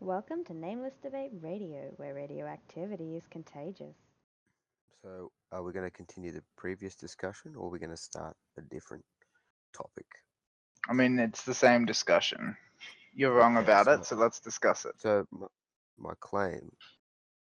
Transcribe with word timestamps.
Welcome 0.00 0.44
to 0.44 0.54
Nameless 0.54 0.98
Debate 1.02 1.32
Radio, 1.40 1.92
where 1.96 2.14
radioactivity 2.14 3.16
is 3.16 3.26
contagious. 3.28 3.96
So, 5.02 5.32
are 5.52 5.62
we 5.62 5.72
going 5.72 5.86
to 5.86 5.90
continue 5.90 6.32
the 6.32 6.42
previous 6.56 6.94
discussion 6.96 7.54
or 7.56 7.66
are 7.66 7.70
we 7.70 7.78
going 7.78 7.90
to 7.90 7.96
start 7.96 8.36
a 8.58 8.62
different 8.62 9.04
topic? 9.72 10.06
I 10.88 10.92
mean, 10.94 11.18
it's 11.18 11.44
the 11.44 11.54
same 11.54 11.84
discussion. 11.86 12.56
You're 13.14 13.32
wrong 13.34 13.56
Okay, 13.56 13.74
about 13.74 13.86
so- 13.86 14.00
it, 14.00 14.04
so 14.04 14.16
let's 14.16 14.40
discuss 14.40 14.84
it. 14.86 15.00
So, 15.00 15.26
my, 15.32 15.46
my 15.98 16.14
claim 16.20 16.70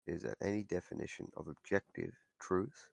is 0.06 0.22
that 0.22 0.36
any 0.42 0.64
definition 0.64 1.28
of 1.36 1.48
objective 1.48 2.12
truth 2.40 2.88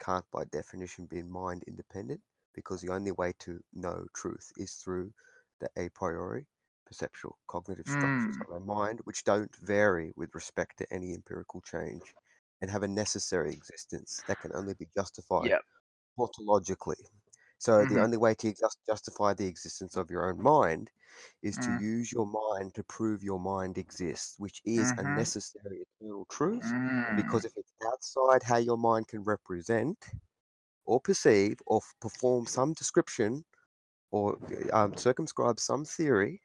can't, 0.00 0.24
by 0.32 0.44
definition, 0.44 1.06
be 1.06 1.22
mind 1.22 1.64
independent 1.66 2.20
because 2.54 2.80
the 2.82 2.92
only 2.92 3.12
way 3.12 3.32
to 3.40 3.60
know 3.74 4.06
truth 4.14 4.52
is 4.56 4.74
through 4.74 5.12
the 5.60 5.68
a 5.76 5.88
priori 5.90 6.46
perceptual 6.86 7.38
cognitive 7.48 7.88
structures 7.88 8.36
of 8.40 8.52
our 8.52 8.60
mind, 8.60 9.00
which 9.04 9.24
don't 9.24 9.54
vary 9.56 10.12
with 10.16 10.34
respect 10.34 10.78
to 10.78 10.92
any 10.92 11.14
empirical 11.14 11.60
change 11.62 12.14
and 12.62 12.70
have 12.70 12.82
a 12.84 12.88
necessary 12.88 13.52
existence 13.52 14.24
that 14.28 14.40
can 14.40 14.52
only 14.54 14.74
be 14.74 14.88
justified 14.96 15.50
Yep. 15.50 15.62
tautologically. 16.18 17.02
So 17.58 17.84
the 17.86 17.98
Mhm. 17.98 18.00
only 18.00 18.18
way 18.18 18.34
to 18.36 18.52
just 18.54 18.78
justify 18.88 19.34
the 19.34 19.46
existence 19.46 19.96
of 19.96 20.10
your 20.10 20.28
own 20.28 20.42
mind 20.42 20.90
is 21.42 21.58
to 21.60 21.72
Mm. 21.72 21.78
use 21.78 22.12
your 22.12 22.26
mind 22.26 22.74
to 22.74 22.84
prove 22.84 23.22
your 23.22 23.40
mind 23.40 23.78
exists, 23.78 24.38
which 24.38 24.60
is 24.64 24.92
a 24.98 25.04
Mhm. 25.04 25.06
necessary 25.06 25.84
eternal 26.00 26.26
truth. 26.26 26.74
Mm. 26.74 27.16
Because 27.16 27.44
if 27.44 27.52
it's 27.56 27.72
outside 27.86 28.42
how 28.42 28.58
your 28.58 28.78
mind 28.78 29.08
can 29.08 29.22
represent 29.24 29.98
or 30.84 31.00
perceive 31.00 31.58
or 31.66 31.80
perform 32.00 32.46
some 32.46 32.72
description 32.72 33.44
or 34.10 34.38
um, 34.72 34.96
circumscribe 34.96 35.60
some 35.60 35.84
theory, 35.84 36.42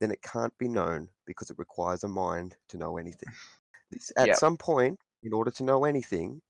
then 0.00 0.10
it 0.10 0.22
can't 0.22 0.56
be 0.58 0.68
known 0.68 1.08
because 1.26 1.50
it 1.50 1.58
requires 1.58 2.04
a 2.04 2.08
mind 2.08 2.56
to 2.68 2.76
know 2.76 2.96
anything. 2.96 3.32
This, 3.90 4.12
at 4.16 4.28
Yep. 4.28 4.36
some 4.36 4.56
point, 4.56 4.98
in 5.22 5.32
order 5.32 5.50
to 5.50 5.64
know 5.64 5.84
anything, 5.84 6.40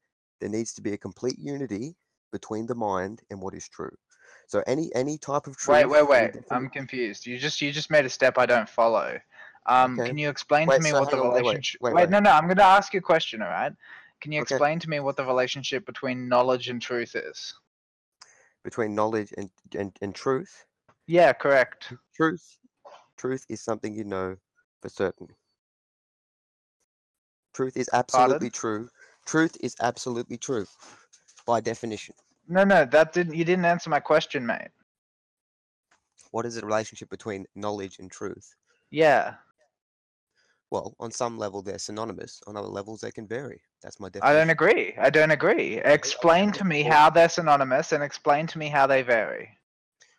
there 0.40 0.48
needs 0.50 0.72
to 0.74 0.82
be 0.82 0.92
a 0.92 0.98
complete 0.98 1.38
unity 1.38 1.96
between 2.32 2.66
the 2.66 2.74
mind 2.74 3.22
and 3.30 3.40
what 3.40 3.54
is 3.54 3.68
true. 3.68 3.94
So 4.48 4.62
any 4.66 4.90
any 4.94 5.18
type 5.18 5.46
of 5.46 5.56
truth. 5.56 5.76
Wait, 5.76 5.86
wait, 5.86 6.08
wait. 6.08 6.30
I'm 6.50 6.68
confused. 6.68 7.26
You 7.26 7.38
just 7.38 7.60
you 7.60 7.72
just 7.72 7.90
made 7.90 8.04
a 8.04 8.10
step 8.10 8.38
I 8.38 8.46
don't 8.46 8.68
follow. 8.68 9.18
Um, 9.66 9.98
Okay. 9.98 10.08
can 10.08 10.18
you 10.18 10.28
explain 10.28 10.68
Wait, 10.68 10.76
to 10.76 10.82
me 10.82 10.90
so 10.90 11.00
what 11.00 11.10
the 11.10 11.16
on, 11.16 11.22
wait, 11.22 11.32
wait, 11.32 11.40
relationship? 11.40 11.80
wait, 11.82 12.10
no, 12.10 12.20
no. 12.20 12.30
I'm 12.30 12.44
going 12.44 12.56
to 12.56 12.62
ask 12.62 12.94
you 12.94 12.98
a 12.98 13.02
question. 13.02 13.42
All 13.42 13.48
right. 13.48 13.72
Can 14.20 14.32
you 14.32 14.40
Okay. 14.42 14.54
explain 14.54 14.78
to 14.78 14.88
me 14.88 15.00
what 15.00 15.16
the 15.16 15.24
relationship 15.24 15.84
between 15.86 16.28
knowledge 16.28 16.68
and 16.68 16.80
truth 16.80 17.16
is? 17.16 17.54
between 18.66 18.96
knowledge 18.96 19.32
and, 19.38 19.48
and, 19.78 19.96
and 20.02 20.12
truth. 20.12 20.66
Yeah, 21.06 21.32
correct. 21.32 21.92
Truth, 22.16 22.58
truth 23.16 23.44
is 23.48 23.60
something 23.60 23.94
you 23.94 24.04
know 24.04 24.36
for 24.80 24.88
certain. 24.88 25.28
Truth 27.54 27.76
is 27.76 27.88
absolutely 27.92 28.50
true. 28.50 28.88
Truth 29.24 29.56
is 29.60 29.74
absolutely 29.80 30.36
true, 30.36 30.66
by 31.46 31.60
definition. 31.60 32.14
No, 32.48 32.64
no, 32.64 32.84
that 32.84 33.12
didn't. 33.12 33.34
You 33.34 33.44
didn't 33.44 33.64
answer 33.64 33.90
my 33.90 34.00
question, 34.00 34.46
mate. 34.46 34.68
What 36.30 36.46
is 36.46 36.56
the 36.56 36.66
relationship 36.66 37.08
between 37.08 37.46
knowledge 37.54 37.98
and 37.98 38.10
truth? 38.10 38.54
Yeah, 38.90 39.36
Well, 40.70 40.94
on 40.98 41.12
some 41.12 41.38
level 41.38 41.62
they're 41.62 41.78
synonymous. 41.78 42.42
On 42.46 42.56
other 42.56 42.68
levels 42.68 43.00
they 43.00 43.12
can 43.12 43.26
vary. 43.26 43.60
That's 43.82 44.00
my 44.00 44.08
definition. 44.08 44.36
I 44.36 44.38
don't 44.40 44.50
agree. 44.50 44.94
I 44.98 45.10
don't 45.10 45.30
agree. 45.30 45.78
Explain 45.78 46.50
to 46.52 46.64
me 46.64 46.82
how 46.82 47.08
they're 47.08 47.28
synonymous, 47.28 47.92
and 47.92 48.02
explain 48.02 48.46
to 48.48 48.58
me 48.58 48.68
how 48.68 48.86
they 48.86 49.02
vary. 49.02 49.48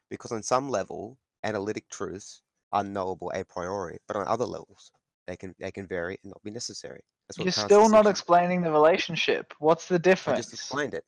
Because 0.09 0.31
on 0.31 0.41
some 0.43 0.69
level, 0.69 1.17
analytic 1.43 1.89
truths 1.89 2.41
are 2.71 2.83
knowable 2.83 3.31
a 3.33 3.43
priori, 3.45 3.97
but 4.07 4.17
on 4.17 4.27
other 4.27 4.45
levels, 4.45 4.91
they 5.27 5.35
can 5.35 5.55
they 5.59 5.71
can 5.71 5.87
vary 5.87 6.17
and 6.23 6.31
not 6.31 6.41
be 6.43 6.51
necessary. 6.51 7.01
That's 7.27 7.37
what 7.37 7.45
You're 7.45 7.51
still 7.51 7.89
not 7.89 8.03
distinction- 8.03 8.09
explaining 8.11 8.61
the 8.61 8.71
relationship. 8.71 9.53
What's 9.59 9.87
the 9.87 9.95
I 9.95 9.99
difference? 9.99 10.39
just 10.39 10.53
explained 10.53 10.93
it. 10.93 11.03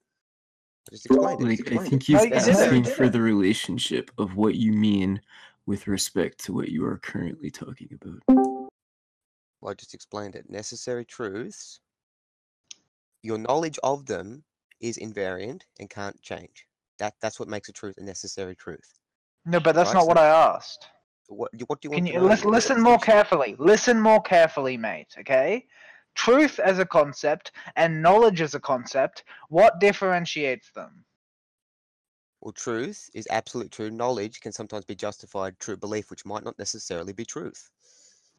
I 0.89 0.91
just 0.91 1.05
explained 1.05 1.41
it. 1.41 1.45
Like, 1.45 1.57
just 1.57 1.61
I 1.61 1.71
explained 1.71 1.89
think 1.89 2.03
he's 2.03 2.23
you 2.23 2.29
didn't. 2.29 2.49
asking 2.55 2.83
for 2.85 3.09
the 3.09 3.21
relationship 3.21 4.11
of 4.17 4.35
what 4.35 4.55
you 4.55 4.73
mean 4.73 5.21
with 5.65 5.87
respect 5.87 6.43
to 6.45 6.53
what 6.53 6.69
you 6.69 6.85
are 6.85 6.97
currently 6.97 7.51
talking 7.51 7.89
about. 8.01 8.23
Well, 9.61 9.71
I 9.71 9.73
just 9.73 9.93
explained 9.93 10.35
it. 10.35 10.49
Necessary 10.49 11.05
truths, 11.05 11.79
your 13.23 13.37
knowledge 13.37 13.77
of 13.83 14.05
them 14.05 14.43
is 14.79 14.97
invariant 14.97 15.61
and 15.79 15.89
can't 15.89 16.19
change. 16.21 16.65
That 16.97 17.13
that's 17.21 17.39
what 17.39 17.49
makes 17.49 17.69
a 17.69 17.73
truth 17.73 17.97
a 17.97 18.03
necessary 18.03 18.55
truth. 18.55 18.93
No, 19.45 19.59
but 19.59 19.75
that's 19.75 19.89
Right, 19.93 19.99
not 19.99 20.07
what 20.07 20.17
I 20.17 20.27
asked. 20.27 20.87
What 21.29 21.51
what 21.67 21.81
do 21.81 21.89
you 21.89 21.95
Can 21.95 22.05
you 22.07 22.19
listen, 22.19 22.49
listen 22.49 22.81
more 22.81 22.97
carefully? 22.97 23.55
Listen 23.59 23.99
more 23.99 24.21
carefully, 24.21 24.77
mate. 24.77 25.15
Okay. 25.19 25.65
Truth 26.15 26.59
as 26.59 26.79
a 26.79 26.85
concept 26.85 27.51
and 27.75 28.01
knowledge 28.01 28.41
as 28.41 28.55
a 28.55 28.59
concept. 28.59 29.23
What 29.49 29.79
differentiates 29.79 30.71
them? 30.71 31.05
Well, 32.41 32.53
truth 32.53 33.09
is 33.13 33.27
absolute 33.29 33.71
true. 33.71 33.91
Knowledge 33.91 34.39
can 34.39 34.51
sometimes 34.51 34.85
be 34.85 34.95
justified 34.95 35.59
true 35.59 35.77
belief, 35.77 36.09
which 36.09 36.25
might 36.25 36.43
not 36.43 36.57
necessarily 36.57 37.13
be 37.13 37.25
truth. 37.25 37.69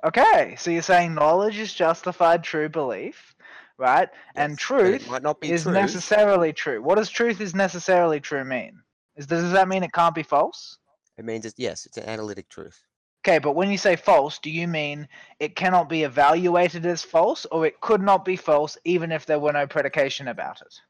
Okay, 0.05 0.57
so 0.59 0.71
you're 0.71 0.83
saying 0.83 1.15
knowledge 1.15 1.59
is 1.59 1.75
justified 1.75 2.43
true 2.43 2.69
belief, 2.71 3.35
right? 3.77 4.09
and 4.35 4.53
Yes, 4.53 4.59
it 4.59 4.61
truth 4.61 5.11
might 5.11 5.23
not 5.23 5.41
be 5.41 5.51
is 5.51 5.63
truth. 5.63 5.75
necessarily 5.75 6.53
true. 6.55 6.83
What 6.83 6.97
does 6.97 7.11
truth 7.11 7.41
is 7.41 7.55
necessarily 7.55 8.19
true 8.19 8.45
mean? 8.45 8.81
Is 9.17 9.27
does 9.27 9.53
that 9.53 9.69
mean 9.69 9.83
it 9.83 9.93
can't 9.93 10.15
be 10.15 10.23
false? 10.23 10.79
It 11.21 11.27
means 11.27 11.45
it's 11.45 11.59
yes, 11.59 11.85
it's 11.85 11.99
an 11.99 12.05
analytic 12.09 12.49
truth. 12.49 12.83
Okay, 13.23 13.39
but 13.39 13.53
when 13.53 13.71
you 13.71 13.77
say 13.77 13.95
false, 13.95 14.39
do 14.39 14.51
you 14.51 14.67
mean 14.67 15.07
it 15.39 15.55
cannot 15.55 15.87
be 15.91 16.03
evaluated 16.03 16.87
as 16.87 17.03
false, 17.03 17.45
or 17.53 17.67
it 17.67 17.83
could 17.83 18.01
not 18.01 18.25
be 18.25 18.37
false 18.37 18.79
even 18.85 19.13
if 19.13 19.27
there 19.27 19.39
were 19.39 19.53
no 19.53 19.67
predication 19.67 20.29
about 20.29 20.63
it? 20.63 20.81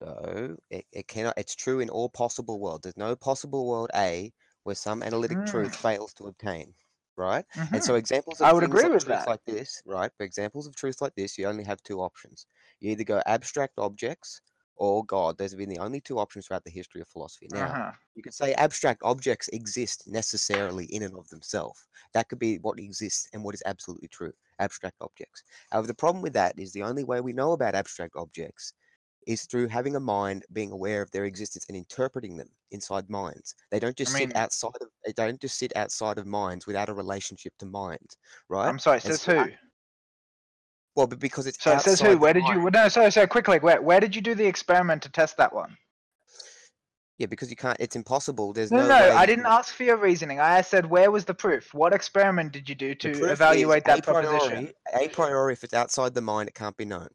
So 0.00 0.56
it, 0.70 0.86
it 0.92 1.08
cannot. 1.08 1.34
It's 1.36 1.56
true 1.56 1.80
in 1.80 1.90
all 1.90 2.08
possible 2.08 2.60
worlds. 2.60 2.82
There's 2.82 2.96
no 2.96 3.16
possible 3.16 3.66
world 3.66 3.90
A 3.96 4.32
where 4.62 4.76
some 4.76 5.02
analytic 5.02 5.44
truth 5.44 5.74
fails 5.74 6.14
to 6.14 6.26
obtain. 6.26 6.74
Right. 7.16 7.44
Mhm. 7.56 7.72
And 7.72 7.82
so 7.84 7.96
examples 7.96 8.40
of 8.40 8.46
I 8.46 8.52
would 8.52 8.64
agree 8.64 8.84
like 8.84 8.92
with 8.92 9.06
that. 9.06 9.26
like 9.28 9.44
this, 9.44 9.82
right? 9.84 10.12
For 10.16 10.22
examples 10.24 10.66
of 10.68 10.76
truth 10.76 11.00
like 11.00 11.14
this, 11.16 11.36
you 11.36 11.46
only 11.46 11.64
have 11.64 11.82
two 11.82 12.00
options. 12.00 12.46
You 12.80 12.92
either 12.92 13.04
go 13.04 13.20
abstract 13.26 13.74
objects 13.78 14.40
or 14.82 15.04
God. 15.04 15.38
Those 15.38 15.52
have 15.52 15.58
been 15.58 15.68
the 15.68 15.78
only 15.78 16.00
two 16.00 16.18
options 16.18 16.46
throughout 16.46 16.64
the 16.64 16.70
history 16.70 17.00
of 17.00 17.06
philosophy. 17.08 17.46
Now, 17.52 17.66
Uh-huh. 17.66 17.92
you 18.16 18.22
could 18.24 18.34
say 18.34 18.52
abstract 18.54 19.00
objects 19.04 19.46
exist 19.48 20.08
necessarily 20.08 20.86
in 20.86 21.04
and 21.04 21.16
of 21.16 21.28
themselves. 21.28 21.86
That 22.14 22.28
could 22.28 22.40
be 22.40 22.58
what 22.58 22.80
exists 22.80 23.28
and 23.32 23.44
what 23.44 23.54
is 23.54 23.62
absolutely 23.64 24.08
true. 24.08 24.32
Abstract 24.58 24.96
objects. 25.00 25.44
However, 25.70 25.86
the 25.86 25.94
problem 25.94 26.20
with 26.20 26.32
that 26.32 26.58
is 26.58 26.72
the 26.72 26.82
only 26.82 27.04
way 27.04 27.20
we 27.20 27.32
know 27.32 27.52
about 27.52 27.76
abstract 27.76 28.16
objects 28.16 28.72
is 29.28 29.44
through 29.44 29.68
having 29.68 29.94
a 29.94 30.00
mind, 30.00 30.44
being 30.52 30.72
aware 30.72 31.00
of 31.00 31.08
their 31.12 31.26
existence 31.26 31.64
and 31.68 31.76
interpreting 31.76 32.36
them 32.36 32.50
inside 32.72 33.08
minds. 33.08 33.54
They 33.70 33.78
don't 33.78 33.96
just 33.96 34.12
mean- 34.12 34.30
sit 34.30 34.36
outside 34.36 34.72
of 34.80 34.88
they 35.06 35.12
don't 35.12 35.40
just 35.40 35.58
sit 35.58 35.72
outside 35.76 36.18
of 36.18 36.26
minds 36.26 36.66
without 36.66 36.88
a 36.88 36.94
relationship 36.94 37.52
to 37.58 37.66
minds, 37.66 38.16
right? 38.48 38.68
I'm 38.68 38.80
sorry, 38.80 38.96
And 38.96 39.04
says 39.04 39.20
so 39.22 39.38
I- 39.38 39.44
who? 39.44 39.52
Well, 40.94 41.06
but 41.06 41.18
because 41.18 41.46
it's 41.46 41.62
So 41.62 41.72
it 41.72 41.80
says 41.80 42.00
who? 42.00 42.18
Where 42.18 42.32
did 42.32 42.46
you? 42.46 42.70
No, 42.70 42.88
sorry, 42.88 43.10
sorry. 43.10 43.26
Quickly, 43.26 43.58
where 43.58 43.80
where 43.80 44.00
did 44.00 44.14
you 44.14 44.22
do 44.22 44.34
the 44.34 44.46
experiment 44.46 45.02
to 45.02 45.08
test 45.08 45.36
that 45.38 45.54
one? 45.54 45.76
Yeah, 47.18 47.26
because 47.26 47.50
you 47.50 47.56
can't. 47.56 47.76
It's 47.78 47.96
impossible. 47.96 48.52
There's 48.52 48.70
No, 48.70 48.80
no. 48.80 48.88
no, 48.88 49.16
I 49.16 49.26
didn't 49.26 49.46
ask 49.46 49.74
for 49.74 49.84
your 49.84 49.96
reasoning. 49.96 50.40
I 50.40 50.60
said 50.60 50.86
where 50.86 51.10
was 51.10 51.24
the 51.24 51.34
proof? 51.34 51.72
What 51.72 51.94
experiment 51.94 52.52
did 52.52 52.68
you 52.68 52.74
do 52.74 52.94
to 52.96 53.30
evaluate 53.30 53.84
that 53.84 54.00
a 54.00 54.02
priori, 54.02 54.26
proposition? 54.26 54.72
A 54.94 55.08
priori, 55.08 55.52
if 55.52 55.64
it's 55.64 55.74
outside 55.74 56.14
the 56.14 56.20
mind, 56.20 56.48
it 56.48 56.54
can't 56.54 56.76
be 56.76 56.84
known. 56.84 57.08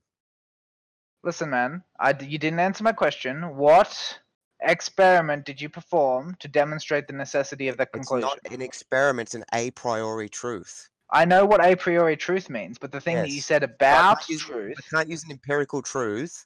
Listen, 1.24 1.50
man, 1.50 1.84
I 2.00 2.16
you 2.20 2.38
didn't 2.38 2.60
answer 2.60 2.84
my 2.84 2.94
question. 2.94 3.58
What 3.58 4.20
experiment 4.62 5.46
did 5.46 5.62
you 5.62 5.70
perform 5.70 6.36
to 6.40 6.48
demonstrate 6.48 7.08
the 7.08 7.14
necessity 7.14 7.68
of 7.68 7.78
that 7.78 7.92
conclusion? 7.92 8.30
It's 8.30 8.44
not 8.44 8.54
an 8.54 8.62
experiment, 8.62 9.28
it's 9.28 9.36
an 9.36 9.46
a 9.54 9.72
priori 9.72 10.30
truth. 10.30 10.90
I 11.10 11.26
know 11.26 11.46
what 11.46 11.64
a 11.64 11.76
priori 11.76 12.18
truth 12.18 12.50
means, 12.50 12.78
but 12.78 12.92
the 12.92 13.00
thing 13.00 13.16
that 13.16 13.30
you 13.30 13.40
said 13.42 13.62
So 13.62 13.68
I 13.70 13.74
about 13.74 14.28
use- 14.30 14.42
truth, 14.42 14.76
I 14.78 14.82
can't 14.96 15.10
use 15.10 15.24
an 15.24 15.32
empirical 15.32 15.82
truth, 15.82 16.46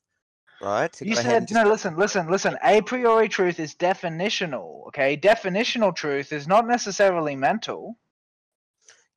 right? 0.62 1.02
you 1.02 1.16
said 1.16 1.48
just- 1.48 1.54
no. 1.54 1.70
Listen, 1.70 1.98
listen, 1.98 2.30
listen. 2.30 2.58
A 2.64 2.82
priori 2.82 3.28
truth 3.28 3.60
is 3.60 3.74
definitional. 3.74 4.86
Okay, 4.88 5.18
definitional 5.18 5.96
truth 5.96 6.32
is 6.32 6.48
not 6.48 6.68
necessarily 6.68 7.36
mental. 7.36 7.98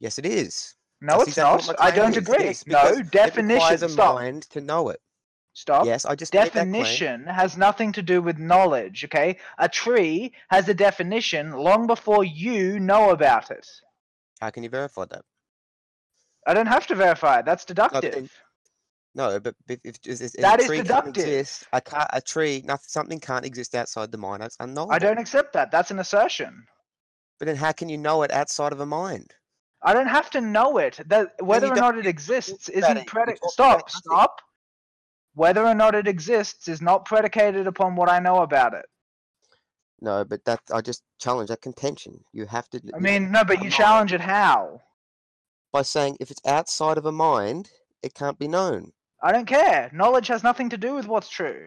Yes, 0.00 0.18
it 0.18 0.26
is. 0.26 0.74
No, 1.00 1.18
That's 1.18 1.22
it's 1.28 1.38
exactly 1.38 1.66
not. 1.68 1.80
I 1.80 1.90
don't 1.90 2.16
agree. 2.16 2.44
Yes, 2.46 2.66
no, 2.66 2.82
because 2.82 2.98
It 3.00 3.10
definition. 3.10 3.84
a 3.84 3.88
Stop. 3.90 4.14
mind 4.14 4.42
to 4.50 4.60
know 4.60 4.88
it. 4.88 5.00
Stop. 5.52 5.86
Yes, 5.86 6.04
I 6.04 6.14
just 6.16 6.32
definition 6.32 7.26
has 7.26 7.56
nothing 7.56 7.92
to 7.92 8.02
do 8.02 8.20
with 8.20 8.38
knowledge 8.38 9.04
okay 9.04 9.38
a 9.58 9.68
tree 9.68 10.32
has 10.48 10.68
a 10.68 10.74
definition 10.74 11.52
long 11.52 11.86
before 11.86 12.24
you 12.24 12.80
know 12.80 13.10
about 13.10 13.52
it 13.52 13.68
How 14.40 14.50
can 14.50 14.64
you 14.64 14.68
verify 14.68 15.04
that? 15.04 15.24
I 16.46 16.54
don't 16.54 16.66
have 16.66 16.86
to 16.86 16.94
verify 16.94 17.38
it 17.40 17.44
that's 17.44 17.64
deductive 17.64 18.30
No, 19.16 19.38
but 19.38 19.54
if, 19.68 19.78
if, 19.84 20.20
if, 20.20 20.32
That 20.32 20.58
a 20.58 20.62
is 20.62 20.66
tree 20.66 20.76
can't 20.78 20.88
deductive. 20.88 21.24
exist, 21.24 21.68
a, 21.72 21.80
ca- 21.80 22.08
a 22.12 22.20
tree, 22.20 22.62
nothing, 22.64 22.86
something 22.88 23.20
can't 23.20 23.44
exist 23.44 23.76
outside 23.76 24.10
the 24.10 24.18
mind. 24.18 24.42
That's 24.42 24.56
unknowable. 24.58 24.92
i 24.92 24.98
don't 24.98 25.18
accept 25.18 25.52
that 25.52 25.70
that's 25.70 25.92
an 25.92 26.00
assertion 26.00 26.64
But 27.38 27.46
then 27.46 27.54
how 27.56 27.70
can 27.70 27.88
you 27.88 27.96
know 27.96 28.24
it 28.24 28.32
outside 28.32 28.72
of 28.72 28.80
a 28.80 28.86
mind? 28.86 29.30
I 29.82 29.92
don't 29.92 30.08
have 30.18 30.30
to 30.30 30.40
know 30.40 30.78
it. 30.78 30.98
That 31.06 31.28
whether 31.40 31.68
or 31.70 31.74
don't 31.76 31.98
it 31.98 32.06
exists 32.06 32.68
isn't. 32.70 33.06
Predicated. 33.06 33.50
Stop, 33.50 33.90
stop. 33.90 34.40
Whether 35.34 35.64
or 35.64 35.74
not 35.74 35.94
it 35.94 36.08
exists 36.08 36.68
is 36.68 36.80
not 36.80 37.04
predicated 37.04 37.66
upon 37.66 37.94
what 37.94 38.08
I 38.08 38.18
know 38.18 38.38
about 38.42 38.72
it. 38.74 38.86
No, 40.00 40.24
but 40.24 40.44
that 40.46 40.60
I 40.72 40.80
just 40.80 41.02
challenge 41.20 41.50
that 41.50 41.60
contention. 41.60 42.24
You 42.32 42.46
have 42.46 42.68
to. 42.70 42.80
I 42.94 42.98
mean, 42.98 43.30
no, 43.30 43.44
but 43.44 43.62
you 43.62 43.70
challenge 43.70 44.12
it 44.12 44.20
how? 44.22 44.80
By 45.74 45.82
saying 45.82 46.16
if 46.20 46.30
it's 46.30 46.40
outside 46.46 46.96
of 46.98 47.04
a 47.04 47.10
mind, 47.10 47.68
it 48.04 48.14
can't 48.14 48.38
be 48.38 48.46
known. 48.46 48.92
I 49.20 49.32
don't 49.32 49.44
care. 49.44 49.90
Knowledge 49.92 50.28
has 50.28 50.44
nothing 50.44 50.70
to 50.70 50.78
do 50.78 50.94
with 50.94 51.08
what's 51.08 51.28
true. 51.28 51.66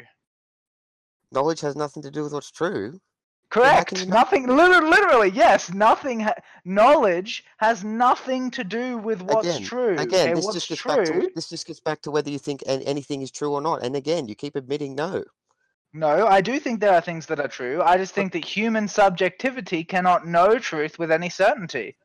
Knowledge 1.34 1.60
has 1.60 1.76
nothing 1.76 2.02
to 2.04 2.10
do 2.10 2.24
with 2.24 2.32
what's 2.32 2.50
true. 2.50 3.02
Then 3.54 3.64
how 3.66 3.84
can 3.84 3.98
Correct. 3.98 4.08
Nothing. 4.08 4.48
Literally, 4.48 4.90
literally, 4.90 5.30
yes. 5.32 5.74
Nothing. 5.74 6.22
Ha- 6.22 6.36
knowledge 6.64 7.44
has 7.58 7.84
nothing 7.84 8.50
to 8.52 8.64
do 8.64 8.98
with 8.98 9.22
what's 9.22 9.48
again, 9.48 9.64
true. 9.64 9.98
again, 9.98 10.30
okay? 10.30 10.34
this 10.34 10.54
just 10.54 10.70
gets 10.70 10.82
true? 10.82 10.96
back 10.96 11.06
to 11.06 11.32
this 11.36 11.50
just 11.50 11.68
gets 11.68 11.82
back 11.82 12.02
to 12.04 12.12
whether 12.12 12.30
you 12.30 12.40
think 12.40 12.64
anything 12.66 13.22
is 13.22 13.32
true 13.32 13.52
or 13.52 13.62
not. 13.62 13.84
And 13.84 13.98
again, 13.98 14.30
you 14.30 14.36
keep 14.36 14.56
admitting 14.56 14.96
no. 14.96 15.24
No, 15.94 16.28
I 16.28 16.40
do 16.40 16.60
think 16.60 16.80
there 16.80 16.94
are 16.94 17.02
things 17.02 17.26
that 17.26 17.42
are 17.42 17.48
true. 17.50 17.82
I 17.82 17.98
just 17.98 18.14
think 18.14 18.32
that 18.34 18.46
human 18.46 18.88
subjectivity 18.88 19.84
cannot 19.84 20.26
know 20.26 20.60
truth 20.60 20.98
with 20.98 21.12
any 21.12 21.30
certainty. 21.30 21.98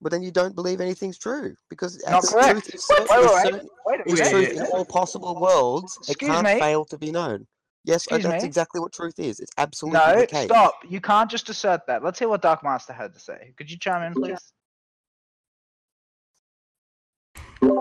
But 0.00 0.12
then 0.12 0.22
you 0.22 0.30
don't 0.30 0.54
believe 0.54 0.80
anything's 0.80 1.18
true 1.18 1.56
because 1.68 2.00
Not 2.08 2.22
correct. 2.22 2.50
truth 2.50 2.74
is 2.74 2.86
Wait, 2.88 3.08
certain, 3.08 3.52
wait, 3.52 3.62
wait, 3.84 4.06
wait 4.06 4.20
is 4.20 4.30
truth 4.30 4.52
in 4.52 4.62
all 4.66 4.84
possible 4.84 5.40
worlds. 5.40 5.98
It 6.08 6.18
can't 6.18 6.46
me? 6.46 6.58
fail 6.58 6.84
to 6.84 6.98
be 6.98 7.10
known. 7.10 7.46
Yes, 7.84 8.04
Excuse 8.04 8.24
that's 8.24 8.42
me? 8.42 8.46
exactly 8.46 8.80
what 8.80 8.92
truth 8.92 9.18
is. 9.18 9.40
It's 9.40 9.52
absolutely 9.56 9.98
No, 9.98 10.20
the 10.20 10.26
case. 10.26 10.44
stop. 10.44 10.74
You 10.88 11.00
can't 11.00 11.30
just 11.30 11.48
assert 11.48 11.86
that. 11.86 12.04
Let's 12.04 12.18
hear 12.18 12.28
what 12.28 12.42
Dark 12.42 12.62
Master 12.62 12.92
had 12.92 13.14
to 13.14 13.20
say. 13.20 13.54
Could 13.56 13.70
you 13.70 13.78
chime 13.78 14.02
in, 14.02 14.14
please? 14.14 14.52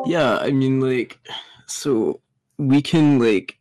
Yeah, 0.06 0.38
I 0.38 0.52
mean, 0.52 0.80
like, 0.80 1.20
so 1.68 2.22
we 2.58 2.82
can 2.82 3.20
like 3.20 3.60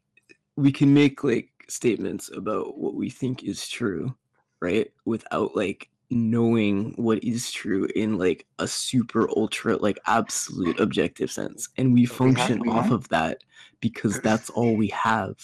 we 0.57 0.73
can 0.73 0.95
make 0.95 1.25
like 1.25 1.51
statements 1.69 2.31
about 2.35 2.79
what 2.79 2.95
we 2.95 3.11
think 3.11 3.43
is 3.43 3.69
true, 3.69 4.15
right? 4.61 4.91
Without 5.05 5.57
like 5.57 5.91
knowing 6.11 6.93
what 6.97 7.23
is 7.25 7.51
true 7.51 7.87
in 7.97 8.17
like 8.19 8.47
a 8.59 8.67
super 8.69 9.29
ultra 9.31 9.77
like 9.77 9.99
absolute 10.07 10.79
objective 10.81 11.31
sense, 11.31 11.69
and 11.77 11.93
we 11.93 12.01
We 12.03 12.07
have- 12.07 12.17
function 12.17 12.61
we 12.61 12.69
off 12.71 12.85
have- 12.85 12.93
of 12.93 13.09
that 13.09 13.43
because 13.81 14.21
that's 14.21 14.51
all 14.51 14.77
we 14.77 14.89
have. 14.89 15.37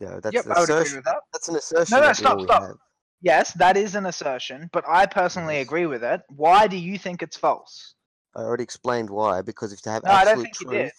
Yeah, 0.00 0.18
that's 0.20 0.34
yep, 0.34 0.46
an 0.46 0.52
I 0.52 0.60
would 0.60 0.70
agree 0.70 0.80
assertion. 0.82 0.96
with 0.96 1.04
that. 1.04 1.16
That's 1.32 1.48
an 1.48 1.56
assertion. 1.56 1.96
no, 1.96 2.00
that 2.00 2.08
we 2.08 2.14
stop, 2.14 2.40
stop. 2.40 2.62
have. 2.62 2.76
Yes, 3.20 3.52
that 3.52 3.76
is 3.76 3.94
an 3.94 4.06
assertion, 4.06 4.68
but 4.72 4.84
I 4.88 5.06
personally 5.06 5.58
Yes. 5.58 5.66
agree 5.66 5.86
with 5.86 6.02
it. 6.02 6.22
Why 6.28 6.66
do 6.66 6.76
you 6.76 6.98
think 6.98 7.22
it's 7.22 7.36
false? 7.36 7.94
I 8.34 8.40
already 8.40 8.64
explained 8.64 9.10
why. 9.10 9.42
Because 9.42 9.72
if 9.72 9.80
to 9.82 9.90
have 9.90 10.02
No, 10.02 10.10
I 10.10 10.24
don't 10.24 10.28
absolute 10.40 10.42
think 10.44 10.60
you 10.60 10.66
truth, 10.66 10.78
did. 10.82 10.92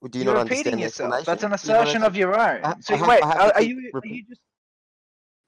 Well, 0.00 0.08
do 0.08 0.18
you 0.20 0.24
You're 0.24 0.34
not 0.34 0.42
repeating 0.44 0.72
understand 0.74 0.78
the 0.78 0.82
yourself. 1.10 1.26
That's 1.26 1.42
an 1.42 1.50
Do 1.50 1.52
you 1.52 1.54
assertion 1.56 2.02
of 2.02 2.16
your 2.16 2.34
own. 2.38 2.64
I- 2.64 2.76
so 2.80 2.94
I 2.94 2.96
have- 2.96 3.08
wait, 3.08 3.22
I 3.24 3.26
are, 3.28 3.48
to 3.50 3.54
are 3.56 3.62
you 3.62 3.90
are 3.94 4.00
you 4.06 4.24
just 4.26 4.40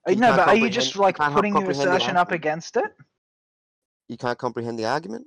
You 0.09 0.17
no, 0.17 0.37
but 0.37 0.49
are 0.49 0.57
you 0.57 0.71
just 0.71 0.97
like 0.97 1.19
can't 1.19 1.35
putting 1.35 1.57
your 1.57 1.71
assertion 1.71 2.17
up 2.17 2.33
against 2.33 2.77
it? 2.77 2.95
You 4.09 4.17
can't 4.17 4.39
comprehend 4.39 4.79
the 4.79 4.87
argument. 4.87 5.27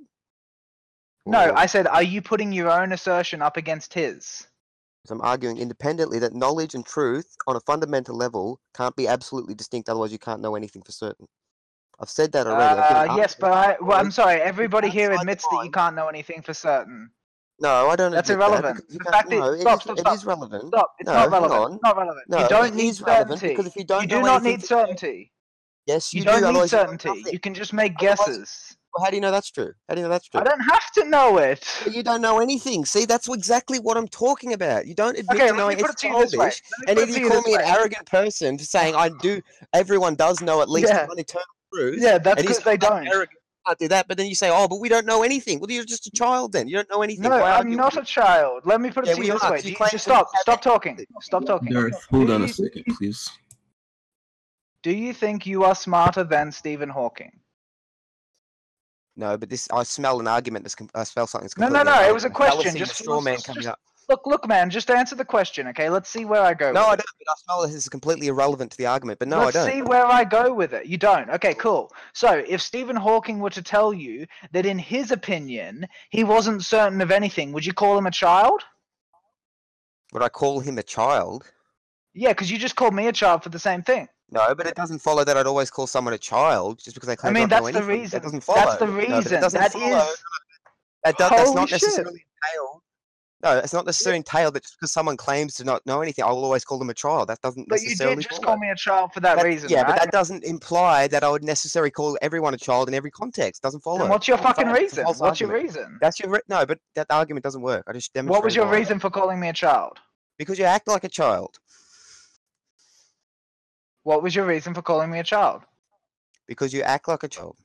No, 1.24 1.50
Or- 1.50 1.58
I 1.58 1.66
said, 1.66 1.86
are 1.86 2.02
you 2.02 2.20
putting 2.20 2.52
your 2.52 2.70
own 2.70 2.92
assertion 2.92 3.42
up 3.42 3.56
against 3.56 3.94
his? 3.94 4.46
So 5.06 5.14
I'm 5.14 5.20
arguing 5.20 5.58
independently 5.58 6.18
that 6.20 6.32
knowledge 6.32 6.74
and 6.74 6.86
truth 6.86 7.34
on 7.46 7.56
a 7.56 7.60
fundamental 7.60 8.16
level 8.16 8.60
can't 8.74 8.94
be 8.94 9.08
absolutely 9.08 9.54
distinct, 9.54 9.88
otherwise 9.88 10.12
you 10.12 10.18
can't 10.18 10.40
know 10.40 10.54
anything 10.54 10.82
for 10.82 10.92
certain. 10.92 11.26
I've 12.00 12.10
said 12.10 12.32
that 12.32 12.46
already. 12.46 12.80
Uh, 12.80 13.16
yes, 13.16 13.36
but 13.38 13.52
I, 13.52 13.76
well, 13.80 13.98
I'm 13.98 14.10
sorry. 14.10 14.40
Everybody 14.40 14.88
here 14.88 15.12
admits 15.12 15.46
that 15.50 15.64
you 15.64 15.70
can't 15.70 15.94
know 15.94 16.08
anything 16.08 16.42
for 16.42 16.54
certain. 16.54 17.10
No, 17.62 17.88
I 17.88 17.96
don't 17.96 18.10
That's 18.12 18.28
admit 18.28 18.40
that 18.40 18.48
irrelevant. 18.50 18.88
The 18.88 19.10
fact 19.10 19.30
no, 19.30 19.52
it 19.52 19.60
stop, 19.60 19.78
is- 19.78 19.82
stop, 19.84 19.98
stop. 20.00 20.14
is 20.16 20.24
relevant. 20.26 20.66
Stop. 20.68 20.92
It's 20.98 21.06
No, 21.06 21.12
not 21.14 21.30
relevant. 21.30 21.74
It's 21.74 21.82
not 21.84 21.96
relevant. 21.96 22.28
No, 22.28 22.38
you 22.42 22.48
don't 22.48 22.74
need 22.74 22.94
certainty. 22.96 23.48
because 23.48 23.66
if 23.66 23.76
you 23.76 23.84
don't 23.84 24.02
you 24.02 24.08
do 24.08 24.22
not 24.22 24.42
need 24.42 24.62
certainty. 24.64 25.32
Yes, 25.86 26.12
You, 26.12 26.20
you, 26.20 26.24
don't 26.24 26.40
do. 26.40 26.46
need 26.48 26.52
know 26.54 26.66
certainty. 26.66 27.24
You 27.30 27.38
can 27.38 27.54
just 27.54 27.72
make 27.72 27.94
Otherwise- 27.98 28.18
guesses. 28.26 28.76
Well, 28.94 29.04
how 29.06 29.10
do 29.10 29.16
you 29.16 29.22
know 29.22 29.30
that's 29.30 29.50
true? 29.50 29.72
How 29.88 29.94
do 29.94 30.00
you 30.00 30.06
know 30.06 30.10
that's 30.10 30.28
true? 30.28 30.38
I 30.40 30.44
don't 30.44 30.60
have 30.60 30.90
to 30.96 31.04
know 31.08 31.38
it. 31.38 31.66
But 31.82 31.94
you 31.94 32.02
don't 32.02 32.20
know 32.20 32.40
anything. 32.40 32.84
See, 32.84 33.06
that's 33.06 33.26
exactly 33.26 33.78
what 33.78 33.96
I'm 33.96 34.06
talking 34.08 34.52
about. 34.52 34.86
You 34.86 34.94
don't 34.94 35.16
admit 35.16 35.34
Okay, 35.40 35.48
to 35.48 35.56
knowing 35.56 35.78
it's 35.80 35.88
it 35.88 35.96
to 35.98 36.08
you 36.08 36.18
this 36.20 36.32
way. 36.32 36.38
childish. 36.50 36.62
And 36.88 36.98
it 36.98 37.06
to 37.06 37.20
you 37.20 37.30
call 37.30 37.40
me 37.42 37.54
an 37.54 37.62
arrogant 37.62 38.04
person 38.06 38.58
for 38.58 38.64
saying 38.64 38.94
I 38.94 39.08
do, 39.22 39.40
everyone 39.72 40.14
does 40.14 40.42
know 40.42 40.60
at 40.60 40.68
least 40.68 40.88
Yeah. 40.90 41.06
one 41.06 41.18
eternal 41.18 41.46
truth. 41.72 42.00
Yeah, 42.02 42.18
that's 42.18 42.42
because 42.42 42.58
they 42.58 42.76
don't. 42.76 43.06
arrogant, 43.08 43.38
can't 43.66 43.78
do 43.78 43.88
that. 43.88 44.08
But 44.08 44.16
then 44.16 44.26
you 44.26 44.34
say, 44.34 44.50
oh, 44.50 44.68
but 44.68 44.80
we 44.80 44.88
don't 44.88 45.06
know 45.06 45.22
anything. 45.22 45.58
Well, 45.60 45.70
you're 45.70 45.84
just 45.84 46.06
a 46.06 46.10
child 46.10 46.52
then. 46.52 46.68
You 46.68 46.76
don't 46.76 46.90
know 46.90 47.02
anything. 47.02 47.22
No, 47.24 47.30
Why 47.30 47.42
I'm 47.52 47.58
argue 47.58 47.76
not 47.76 47.96
a 47.96 48.02
child. 48.04 48.62
Let 48.64 48.80
me 48.80 48.90
put 48.90 49.04
it 49.04 49.08
Yeah, 49.08 49.14
to 49.14 49.18
well, 49.20 49.26
you 49.26 49.32
you 49.32 49.38
this 49.38 49.42
are, 49.44 49.50
way. 49.50 49.56
'cause 49.58 49.62
Do 49.64 49.68
you 49.70 49.76
you, 49.80 49.86
just 49.90 50.04
stop. 50.04 50.28
Stop 50.40 50.60
talking. 50.62 51.06
Stop 51.20 51.44
talking. 51.46 51.72
Darth, 51.72 52.04
hold 52.10 52.30
on 52.30 52.42
a 52.42 52.48
second, 52.48 52.84
please. 52.98 53.30
Do 54.82 54.90
you 54.90 55.12
think 55.14 55.46
you 55.46 55.62
are 55.64 55.74
smarter 55.74 56.24
than 56.24 56.50
Stephen 56.50 56.88
Hawking? 56.88 57.32
No, 59.14 59.36
but 59.36 59.50
this 59.50 59.68
I 59.70 59.82
smell 59.82 60.20
an 60.20 60.26
argument 60.26 60.64
that's 60.64 60.74
com- 60.74 60.88
I 60.94 61.04
smell 61.04 61.26
something 61.26 61.44
that's 61.46 61.58
No, 61.58 61.68
no, 61.68 61.82
no, 61.82 62.08
it 62.08 62.12
was 62.14 62.24
a 62.24 62.30
question, 62.30 62.76
just- 62.76 62.96
the 62.98 63.04
straw 63.04 63.20
man 63.20 63.38
coming 63.42 63.62
just- 63.62 63.72
up. 63.72 63.80
Look, 64.12 64.26
look, 64.26 64.46
man. 64.46 64.68
Just 64.68 64.90
answer 64.90 65.14
the 65.14 65.24
question, 65.24 65.68
okay? 65.68 65.88
Let's 65.88 66.10
see 66.10 66.26
where 66.26 66.42
I 66.42 66.52
go. 66.52 66.70
No, 66.70 66.82
I 66.82 66.96
don't. 66.96 67.06
But 67.18 67.30
I 67.30 67.34
smell 67.44 67.62
this 67.62 67.74
is 67.74 67.88
completely 67.88 68.26
irrelevant 68.26 68.70
to 68.72 68.76
the 68.76 68.84
argument. 68.84 69.18
But 69.18 69.28
no, 69.28 69.38
Let's 69.38 69.56
I 69.56 69.64
don't. 69.64 69.72
see 69.72 69.80
where 69.80 70.04
I 70.04 70.22
go 70.22 70.52
with 70.52 70.74
it. 70.74 70.84
You 70.84 70.98
don't. 70.98 71.30
Okay, 71.30 71.54
cool. 71.54 71.90
So, 72.12 72.44
if 72.46 72.60
Stephen 72.60 72.94
Hawking 72.94 73.38
were 73.38 73.48
to 73.48 73.62
tell 73.62 73.94
you 73.94 74.26
that 74.52 74.66
in 74.66 74.78
his 74.78 75.12
opinion 75.12 75.86
he 76.10 76.24
wasn't 76.24 76.62
certain 76.62 77.00
of 77.00 77.10
anything, 77.10 77.52
would 77.52 77.64
you 77.64 77.72
call 77.72 77.96
him 77.96 78.04
a 78.04 78.10
child? 78.10 78.60
Would 80.12 80.22
I 80.22 80.28
call 80.28 80.60
him 80.60 80.76
a 80.76 80.82
child? 80.82 81.50
Yeah, 82.12 82.28
because 82.34 82.50
you 82.50 82.58
just 82.58 82.76
called 82.76 82.92
me 82.92 83.06
a 83.06 83.12
child 83.12 83.42
for 83.42 83.48
the 83.48 83.58
same 83.58 83.80
thing. 83.80 84.10
No, 84.30 84.54
but 84.54 84.66
it 84.66 84.74
doesn't 84.74 84.98
follow 84.98 85.24
that 85.24 85.38
I'd 85.38 85.46
always 85.46 85.70
call 85.70 85.86
someone 85.86 86.12
a 86.12 86.18
child 86.18 86.80
just 86.84 86.96
because 86.96 87.06
they 87.06 87.16
claim. 87.16 87.34
I 87.34 87.40
mean, 87.40 87.48
that's 87.48 87.70
the 87.70 87.82
reason. 87.82 88.10
That 88.18 88.24
doesn't 88.24 88.42
follow. 88.42 88.60
That's 88.60 88.76
the 88.76 88.86
No, 88.88 88.92
reason. 88.92 89.40
doesn't 89.40 89.58
that 89.58 89.74
is. 89.74 90.22
That, 91.02 91.16
does, 91.16 91.30
that's 91.30 91.42
Holy 91.44 91.54
not 91.54 91.68
shit. 91.70 91.82
necessarily 91.82 92.22
entailed. 92.52 92.81
No, 93.42 93.58
it's 93.58 93.72
not 93.72 93.84
necessarily 93.86 94.18
entailed 94.18 94.54
that 94.54 94.62
just 94.62 94.76
because 94.78 94.92
someone 94.92 95.16
claims 95.16 95.54
to 95.54 95.64
not 95.64 95.84
know 95.84 96.00
anything, 96.00 96.24
I 96.24 96.30
will 96.30 96.44
always 96.44 96.64
call 96.64 96.78
them 96.78 96.90
a 96.90 96.94
child. 96.94 97.28
That 97.28 97.40
doesn't 97.40 97.68
necessarily 97.68 98.14
But 98.14 98.20
you 98.20 98.22
did 98.22 98.28
just 98.30 98.40
follow. 98.42 98.54
call 98.54 98.60
me 98.60 98.70
a 98.70 98.76
child 98.76 99.12
for 99.12 99.18
that, 99.18 99.36
That- 99.38 99.44
reason, 99.44 99.68
yeah, 99.68 99.82
right? 99.82 99.86
but 99.88 99.96
that 99.98 100.12
doesn't 100.12 100.44
imply 100.44 101.08
that 101.08 101.24
I 101.24 101.28
would 101.28 101.42
necessarily 101.42 101.90
call 101.90 102.16
everyone 102.22 102.54
a 102.54 102.56
child 102.56 102.86
in 102.86 102.94
every 102.94 103.10
context. 103.10 103.60
Doesn't 103.62 103.80
follow. 103.80 104.06
What's 104.08 104.28
your 104.28 104.38
fucking 104.38 104.68
reason? 104.68 105.04
What's 105.06 105.40
your 105.40 105.50
reason? 105.52 105.98
That's 106.00 106.20
your 106.20 106.30
re- 106.30 106.40
no, 106.48 106.64
but 106.64 106.78
that 106.94 107.08
argument 107.10 107.42
doesn't 107.42 107.62
work. 107.62 107.84
I 107.88 107.92
just 107.92 108.12
demonstrated 108.14 108.30
What 108.38 108.44
was 108.44 108.54
your 108.54 108.66
reason 108.66 109.00
for 109.00 109.10
calling 109.10 109.40
me 109.40 109.48
a 109.48 109.52
child? 109.52 109.98
Because 110.38 110.56
you 110.58 110.64
act 110.64 110.86
like 110.86 111.02
a 111.02 111.08
child. 111.08 111.58
What 114.04 114.22
was 114.22 114.34
your 114.34 114.46
reason 114.46 114.74
for 114.74 114.82
calling 114.82 115.10
me 115.10 115.18
a 115.18 115.24
child? 115.24 115.62
Because 116.46 116.72
you 116.72 116.82
act 116.82 117.08
like 117.08 117.22
a 117.22 117.28
child. 117.28 117.56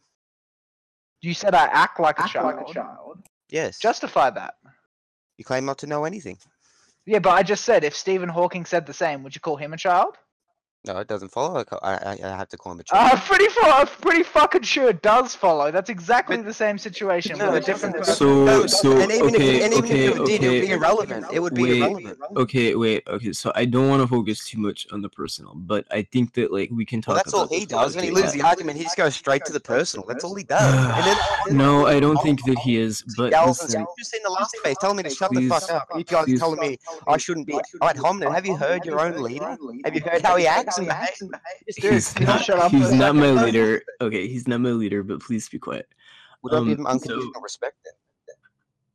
You 1.21 1.33
said 1.33 1.55
I 1.55 1.65
act 1.65 1.99
like, 1.99 2.19
act 2.19 2.29
a, 2.29 2.33
child. 2.33 2.55
like 2.55 2.69
a 2.69 2.73
child. 2.73 3.17
Yes. 3.49 3.79
Justify 3.79 4.29
that. 4.31 4.55
You 5.37 5.45
claim 5.45 5.65
not 5.65 5.77
to 5.79 5.87
know 5.87 6.05
anything. 6.05 6.37
Yeah, 7.05 7.19
but 7.19 7.31
I 7.31 7.43
just 7.43 7.63
said 7.63 7.83
if 7.83 7.95
Stephen 7.95 8.29
Hawking 8.29 8.65
said 8.65 8.85
the 8.85 8.93
same, 8.93 9.23
would 9.23 9.33
you 9.33 9.41
call 9.41 9.55
him 9.55 9.73
a 9.73 9.77
child? 9.77 10.17
No, 10.87 10.97
it 10.99 11.07
doesn't 11.07 11.29
follow. 11.29 11.63
I, 11.71 11.75
I, 11.81 11.93
I- 11.93 12.17
I 12.23 12.35
have 12.37 12.49
to 12.49 12.57
call 12.57 12.71
him 12.73 12.79
a 12.79 12.83
child. 12.83 13.11
I'm 13.13 13.19
pretty 13.21 13.47
fu- 13.47 13.61
I'm 13.65 13.87
pretty 13.87 14.23
fucking 14.23 14.61
sure 14.63 14.89
it 14.89 15.01
does 15.01 15.35
follow. 15.35 15.71
That's 15.71 15.89
exactly 15.89 16.37
the 16.37 16.53
same 16.53 16.77
situation 16.77 17.37
No, 17.37 17.51
with 17.51 17.63
a 17.63 17.65
different 17.65 17.95
doesn't. 17.97 18.13
person. 18.17 18.27
So- 18.27 18.45
No, 18.45 18.67
so, 18.67 18.97
and 18.99 19.11
even 19.11 19.35
okay, 19.35 19.57
if, 19.57 19.63
and 19.65 19.73
even 19.73 19.85
okay, 19.85 20.05
if 20.05 20.15
it 20.19 20.25
did, 20.25 20.43
it 20.43 20.49
would 20.49 20.61
be 20.61 20.71
irrelevant. 20.71 21.25
It 21.31 21.39
would 21.39 21.53
be 21.53 21.63
Wait. 21.63 21.77
irrelevant. 21.81 22.19
Okay, 22.37 22.75
wait. 22.75 23.03
Okay, 23.07 23.33
so 23.33 23.51
I 23.55 23.65
don't 23.65 23.89
want 23.89 24.01
to 24.01 24.07
focus 24.07 24.47
too 24.49 24.59
much 24.59 24.87
on 24.91 25.01
the 25.01 25.09
personal, 25.09 25.53
but 25.55 25.85
I 25.91 26.03
think 26.03 26.33
that 26.35 26.51
like 26.51 26.69
we 26.71 26.85
can 26.85 27.01
talk. 27.01 27.15
Well, 27.15 27.23
that's 27.23 27.33
all 27.33 27.47
he 27.47 27.65
does. 27.65 27.95
When 27.95 28.05
he 28.05 28.11
loses 28.11 28.31
uh, 28.31 28.37
the 28.37 28.41
argument, 28.43 28.77
he 28.77 28.83
just 28.83 28.97
goes 28.97 29.15
straight 29.15 29.43
to 29.45 29.53
the 29.53 29.59
personal. 29.59 30.05
That's 30.07 30.23
all 30.23 30.35
he 30.35 30.43
does. 30.43 30.57
And 30.97 31.05
then, 31.05 31.57
no, 31.57 31.85
I 31.85 31.99
don't 31.99 32.21
think 32.23 32.43
that 32.45 32.57
he 32.59 32.77
is. 32.77 33.03
But 33.17 33.31
yells 33.31 33.59
and 33.61 33.67
listen, 33.69 33.85
just 33.99 34.13
in 34.15 34.21
the 34.23 34.29
last 34.31 34.55
phase 34.63 34.75
telling 34.79 34.97
me 34.97 35.03
to 35.03 35.09
shut 35.09 35.31
Please, 35.31 35.49
the 35.49 35.59
fuck 35.59 35.71
up. 35.71 35.87
You 35.95 36.03
guys 36.03 36.39
telling 36.39 36.59
me 36.59 36.77
I 37.07 37.17
shouldn't 37.17 37.47
be. 37.47 37.53
Alright, 37.81 37.97
Homnan, 37.97 38.31
have 38.31 38.45
you 38.45 38.55
heard 38.55 38.85
your 38.85 38.99
own 38.99 39.21
leader? 39.21 39.57
Have 39.85 39.95
you 39.95 40.01
heard 40.01 40.21
how 40.23 40.35
he 40.37 40.47
acts 40.47 40.76
and 40.79 40.87
behaves? 40.87 41.19
Just 41.67 41.81
do 41.81 41.89
he's 41.91 42.19
not, 42.19 42.41
shut 42.43 42.59
up 42.59 42.71
he's 42.71 42.91
not 42.91 43.15
my 43.15 43.31
leader. 43.31 43.81
Okay, 44.01 44.27
he's 44.27 44.47
not 44.47 44.61
my 44.61 44.69
leader, 44.71 45.03
but 45.03 45.19
please 45.21 45.47
be 45.49 45.59
quiet. 45.59 45.87
Well, 46.41 46.53
don't 46.53 46.67
give 46.67 46.79
Um, 46.79 46.85
him 46.85 46.87
unconditional 46.87 47.31
so- 47.33 47.41
respect 47.41 47.75
then. 47.85 47.93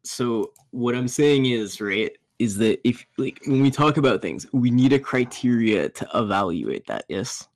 So 0.05 0.53
what 0.71 0.95
I'm 0.95 1.07
saying 1.09 1.47
is, 1.47 1.81
right, 1.81 2.11
is 2.39 2.57
that 2.59 2.81
if 2.87 3.05
like 3.19 3.41
when 3.47 3.63
we 3.63 3.71
talk 3.71 3.99
about 3.99 4.21
things, 4.21 4.47
we 4.53 4.71
need 4.71 4.93
a 4.93 4.99
criteria 4.99 5.89
to 5.91 6.09
evaluate 6.15 6.87
that. 6.89 7.05
Yes, 7.09 7.49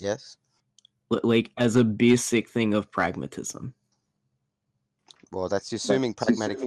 Yes. 0.00 0.36
Like 1.08 1.52
as 1.56 1.76
a 1.76 1.84
basic 1.84 2.48
thing 2.48 2.74
of 2.74 2.90
pragmatism. 2.90 3.72
Well, 5.32 5.48
that's 5.48 5.72
assuming 5.72 6.14
pragmatic. 6.14 6.58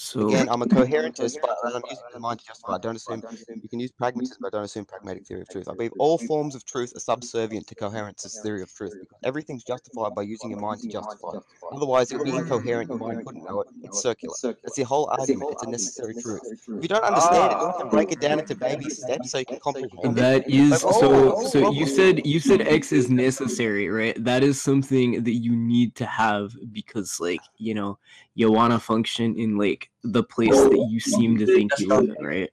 So 0.00 0.28
Again, 0.28 0.48
I'm 0.48 0.62
a 0.62 0.66
coherentist, 0.78 1.38
but 1.42 1.58
I'm 1.62 1.82
using 1.90 2.04
the 2.14 2.20
mind 2.20 2.40
to 2.40 2.46
justify. 2.46 2.76
I 2.76 2.78
don't 2.78 2.96
assume 2.96 3.22
you 3.62 3.68
can 3.68 3.78
use 3.78 3.90
pragmatism, 3.90 4.38
but 4.40 4.48
I 4.48 4.56
don't 4.56 4.64
assume 4.64 4.86
pragmatic 4.86 5.26
theory 5.26 5.42
of 5.42 5.50
truth. 5.50 5.68
I 5.68 5.74
believe 5.74 5.92
all 5.98 6.16
forms 6.16 6.54
of 6.54 6.64
truth 6.64 6.96
are 6.96 7.00
subservient 7.00 7.66
to 7.66 7.74
coherentist 7.74 8.42
theory 8.42 8.62
of 8.62 8.74
truth 8.74 8.94
because 8.98 9.18
everything's 9.24 9.62
justified 9.62 10.14
by 10.14 10.22
using 10.22 10.50
your 10.50 10.58
mind 10.58 10.80
to 10.80 10.88
justify. 10.88 11.32
Otherwise, 11.70 12.10
it 12.10 12.16
would 12.16 12.24
be 12.24 12.34
incoherent. 12.34 12.88
Your 12.88 12.98
mind 12.98 13.26
couldn't 13.26 13.44
know 13.44 13.60
it. 13.60 13.68
It's 13.82 14.00
circular. 14.00 14.34
That's 14.42 14.74
the 14.74 14.84
whole 14.84 15.06
argument. 15.10 15.50
It's 15.52 15.64
a 15.64 15.70
necessary 15.70 16.14
truth. 16.14 16.40
If 16.50 16.66
you 16.66 16.88
don't 16.88 17.04
understand 17.04 17.52
it, 17.52 17.58
you 17.58 17.72
can 17.78 17.88
break 17.90 18.10
it 18.10 18.20
down 18.20 18.38
into 18.38 18.54
baby 18.54 18.86
ah. 18.86 18.88
steps 18.88 19.30
so 19.30 19.38
you 19.38 19.44
can 19.44 19.60
comprehend 19.60 19.92
it. 20.02 20.14
that 20.14 20.48
is 20.48 20.80
so 20.80 21.46
so 21.48 21.70
you 21.72 21.86
said 21.86 22.24
you 22.24 22.40
said 22.40 22.62
x 22.62 22.92
is 22.92 23.10
necessary 23.10 23.88
right 23.88 24.22
that 24.24 24.42
is 24.42 24.60
something 24.60 25.22
that 25.22 25.34
you 25.34 25.54
need 25.54 25.94
to 25.94 26.06
have 26.06 26.52
because 26.72 27.20
like 27.20 27.40
you 27.58 27.74
know 27.74 27.98
you 28.34 28.50
want 28.50 28.72
to 28.72 28.78
function 28.78 29.38
in 29.38 29.58
like 29.58 29.90
the 30.02 30.22
place 30.22 30.56
that 30.56 30.88
you 30.90 31.00
seem 31.00 31.36
to 31.38 31.46
think 31.46 31.72
you 31.78 31.88
live 31.88 32.08
in 32.18 32.24
right 32.24 32.50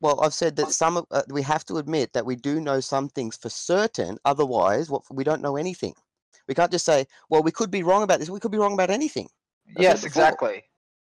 Well, 0.00 0.20
I've 0.20 0.34
said 0.34 0.56
that 0.56 0.70
some 0.70 0.96
of 0.96 1.06
uh, 1.10 1.22
we 1.28 1.42
have 1.42 1.64
to 1.66 1.76
admit 1.78 2.12
that 2.12 2.26
we 2.26 2.36
do 2.36 2.60
know 2.60 2.80
some 2.80 3.08
things 3.08 3.36
for 3.36 3.48
certain. 3.48 4.18
Otherwise, 4.24 4.90
what 4.90 5.02
we 5.10 5.24
don't 5.24 5.42
know 5.42 5.56
anything. 5.56 5.94
We 6.46 6.54
can't 6.54 6.70
just 6.70 6.86
say, 6.86 7.06
"Well, 7.28 7.42
we 7.42 7.50
could 7.50 7.70
be 7.70 7.82
wrong 7.82 8.02
about 8.02 8.20
this. 8.20 8.30
We 8.30 8.40
could 8.40 8.52
be 8.52 8.58
wrong 8.58 8.74
about 8.74 8.90
anything." 8.90 9.28
I've 9.76 9.82
Yes, 9.82 10.04
exactly. 10.04 10.64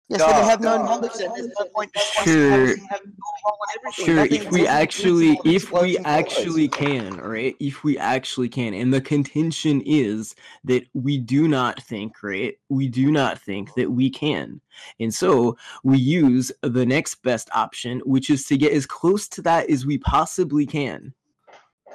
Yes, 0.08 0.20
when 0.20 0.36
they 0.36 0.44
have 0.44 0.60
no 0.60 0.76
knowledge, 0.84 1.12
then 1.14 1.30
there's 1.34 1.50
point. 1.74 1.90
Sure. 2.22 2.52
everything, 2.52 2.86
having 2.90 3.06
gone 3.06 3.32
wrong 3.46 3.56
on 3.60 3.68
everything. 3.76 4.04
sure 4.04 4.24
if 4.26 4.50
we 4.50 4.66
actually 4.66 5.38
if 5.44 5.72
we 5.72 5.96
actually 5.98 6.68
can 6.68 7.16
right 7.16 7.56
if 7.60 7.82
we 7.82 7.96
actually 7.98 8.48
can 8.48 8.74
and 8.74 8.92
the 8.92 9.00
contention 9.00 9.80
is 9.86 10.34
that 10.64 10.84
we 10.92 11.18
do 11.18 11.48
not 11.48 11.82
think 11.82 12.22
right 12.22 12.58
we 12.68 12.88
do 12.88 13.10
not 13.10 13.40
think 13.40 13.74
that 13.74 13.90
we 13.90 14.10
can 14.10 14.60
and 15.00 15.12
so 15.12 15.56
we 15.82 15.98
use 15.98 16.52
the 16.62 16.84
next 16.84 17.16
best 17.22 17.48
option 17.54 18.00
which 18.04 18.28
is 18.30 18.44
to 18.44 18.56
get 18.56 18.72
as 18.72 18.86
close 18.86 19.26
to 19.28 19.40
that 19.42 19.68
as 19.70 19.86
we 19.86 19.98
possibly 19.98 20.66
can 20.66 21.12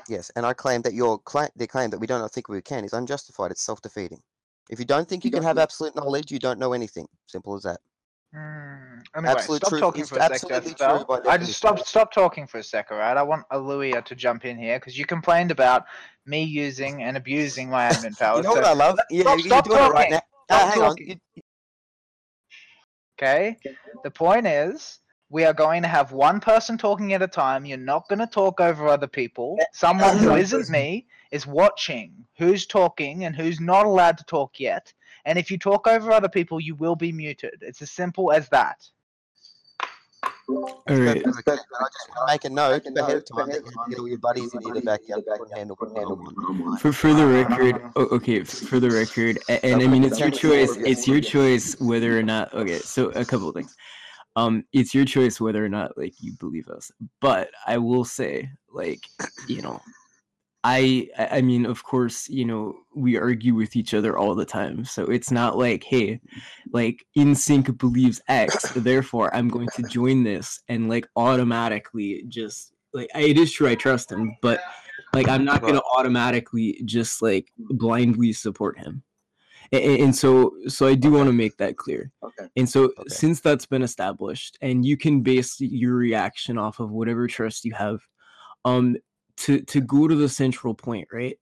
Yes, 0.08 0.32
and 0.36 0.46
I 0.46 0.54
claim 0.54 0.82
that 0.84 0.94
your 0.94 1.20
cla- 1.20 1.50
the 1.56 1.68
claim 1.68 1.90
that 1.90 2.00
we 2.00 2.08
don't 2.08 2.32
think 2.32 2.48
we 2.48 2.62
can 2.62 2.86
is 2.86 2.94
unjustified. 2.94 3.52
It's 3.52 3.62
self-defeating. 3.62 4.22
If 4.70 4.80
you 4.80 4.86
don't 4.86 5.08
think 5.08 5.26
you 5.26 5.32
can 5.32 5.44
have 5.44 5.58
absolute 5.58 5.96
knowledge, 5.96 6.32
you 6.32 6.40
don't 6.40 6.60
know 6.60 6.74
anything. 6.74 7.08
Simple 7.26 7.56
as 7.56 7.64
that. 7.64 7.80
Mm, 8.36 9.04
Anyway, 9.16 9.32
Absolute 9.32 9.58
stop 9.58 9.70
truth 9.70 9.80
talking 9.80 10.06
for 10.06 10.18
a 10.18 10.22
sec, 10.22 10.32
absolutely 10.32 10.72
Jezebel. 10.72 11.06
true 11.06 11.06
by 11.24 11.32
I 11.32 11.38
just 11.38 11.58
stop 11.58 11.80
stop 11.80 12.12
talking 12.12 12.46
for 12.46 12.58
a 12.58 12.64
sec, 12.64 12.92
alright? 12.92 13.16
I 13.18 13.24
want 13.24 13.48
Aluia 13.52 14.04
to 14.04 14.16
jump 14.16 14.46
in 14.46 14.58
here 14.58 14.78
because 14.80 14.98
you 14.98 15.06
complained 15.06 15.50
about 15.50 15.86
me 16.26 16.44
using 16.44 17.04
and 17.04 17.16
abusing 17.16 17.70
my 17.70 17.84
admin 17.86 18.18
powers. 18.18 18.38
You 18.44 18.44
know 18.44 18.56
what 18.56 18.66
I 18.66 18.74
love? 18.74 19.00
Yeah, 19.10 19.22
stop- 19.24 19.38
you're 19.40 19.46
stop 19.48 19.66
doing 19.66 19.78
it 19.80 19.82
right 19.82 20.10
talking. 20.10 20.12
now. 20.50 20.56
Uh, 20.56 20.68
hang 20.70 20.82
on. 20.84 20.96
You- 20.98 21.16
Okay. 23.20 23.58
The 24.04 24.12
point 24.12 24.46
is, 24.46 25.00
we 25.30 25.44
are 25.44 25.54
going 25.54 25.82
to 25.82 25.88
have 25.88 26.12
one 26.12 26.40
person 26.40 26.78
talking 26.78 27.14
at 27.14 27.22
a 27.24 27.28
time. 27.28 27.66
You're 27.66 27.78
not 27.80 28.08
going 28.08 28.20
to 28.20 28.28
talk 28.28 28.62
over 28.62 28.88
other 28.88 29.08
people. 29.08 29.58
Someone 29.74 30.18
who 30.18 30.36
isn't 30.36 30.70
me 30.70 31.08
is 31.32 31.48
watching 31.48 32.14
who's 32.38 32.68
talking 32.68 33.26
and 33.26 33.36
who's 33.36 33.60
not 33.60 33.88
allowed 33.88 34.20
to 34.20 34.24
talk 34.26 34.60
yet. 34.60 34.94
And 35.28 35.38
if 35.38 35.52
you 35.52 35.58
talk 35.60 35.88
over 35.88 36.12
other 36.14 36.30
people, 36.30 36.62
you 36.62 36.74
will 36.76 36.96
be 36.96 37.12
muted. 37.12 37.58
It's 37.62 37.82
as 37.82 37.92
simple 37.92 38.32
as 38.32 38.48
that. 38.50 38.78
all 40.50 40.96
right 40.96 41.22
Perfectly 41.22 41.44
but 41.46 41.82
I 41.82 41.84
just 41.84 42.10
want 42.10 42.30
to 42.30 42.34
make 42.34 42.46
a 42.46 42.50
note 42.50 42.82
ahead 42.98 43.18
of 43.18 43.26
time 43.26 43.50
that 43.50 43.66
you 43.66 43.72
get 43.90 44.00
all 44.00 44.08
your 44.08 44.18
buddies 44.20 44.54
in 44.54 44.62
here 44.62 44.74
to 44.76 44.82
back 44.82 45.02
you 45.06 45.16
up. 45.16 45.24
Couldn't 45.38 45.58
handle, 45.58 45.76
couldn't 45.76 45.98
handle 45.98 46.78
for 46.80 46.94
for 46.94 47.14
the 47.14 47.28
record 47.28 47.82
o- 47.98 48.08
okay 48.16 48.42
for 48.46 48.80
the 48.80 48.90
record 48.90 49.38
a- 49.50 49.66
and 49.66 49.82
i 49.82 49.88
mean 49.88 50.06
it's 50.06 50.20
your 50.20 50.32
choice 50.32 50.78
it's 50.78 51.06
your 51.08 51.20
choice 51.20 51.76
whether 51.80 52.18
or 52.18 52.24
not 52.24 52.54
okay 52.54 52.80
so 52.80 53.08
a 53.10 53.26
couple 53.26 53.50
of 53.50 53.56
things 53.56 53.76
um 54.38 54.64
it's 54.72 54.96
your 54.96 55.04
choice 55.06 55.42
whether 55.42 55.64
or 55.64 55.70
not 55.70 55.98
like 55.98 56.14
you 56.22 56.32
believe 56.40 56.70
us 56.70 56.90
but 57.20 57.50
i 57.66 57.78
will 57.78 58.06
say 58.06 58.50
like 58.72 59.02
you 59.48 59.62
know 59.62 59.82
I 60.68 61.08
I 61.18 61.40
mean 61.40 61.66
of 61.66 61.84
course 61.84 62.28
you 62.28 62.44
know 62.44 62.76
we 62.94 63.16
argue 63.18 63.56
with 63.56 63.78
each 63.78 63.94
other 63.94 64.18
all 64.18 64.36
the 64.36 64.46
time 64.46 64.84
so 64.84 65.06
it's 65.06 65.32
not 65.32 65.58
like 65.58 65.86
hey 65.86 66.20
like 66.74 67.06
InSync 67.18 67.78
believes 67.78 68.20
X 68.28 68.70
therefore 68.76 69.34
I'm 69.34 69.48
going 69.48 69.70
to 69.70 69.84
join 69.84 70.24
this 70.24 70.60
and 70.68 70.90
like 70.90 71.08
automatically 71.16 72.26
just 72.28 72.74
like 72.94 73.08
I, 73.16 73.22
it 73.22 73.38
is 73.38 73.54
true 73.54 73.70
I 73.70 73.76
trust 73.76 74.12
him 74.12 74.36
but 74.42 74.60
like 75.14 75.30
I'm 75.30 75.46
not 75.46 75.62
gonna 75.62 75.82
automatically 75.96 76.82
just 76.84 77.22
like 77.22 77.48
blindly 77.58 78.34
support 78.34 78.78
him 78.78 79.04
and, 79.72 80.02
and 80.02 80.16
so 80.16 80.52
so 80.68 80.86
I 80.86 80.96
do 80.96 81.12
want 81.14 81.28
to 81.28 81.34
make 81.34 81.56
that 81.58 81.78
clear 81.78 82.12
Okay. 82.22 82.50
and 82.58 82.68
so 82.68 82.86
Okay. 82.86 83.04
since 83.08 83.40
that's 83.40 83.66
been 83.66 83.84
established 83.84 84.58
and 84.62 84.86
you 84.86 84.98
can 84.98 85.22
base 85.22 85.62
your 85.62 85.96
reaction 85.96 86.58
off 86.58 86.82
of 86.82 86.92
whatever 86.92 87.26
trust 87.26 87.64
you 87.64 87.74
have 87.74 88.02
um 88.66 88.98
to 89.38 89.62
to 89.62 89.82
go 89.82 90.08
to 90.08 90.16
the 90.16 90.30
central 90.30 90.74
point 90.74 91.08
right? 91.12 91.38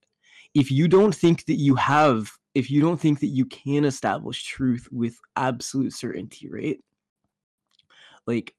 If 0.54 0.70
you 0.70 0.88
don't 0.88 1.14
think 1.14 1.44
that 1.46 1.54
you 1.56 1.74
have 1.76 2.30
if 2.54 2.70
you 2.70 2.80
don't 2.80 3.00
think 3.00 3.20
that 3.20 3.26
you 3.28 3.44
can 3.46 3.84
establish 3.84 4.44
truth 4.44 4.88
with 4.90 5.18
absolute 5.36 5.92
certainty 5.92 6.48
right? 6.48 6.82
Like 8.26 8.54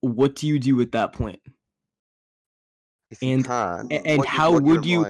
what 0.00 0.34
do 0.36 0.46
you 0.46 0.58
do 0.58 0.80
at 0.80 0.92
that 0.92 1.12
point? 1.12 1.40
You 3.10 3.16
And- 3.22 3.92
and 4.06 4.18
what 4.18 4.28
how 4.28 4.58
would 4.58 4.84
you- 4.84 5.04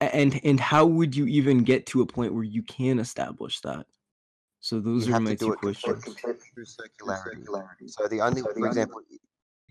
A- 0.00 0.14
and 0.14 0.40
and 0.44 0.58
how 0.58 0.84
would 0.84 1.14
you 1.14 1.26
even 1.26 1.62
get 1.62 1.86
to 1.86 2.02
a 2.02 2.06
point 2.06 2.34
where 2.34 2.44
you 2.44 2.62
can 2.62 2.98
establish 2.98 3.60
that? 3.60 3.86
So 4.60 4.80
those 4.80 5.06
you 5.06 5.14
are 5.14 5.20
my 5.20 5.34
two 5.34 5.54
questions. 5.54 6.04
through 6.04 6.64
circularity. 6.64 7.90
So 7.90 8.08
the 8.08 8.20
only, 8.20 8.42
for 8.42 8.66
example, 8.66 9.02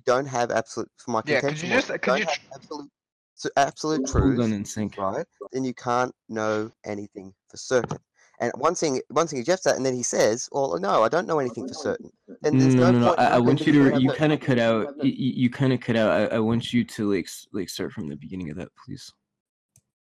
don't 0.05 0.25
have 0.25 0.51
absolute. 0.51 0.89
For 0.97 1.11
my 1.11 1.21
Yeah, 1.25 1.39
contention, 1.39 1.69
you 1.69 1.75
was 1.75 1.85
just- 1.85 1.93
you 1.93 1.99
could 1.99 2.09
don't 2.09 2.19
you 2.19 2.25
absolute, 2.53 2.91
so 3.35 3.49
absolute 3.57 4.05
truth, 4.07 4.39
in 4.39 4.65
sync 4.65 4.97
right? 4.97 5.25
Then 5.51 5.63
you 5.63 5.73
can't 5.73 6.13
know 6.29 6.71
anything 6.85 7.33
for 7.49 7.57
certain. 7.57 7.97
And 8.39 8.51
one 8.57 8.75
thing, 8.75 9.01
one 9.09 9.27
thing 9.27 9.37
he 9.37 9.43
Jeff 9.43 9.61
that, 9.63 9.75
and 9.75 9.85
then 9.85 9.93
he 9.93 10.03
says, 10.03 10.49
"Well, 10.51 10.77
no, 10.79 11.03
I 11.03 11.09
don't 11.09 11.27
know 11.27 11.39
anything 11.39 11.67
for 11.67 11.73
certain." 11.75 12.11
Then 12.41 12.57
there's 12.57 12.75
no, 12.75 12.91
no, 12.91 12.99
no, 12.99 13.05
no. 13.07 13.13
I, 13.13 13.35
I 13.35 13.39
want 13.39 13.65
you 13.65 13.71
to. 13.71 13.99
You 13.99 14.11
kind 14.11 14.33
of 14.33 14.39
cut 14.39 14.59
out. 14.59 14.95
You, 15.03 15.11
you 15.11 15.49
kind 15.49 15.71
of 15.71 15.79
cut 15.79 15.95
out. 15.95 16.09
I, 16.33 16.35
I 16.35 16.39
want 16.39 16.73
you 16.73 16.83
to 16.83 17.13
like 17.13 17.29
like 17.53 17.69
start 17.69 17.93
from 17.93 18.07
the 18.09 18.15
beginning 18.15 18.49
of 18.49 18.57
that, 18.57 18.69
please. 18.83 19.13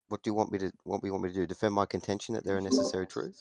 What 0.08 0.22
do 0.22 0.30
you 0.30 0.34
want 0.34 0.52
me 0.52 0.58
to? 0.58 0.72
What 0.84 1.00
do 1.00 1.08
you 1.08 1.12
want 1.12 1.24
me 1.24 1.30
to 1.30 1.34
do? 1.34 1.46
Defend 1.46 1.74
my 1.74 1.86
contention 1.86 2.34
that 2.34 2.44
there 2.44 2.56
are 2.56 2.60
necessary 2.60 3.06
truth? 3.06 3.38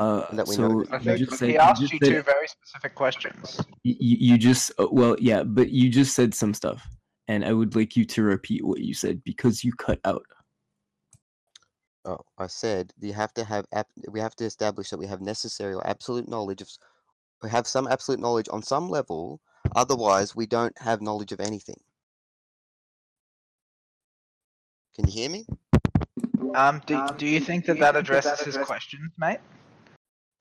Uh, 0.00 0.26
that 0.34 0.48
we 0.48 0.56
so 0.56 0.84
I 0.90 0.98
you 0.98 1.16
just 1.18 1.38
said 1.38 1.48
he 1.48 1.54
you 1.54 1.60
asked 1.60 1.80
just 1.80 1.92
you 1.92 1.98
said- 2.02 2.08
two 2.14 2.22
very 2.22 2.48
specific 2.48 2.94
questions. 2.96 3.60
you, 3.84 3.94
you 4.32 4.38
just 4.38 4.72
uh, 4.78 4.88
well 4.90 5.14
yeah 5.20 5.44
but 5.44 5.70
you 5.70 5.88
just 5.88 6.14
said 6.16 6.34
some 6.34 6.52
stuff 6.52 6.84
and 7.28 7.44
i 7.44 7.52
would 7.52 7.76
like 7.76 7.96
you 7.96 8.04
to 8.04 8.22
repeat 8.24 8.64
what 8.66 8.80
you 8.80 8.92
said 8.92 9.22
because 9.24 9.62
you 9.64 9.72
cut 9.74 10.00
out 10.04 10.24
Oh, 12.06 12.20
I 12.36 12.48
said 12.48 12.92
you 13.00 13.14
have 13.14 13.32
to 13.32 13.44
have. 13.44 13.64
ap- 13.72 13.88
We 14.10 14.20
have 14.20 14.36
to 14.36 14.44
establish 14.44 14.90
that 14.90 14.98
we 14.98 15.06
have 15.06 15.22
necessary 15.22 15.72
or 15.72 15.86
absolute 15.86 16.28
knowledge 16.28 16.60
of. 16.60 16.68
We 17.42 17.48
have 17.48 17.66
some 17.66 17.86
absolute 17.88 18.20
knowledge 18.20 18.46
on 18.50 18.62
some 18.62 18.90
level. 18.90 19.40
Otherwise, 19.74 20.36
we 20.36 20.44
don't 20.44 20.76
have 20.78 21.00
knowledge 21.00 21.32
of 21.32 21.40
anything. 21.40 21.80
Can 24.94 25.06
you 25.08 25.12
hear 25.14 25.30
me? 25.30 25.46
Um, 26.54 26.82
do, 26.84 27.02
do 27.16 27.26
you 27.26 27.40
think 27.40 27.64
that 27.64 27.78
that 27.78 27.96
addresses 27.96 28.38
his 28.40 28.58
questions, 28.58 29.10
mate? 29.18 29.38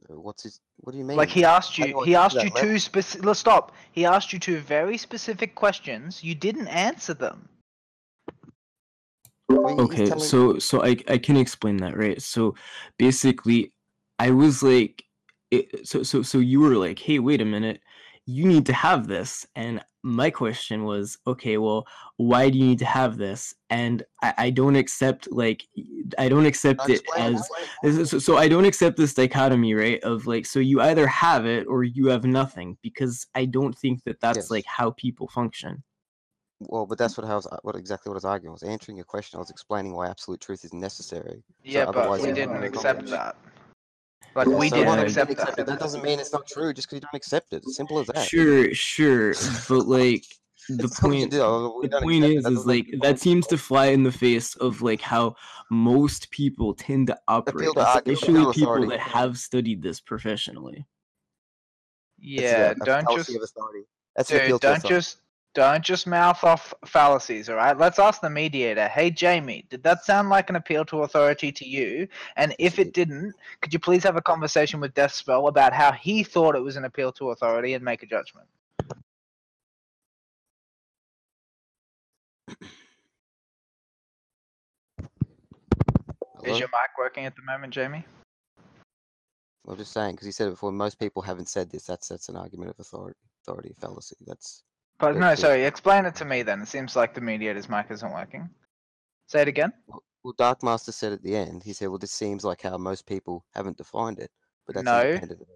Uh, 0.10 0.20
What's 0.20 0.44
his? 0.44 0.60
What 0.78 0.92
do 0.94 0.98
you 0.98 1.04
mean? 1.06 1.18
Like 1.18 1.30
he 1.30 1.44
asked 1.46 1.78
you, 1.78 2.02
he 2.04 2.16
asked 2.16 2.36
you 2.36 2.50
level? 2.50 2.62
two 2.62 2.80
specific. 2.80 3.26
Let's 3.26 3.40
stop. 3.40 3.72
He 3.92 4.06
asked 4.06 4.34
you 4.34 4.40
two 4.40 4.60
very 4.60 4.98
specific 4.98 5.56
questions. 5.56 6.24
You 6.24 6.36
didn't 6.36 6.68
answer 6.68 7.14
them. 7.14 7.48
Well, 9.50 9.80
okay 9.82 10.08
telling- 10.08 10.24
so 10.24 10.58
so 10.58 10.84
i 10.84 10.96
i 11.08 11.18
can 11.18 11.38
explain 11.38 11.78
that 11.78 11.98
right 11.98 12.20
so 12.22 12.56
basically 12.98 13.72
i 14.18 14.32
was 14.32 14.64
like 14.64 15.04
it, 15.52 15.88
so 15.88 16.02
so 16.02 16.22
so 16.22 16.40
you 16.40 16.60
were 16.60 16.76
like 16.76 16.98
hey 16.98 17.20
wait 17.20 17.42
a 17.42 17.46
minute 17.46 17.82
you 18.26 18.46
need 18.46 18.66
to 18.66 18.74
have 18.74 19.06
this 19.06 19.46
and 19.56 19.84
my 20.04 20.30
question 20.30 20.84
was 20.84 21.18
okay 21.26 21.58
well 21.58 21.88
why 22.18 22.50
do 22.50 22.58
you 22.58 22.66
need 22.66 22.80
to 22.80 22.86
have 22.86 23.18
this 23.18 23.54
and 23.70 24.04
i, 24.22 24.34
I 24.38 24.50
don't 24.50 24.76
accept 24.76 25.32
like 25.32 25.66
i 26.18 26.28
don't 26.28 26.46
accept 26.46 26.82
I'll 26.82 26.92
it 26.92 27.02
as 27.18 27.50
This 27.84 28.10
So, 28.10 28.20
so 28.20 28.38
I 28.38 28.48
don't 28.48 28.66
accept 28.66 28.96
this 28.98 29.14
dichotomy, 29.14 29.74
right? 29.74 30.02
Of 30.04 30.26
like, 30.26 30.46
so 30.46 30.60
you 30.60 30.80
either 30.82 31.06
have 31.08 31.46
it 31.46 31.68
or 31.68 31.84
you 31.84 32.08
have 32.08 32.24
nothing, 32.24 32.78
because 32.82 33.28
I 33.36 33.46
don't 33.46 33.78
think 33.78 34.04
that 34.06 34.22
that's 34.22 34.38
Yes. 34.38 34.52
like 34.52 34.66
how 34.66 34.92
people 34.92 35.28
function. 35.28 35.84
Well, 36.62 36.86
but 36.86 36.98
that's 36.98 37.18
what 37.18 37.28
I 37.28 37.36
was. 37.36 37.46
Uh, 37.46 37.58
what 37.64 37.76
exactly 37.76 38.10
what 38.10 38.16
I 38.16 38.22
was 38.24 38.26
arguing. 38.26 38.52
I 38.52 38.54
was 38.54 38.64
answering 38.64 38.96
your 38.96 39.06
question. 39.06 39.38
I 39.38 39.40
was 39.42 39.50
explaining 39.50 39.94
why 39.94 40.08
absolute 40.08 40.40
truth 40.40 40.64
is 40.64 40.72
necessary. 40.74 41.44
Yeah, 41.62 41.86
but 41.86 41.98
otherwise 41.98 42.22
we 42.22 42.32
didn't 42.32 42.64
accept 42.64 43.10
accomplish. 43.10 43.34
That. 44.36 44.48
Like 44.48 44.60
we 44.60 44.70
So 44.70 44.75
didn't? 44.75 44.88
Yeah, 45.00 45.04
accept 45.06 45.30
didn't 45.30 45.40
accept 45.42 45.58
that. 45.58 45.62
it. 45.63 45.66
That 45.68 45.80
doesn't 45.80 46.04
mean 46.04 46.20
it's 46.20 46.34
not 46.34 46.48
true 46.48 46.74
just 46.74 46.88
because 46.88 46.98
you 46.98 47.02
don't 47.02 47.16
accept 47.16 47.54
it. 47.54 47.58
It's 47.58 47.75
simple 47.75 48.00
as 48.00 48.08
that. 48.08 48.28
Sure, 48.28 48.74
sure, 48.74 49.34
but 49.70 49.88
like 49.88 50.25
the 50.70 50.86
It's 50.86 50.98
something 50.98 51.20
you 51.20 51.28
point, 51.28 51.32
do. 51.32 51.90
The 51.90 52.02
point 52.02 52.24
is 52.25 52.32
it. 52.32 52.38
is, 52.38 52.44
That 52.44 52.52
is 52.54 52.56
doesn't 52.56 52.68
like 52.68 52.88
that 53.02 53.20
seems 53.20 53.48
to 53.48 53.58
fly 53.58 53.88
in 53.88 54.04
the 54.04 54.12
face 54.12 54.56
of 54.56 54.82
like 54.82 55.02
how 55.02 55.36
most 55.70 56.32
people 56.32 56.74
tend 56.74 57.08
to 57.08 57.20
operate, 57.28 57.74
to 57.74 57.82
especially 57.82 58.46
people 58.48 58.50
authority. 58.50 58.88
that 58.88 59.00
have 59.00 59.38
studied 59.38 59.82
this 59.82 60.00
professionally. 60.00 60.86
Yeah, 62.20 62.74
a, 62.80 62.82
a 62.82 62.86
don't 62.86 63.10
just. 63.10 63.30
That's 64.16 64.30
dude, 64.30 64.60
don't 64.62 64.84
just 64.84 65.18
don't 65.54 65.84
just 65.84 66.08
mouth 66.08 66.44
off 66.44 66.74
fallacies, 66.86 67.48
all 67.48 67.56
right? 67.56 67.78
Let's 67.78 68.00
ask 68.00 68.22
the 68.22 68.30
mediator. 68.30 68.88
Hey, 68.88 69.12
Jamie, 69.12 69.66
did 69.70 69.84
that 69.84 70.04
sound 70.04 70.30
like 70.30 70.50
an 70.50 70.56
appeal 70.56 70.84
to 70.86 71.04
authority 71.04 71.52
to 71.52 71.68
you? 71.68 72.08
And 72.36 72.56
if 72.58 72.80
it 72.80 72.94
didn't, 72.94 73.36
could 73.62 73.72
you 73.72 73.80
please 73.80 74.04
have 74.04 74.16
a 74.16 74.22
conversation 74.22 74.80
with 74.80 74.94
Deathspell 74.96 75.48
about 75.48 75.74
how 75.74 75.92
he 75.92 76.24
thought 76.24 76.56
it 76.56 76.64
was 76.64 76.76
an 76.76 76.86
appeal 76.86 77.12
to 77.14 77.30
authority 77.32 77.76
and 77.76 77.84
make 77.84 78.02
a 78.02 78.08
judgment? 78.08 78.48
Hello? 86.44 86.54
Is 86.56 86.60
your 86.60 86.68
mic 86.70 86.98
working 86.98 87.26
at 87.26 87.36
the 87.36 87.44
moment, 87.44 87.74
Jamie? 87.74 88.06
I'm 89.68 89.78
just 89.78 89.94
saying 89.94 90.16
because 90.16 90.26
he 90.26 90.32
said 90.32 90.48
it 90.48 90.52
before. 90.52 90.72
Most 90.72 91.00
people 91.00 91.22
haven't 91.22 91.48
said 91.48 91.70
this. 91.70 91.86
That's 91.86 92.10
that's 92.10 92.28
an 92.28 92.36
argument 92.36 92.72
of 92.72 92.80
authority, 92.80 93.18
authority 93.42 93.74
fallacy. 93.80 94.18
That's 94.26 94.64
But 95.00 95.18
no, 95.18 95.36
sorry. 95.36 95.64
Explain 95.66 96.06
it 96.06 96.16
to 96.16 96.26
me 96.26 96.44
then. 96.44 96.62
It 96.62 96.68
seems 96.68 96.96
like 96.96 97.14
the 97.14 97.22
mediator's 97.22 97.68
mic 97.70 97.88
isn't 97.90 98.14
working. 98.14 98.50
Say 99.28 99.42
it 99.42 99.48
again. 99.48 99.74
well, 100.24 100.34
Dark 100.38 100.64
Master 100.64 100.92
said 100.94 101.12
at 101.12 101.22
the 101.24 101.36
end. 101.36 101.64
He 101.64 101.74
said, 101.74 101.90
"Well, 101.90 101.98
this 101.98 102.12
seems 102.14 102.46
like 102.46 102.62
how 102.62 102.78
most 102.78 103.06
people 103.06 103.44
haven't 103.54 103.78
defined 103.78 104.20
it." 104.20 104.32
But 104.66 104.76
that's 104.76 104.86
No. 104.86 105.02
independent 105.02 105.42
of- 105.42 105.48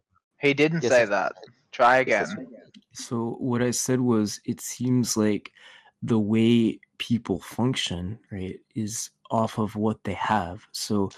He 0.42 0.54
didn't 0.54 0.84
Yes, 0.84 0.92
say 0.92 1.06
that's- 1.06 1.34
that. 1.34 1.54
Try 1.72 1.98
again. 1.98 2.48
So 2.94 3.36
what 3.40 3.62
I 3.62 3.72
said 3.72 4.02
was 4.02 4.40
it 4.46 4.60
seems 4.60 5.16
like 5.16 5.52
the 6.02 6.20
way 6.20 6.80
people 6.98 7.40
function, 7.40 8.20
right, 8.32 8.60
is 8.76 9.10
off 9.32 9.58
of 9.58 9.76
what 9.76 10.04
they 10.04 10.14
have. 10.14 10.66
So 10.72 11.10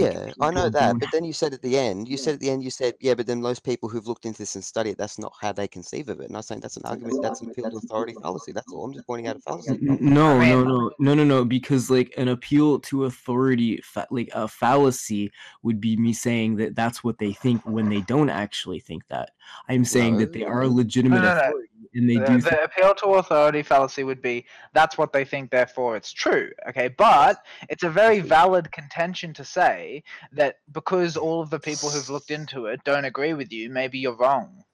like, 0.00 0.14
yeah, 0.14 0.32
I 0.40 0.50
know 0.50 0.68
that. 0.68 0.90
don't 0.90 0.98
But 1.00 1.10
then 1.12 1.24
you 1.24 1.32
said 1.32 1.52
at 1.52 1.62
the 1.62 1.78
end, 1.78 2.08
you 2.08 2.16
said 2.16 2.34
at 2.34 2.40
the 2.40 2.50
end, 2.50 2.62
you 2.62 2.70
said, 2.70 2.94
yeah, 3.00 3.14
but 3.14 3.26
then 3.26 3.40
most 3.40 3.64
people 3.64 3.88
who've 3.88 4.06
looked 4.06 4.24
into 4.24 4.38
this 4.38 4.54
and 4.54 4.64
studied 4.64 4.92
it, 4.92 4.98
that's 4.98 5.18
not 5.18 5.32
how 5.40 5.52
they 5.52 5.68
conceive 5.68 6.08
of 6.08 6.20
it. 6.20 6.28
And 6.28 6.36
I'm 6.36 6.42
saying 6.42 6.60
that's 6.60 6.76
an 6.76 6.84
argument, 6.84 7.22
that's 7.22 7.40
an 7.40 7.50
appeal 7.50 7.70
to 7.70 7.76
authority 7.78 8.14
fallacy. 8.22 8.52
That's 8.52 8.72
all. 8.72 8.84
I'm 8.84 8.92
just 8.92 9.06
pointing 9.06 9.28
out 9.28 9.36
a 9.36 9.40
fallacy. 9.40 9.70
N- 9.70 9.88
n- 9.88 9.98
No, 10.00 10.38
no, 10.38 10.64
no, 10.64 10.90
no, 10.98 11.14
no, 11.14 11.24
no. 11.24 11.44
Because 11.44 11.90
like 11.90 12.12
an 12.16 12.28
appeal 12.28 12.78
to 12.80 13.04
authority, 13.04 13.80
fa- 13.82 14.06
like 14.10 14.30
a 14.34 14.48
fallacy, 14.48 15.32
would 15.62 15.80
be 15.80 15.96
me 15.96 16.12
saying 16.12 16.56
that 16.56 16.74
that's 16.76 17.02
what 17.02 17.18
they 17.18 17.32
think 17.32 17.62
when 17.64 17.88
they 17.88 18.00
don't 18.02 18.30
actually 18.30 18.80
think 18.80 19.06
that. 19.08 19.30
I'm 19.68 19.84
saying 19.84 20.18
that 20.18 20.32
they 20.32 20.44
are 20.44 20.66
legitimate 20.66 21.22
no, 21.22 21.34
no. 21.34 21.38
authority 21.38 21.68
and 21.94 22.08
they 22.10 22.18
The, 22.18 22.26
do. 22.26 22.40
the 22.40 22.64
appeal 22.64 22.94
to 22.94 23.06
authority 23.14 23.62
fallacy 23.62 24.04
would 24.04 24.22
be 24.22 24.46
that's 24.74 24.98
what 24.98 25.12
they 25.12 25.24
think, 25.24 25.50
therefore 25.50 25.96
it's 25.96 26.12
true. 26.12 26.50
Okay, 26.68 26.88
but 26.88 27.44
it's 27.68 27.82
a 27.82 27.90
very 27.90 28.20
valid 28.20 28.70
contention 28.70 29.32
to 29.34 29.44
say 29.44 29.85
that 30.32 30.56
because 30.72 31.16
all 31.16 31.40
of 31.40 31.50
the 31.50 31.58
people 31.60 31.90
who've 31.90 32.10
looked 32.10 32.30
into 32.30 32.66
it 32.66 32.80
don't 32.84 33.04
agree 33.04 33.34
with 33.34 33.52
you, 33.52 33.70
maybe 33.70 33.98
you're 33.98 34.16
wrong. 34.16 34.64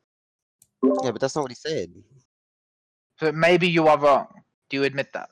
Yeah, 0.83 1.11
but 1.13 1.21
that's 1.21 1.35
not 1.37 1.43
what 1.43 1.51
he 1.51 1.57
said. 1.57 1.93
So 3.21 3.31
maybe 3.33 3.69
you 3.69 3.87
are 3.89 3.99
wrong. 3.99 4.29
Do 4.69 4.77
you 4.79 4.85
admit 4.85 5.13
that? 5.13 5.31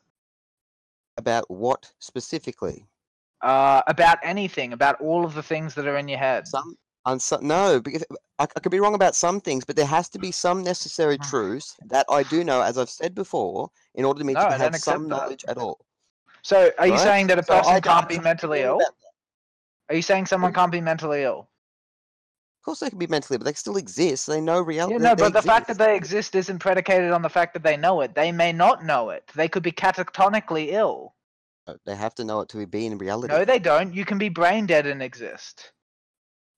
About 1.16 1.50
what 1.50 1.90
specifically? 1.98 2.86
Uh, 3.42 3.82
about 3.86 4.18
anything, 4.22 4.72
about 4.72 5.00
all 5.00 5.24
of 5.24 5.34
the 5.34 5.42
things 5.42 5.74
that 5.74 5.86
are 5.86 5.96
in 5.96 6.08
your 6.08 6.18
head. 6.18 6.46
Some 6.46 6.76
on 7.06 7.18
some 7.18 7.46
no, 7.46 7.80
because 7.80 8.04
I, 8.38 8.44
I 8.44 8.60
could 8.60 8.70
be 8.70 8.80
wrong 8.80 8.94
about 8.94 9.16
some 9.16 9.40
things, 9.40 9.64
but 9.64 9.74
there 9.74 9.86
has 9.86 10.08
to 10.10 10.18
be 10.18 10.30
some 10.30 10.62
necessary 10.62 11.16
Mhm. 11.16 11.28
truths 11.30 11.76
that 11.86 12.04
I 12.10 12.22
do 12.24 12.44
know, 12.44 12.60
as 12.60 12.76
I've 12.76 12.90
said 12.90 13.14
before, 13.14 13.70
in 13.94 14.04
order 14.04 14.18
to 14.20 14.24
me 14.24 14.34
No, 14.34 14.42
to 14.42 14.56
have 14.58 14.76
some 14.76 15.08
that. 15.08 15.16
knowledge 15.16 15.44
at 15.48 15.56
all. 15.56 15.78
So 16.42 16.70
are 16.78 16.86
you 16.86 16.98
saying 16.98 17.26
that 17.28 17.38
a 17.38 17.42
So 17.42 17.54
person 17.54 17.72
don't- 17.72 17.84
can't 17.84 18.08
be 18.08 18.18
mentally 18.18 18.60
ill? 18.60 18.80
Are 19.90 19.96
you 19.96 20.02
saying 20.02 20.26
someone 20.26 20.54
can't 20.54 20.70
be 20.70 20.80
mentally 20.80 21.24
ill? 21.24 21.48
Of 22.60 22.64
course, 22.64 22.78
they 22.78 22.90
can 22.90 22.98
be 22.98 23.08
mentally, 23.08 23.34
ill, 23.34 23.38
but 23.40 23.46
they 23.46 23.54
still 23.54 23.76
exist. 23.76 24.28
They 24.28 24.40
know 24.40 24.60
reality. 24.60 24.94
Yeah, 24.94 25.10
no, 25.10 25.16
but 25.16 25.32
the 25.32 25.42
fact 25.42 25.66
that 25.66 25.78
they 25.78 25.96
exist 25.96 26.36
isn't 26.36 26.60
predicated 26.60 27.10
on 27.10 27.22
the 27.22 27.28
fact 27.28 27.54
that 27.54 27.64
they 27.64 27.76
know 27.76 28.00
it. 28.02 28.14
They 28.14 28.30
may 28.30 28.52
not 28.52 28.84
know 28.84 29.10
it. 29.10 29.24
They 29.34 29.48
could 29.48 29.64
be 29.64 29.72
catatonically 29.72 30.68
ill. 30.72 31.14
Uh, 31.66 31.74
they 31.86 31.96
have 31.96 32.14
to 32.16 32.24
know 32.24 32.40
it 32.40 32.48
to 32.50 32.64
be 32.66 32.86
in 32.86 32.98
reality. 32.98 33.34
No, 33.34 33.44
they 33.44 33.58
don't. 33.58 33.92
You 33.92 34.04
can 34.04 34.16
be 34.16 34.28
brain 34.28 34.66
dead 34.66 34.86
and 34.86 35.02
exist. 35.02 35.72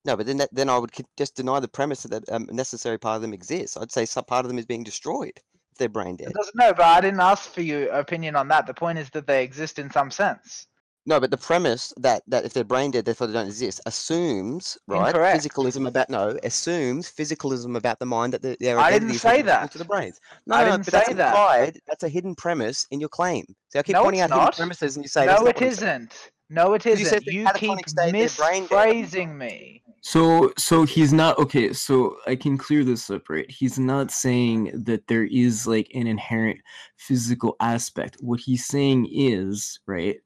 No, 0.04 0.14
but 0.16 0.26
then 0.26 0.36
that, 0.38 0.50
then 0.52 0.68
I 0.68 0.76
would 0.76 0.90
just 1.16 1.34
deny 1.34 1.58
the 1.60 1.68
premise 1.68 2.02
that 2.02 2.28
a 2.28 2.36
um, 2.36 2.48
necessary 2.52 2.98
part 2.98 3.16
of 3.16 3.22
them 3.22 3.32
exists. 3.32 3.78
I'd 3.78 3.92
say 3.92 4.04
some 4.04 4.24
part 4.24 4.44
of 4.44 4.50
them 4.50 4.58
is 4.58 4.66
being 4.66 4.82
destroyed 4.82 5.32
if 5.36 5.78
they're 5.78 5.88
brain 5.88 6.16
dead. 6.16 6.32
No, 6.54 6.74
but 6.74 6.84
I 6.84 7.00
didn't 7.00 7.20
ask 7.20 7.50
for 7.50 7.62
your 7.62 7.88
opinion 7.92 8.36
on 8.36 8.48
that. 8.48 8.66
The 8.66 8.74
point 8.74 8.98
is 8.98 9.08
that 9.10 9.26
they 9.26 9.42
exist 9.42 9.78
in 9.78 9.90
some 9.90 10.10
sense. 10.10 10.66
No, 11.04 11.18
but 11.18 11.30
the 11.32 11.36
premise 11.36 11.92
that, 11.96 12.22
that 12.28 12.44
if 12.44 12.52
they're 12.52 12.62
brain 12.62 12.92
dead, 12.92 13.04
therefore 13.04 13.26
they 13.26 13.32
don't 13.32 13.48
exist, 13.48 13.80
assumes 13.86 14.78
right 14.86 15.06
Incorrect. 15.08 15.42
physicalism 15.44 15.88
about 15.88 16.08
no 16.10 16.38
assumes 16.44 17.10
physicalism 17.10 17.76
about 17.76 17.98
the 17.98 18.06
mind 18.06 18.32
that 18.34 18.42
they're. 18.42 18.78
I 18.78 18.82
identity 18.88 19.06
didn't 19.06 19.18
say 19.18 19.42
that. 19.42 19.72
to 19.72 19.78
the 19.78 19.84
brains. 19.84 20.20
No, 20.46 20.54
I 20.56 20.64
didn't 20.64 20.84
but 20.84 20.92
that's 20.92 21.08
say 21.08 21.14
that. 21.14 21.34
implied. 21.34 21.80
That's 21.88 22.04
a 22.04 22.08
hidden 22.08 22.34
premise 22.36 22.86
in 22.92 23.00
your 23.00 23.08
claim. 23.08 23.44
So 23.70 23.80
I 23.80 23.82
keep 23.82 23.94
No, 23.94 24.04
pointing 24.04 24.20
it's 24.20 24.32
out 24.32 24.38
hidden 24.38 24.52
premises, 24.56 24.96
and 24.96 25.04
you 25.04 25.08
say 25.08 25.26
no, 25.26 25.32
not 25.32 25.44
it 25.46 25.56
what 25.56 25.58
he 25.58 25.70
said. 25.70 25.88
isn't. 25.88 26.30
No, 26.50 26.74
it 26.74 26.82
Because 26.84 27.00
you 27.00 27.04
said 27.06 27.22
isn't. 27.22 27.26
You 27.26 27.48
keep 27.48 27.70
catatonic 27.70 27.88
state, 27.88 28.12
they're 28.18 28.28
brain 28.28 28.66
dead. 28.66 28.70
misphrasing 28.70 29.36
me. 29.36 29.82
So 30.02 30.52
so 30.58 30.84
he's 30.84 31.12
not 31.12 31.38
okay, 31.38 31.72
so 31.72 32.16
I 32.26 32.36
can 32.36 32.58
clear 32.58 32.84
this 32.84 33.08
up, 33.10 33.28
right? 33.28 33.48
He's 33.50 33.78
not 33.78 34.10
saying 34.10 34.84
that 34.84 35.06
there 35.06 35.24
is 35.24 35.66
like 35.66 35.90
an 35.94 36.06
inherent 36.06 36.60
physical 36.96 37.56
aspect. 37.60 38.16
What 38.20 38.40
he's 38.40 38.66
saying 38.66 39.08
is, 39.12 39.80
right? 39.86 40.16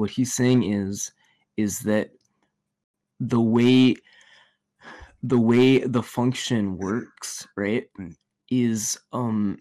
What 0.00 0.10
he's 0.10 0.34
saying 0.34 0.64
is 0.64 1.12
is 1.56 1.80
that 1.80 2.10
the 3.20 3.40
way 3.40 3.96
the 5.22 5.38
way 5.38 5.78
the 5.78 6.02
function 6.02 6.78
works, 6.78 7.46
right? 7.56 7.86
Is 8.50 8.98
um 9.12 9.58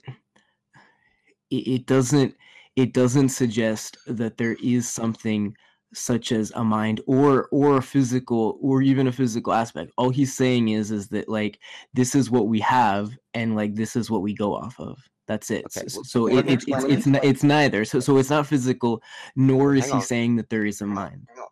it, 1.52 1.68
it 1.68 1.86
doesn't 1.86 2.36
it 2.76 2.94
doesn't 2.94 3.30
suggest 3.30 3.98
that 4.08 4.38
there 4.38 4.56
is 4.64 4.88
something 4.88 5.56
such 5.94 6.32
as 6.32 6.52
a 6.56 6.64
mind 6.64 7.02
or 7.08 7.48
or 7.52 7.78
a 7.78 7.82
physical 7.82 8.58
or 8.62 8.82
even 8.82 9.08
a 9.08 9.12
physical 9.12 9.52
aspect 9.52 9.92
all 9.98 10.12
he's 10.12 10.36
saying 10.36 10.70
is 10.70 10.92
is 10.92 11.08
that 11.08 11.28
like 11.28 11.60
this 11.94 12.14
is 12.14 12.30
what 12.30 12.48
we 12.48 12.60
have 12.60 13.10
and 13.34 13.56
like 13.56 13.74
this 13.74 13.96
is 13.96 14.10
what 14.12 14.22
we 14.22 14.34
go 14.34 14.56
off 14.56 14.80
of 14.80 14.98
that's 15.30 15.50
it 15.52 15.66
Okay, 15.68 15.86
S- 15.88 15.96
well, 15.96 16.04
so 16.04 16.28
it, 16.28 16.34
me 16.34 16.40
it, 16.40 16.46
it's 16.50 16.64
explain 16.70 16.92
it's 16.98 17.08
n- 17.08 17.20
it's 17.24 17.44
neither 17.44 17.86
so 17.86 18.00
so 18.02 18.18
it's 18.18 18.30
not 18.32 18.48
physical 18.48 19.02
nor 19.36 19.76
is 19.76 19.86
Hang 19.86 19.94
he 19.94 20.00
on. 20.00 20.06
saying 20.12 20.36
that 20.38 20.50
there 20.50 20.66
is 20.66 20.82
a 20.82 20.86
mind 20.86 21.22
hang 21.30 21.40
on, 21.40 21.48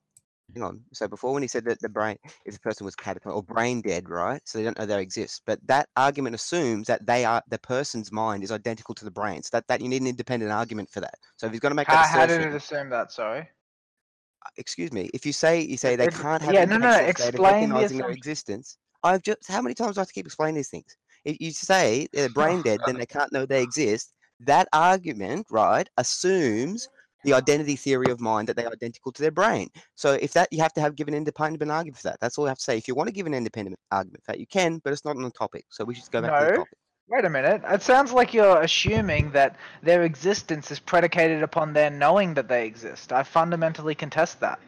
hang 0.55 0.63
on. 0.63 0.81
So 0.93 1.07
before 1.07 1.33
when 1.33 1.43
he 1.43 1.47
said 1.47 1.65
that 1.65 1.79
the 1.81 1.89
brain, 1.89 2.17
if 2.45 2.53
the 2.55 2.59
person 2.59 2.85
was 2.85 2.95
catatonic 2.95 3.35
or 3.35 3.43
brain 3.43 3.81
dead, 3.81 4.09
right? 4.09 4.41
So 4.45 4.57
they 4.57 4.63
don't 4.63 4.77
know 4.79 4.85
they 4.85 4.99
exist. 5.01 5.43
But 5.45 5.59
that 5.67 5.87
argument 5.95 6.35
assumes 6.35 6.87
that 6.87 7.05
they 7.05 7.25
are 7.25 7.41
the 7.49 7.59
person's 7.59 8.11
mind 8.11 8.43
is 8.43 8.51
identical 8.51 8.95
to 8.95 9.05
the 9.05 9.11
brain. 9.11 9.43
So 9.43 9.49
that, 9.53 9.67
that 9.67 9.81
you 9.81 9.89
need 9.89 10.01
an 10.01 10.07
independent 10.07 10.51
argument 10.51 10.89
for 10.89 11.01
that. 11.01 11.15
So 11.37 11.45
if 11.47 11.51
he's 11.51 11.59
going 11.59 11.71
to 11.71 11.75
make 11.75 11.87
How, 11.87 11.97
that 11.97 12.07
how 12.07 12.25
did 12.25 12.41
it 12.41 12.53
assume 12.53 12.89
that? 12.89 13.11
Sorry. 13.11 13.41
Uh, 13.41 14.49
excuse 14.57 14.91
me, 14.91 15.09
if 15.13 15.25
you 15.25 15.33
say 15.33 15.61
you 15.61 15.77
say 15.77 15.95
they 15.95 16.05
It- 16.05 16.13
can't 16.13 16.41
have 16.41 16.53
yeah, 16.53 16.65
no, 16.65 16.77
no, 16.77 16.87
intellectual 16.87 17.13
state 17.13 17.35
of 17.35 17.39
explain 17.41 17.69
the 17.69 17.75
recognizing 17.75 17.97
their 17.97 18.09
existence, 18.11 18.77
I've 19.03 19.21
just 19.21 19.47
how 19.47 19.61
many 19.61 19.75
times 19.75 19.95
do 19.95 19.99
I 19.99 20.01
have 20.01 20.07
to 20.07 20.13
keep 20.13 20.25
explaining 20.25 20.55
these 20.55 20.69
things? 20.69 20.95
If 21.27 21.37
you 21.41 21.51
say 21.51 22.07
they're 22.13 22.29
brain 22.29 22.61
dead, 22.61 22.79
then 22.85 22.97
they 22.97 23.05
can't 23.17 23.31
know 23.33 23.45
they 23.45 23.61
exist. 23.61 24.13
That 24.39 24.67
argument, 24.71 25.47
right, 25.51 25.89
assumes 25.97 26.87
the 27.25 27.33
identity 27.33 27.75
theory 27.75 28.09
of 28.09 28.21
mind 28.21 28.47
that 28.47 28.55
they're 28.55 28.71
identical 28.71 29.11
to 29.11 29.21
their 29.21 29.31
brain. 29.31 29.67
So 29.95 30.13
if 30.13 30.31
that 30.33 30.47
you 30.51 30.59
have 30.61 30.73
to 30.73 30.81
have 30.81 30.95
given 30.95 31.13
an 31.13 31.17
independent 31.17 31.69
argument 31.69 31.97
for 31.97 32.03
that. 32.03 32.19
That's 32.21 32.37
all 32.37 32.45
I 32.45 32.49
have 32.49 32.59
to 32.59 32.63
say. 32.63 32.77
If 32.77 32.87
you 32.87 32.95
want 32.95 33.07
to 33.09 33.13
give 33.13 33.25
an 33.27 33.33
independent 33.33 33.77
argument 33.91 34.23
for 34.23 34.31
that, 34.31 34.39
you 34.39 34.47
can, 34.47 34.77
but 34.79 34.93
it's 34.93 35.03
not 35.03 35.17
on 35.17 35.23
the 35.23 35.31
topic. 35.31 35.65
So 35.69 35.83
we 35.83 35.95
should 35.95 36.09
go 36.11 36.21
back 36.21 36.37
to 36.37 36.45
the 36.45 36.49
No. 36.49 36.55
topic. 36.61 36.77
Wait 37.09 37.25
a 37.25 37.29
minute. 37.29 37.61
It 37.65 37.81
sounds 37.81 38.11
like 38.11 38.33
you're 38.33 38.61
assuming 38.61 39.31
that 39.31 39.55
their 39.81 40.03
existence 40.03 40.71
is 40.71 40.79
predicated 40.79 41.41
upon 41.41 41.73
their 41.73 41.89
knowing 41.89 42.33
that 42.35 42.49
they 42.49 42.65
exist. 42.65 43.13
I 43.13 43.23
fundamentally 43.23 43.95
contest 43.95 44.39
that. 44.41 44.59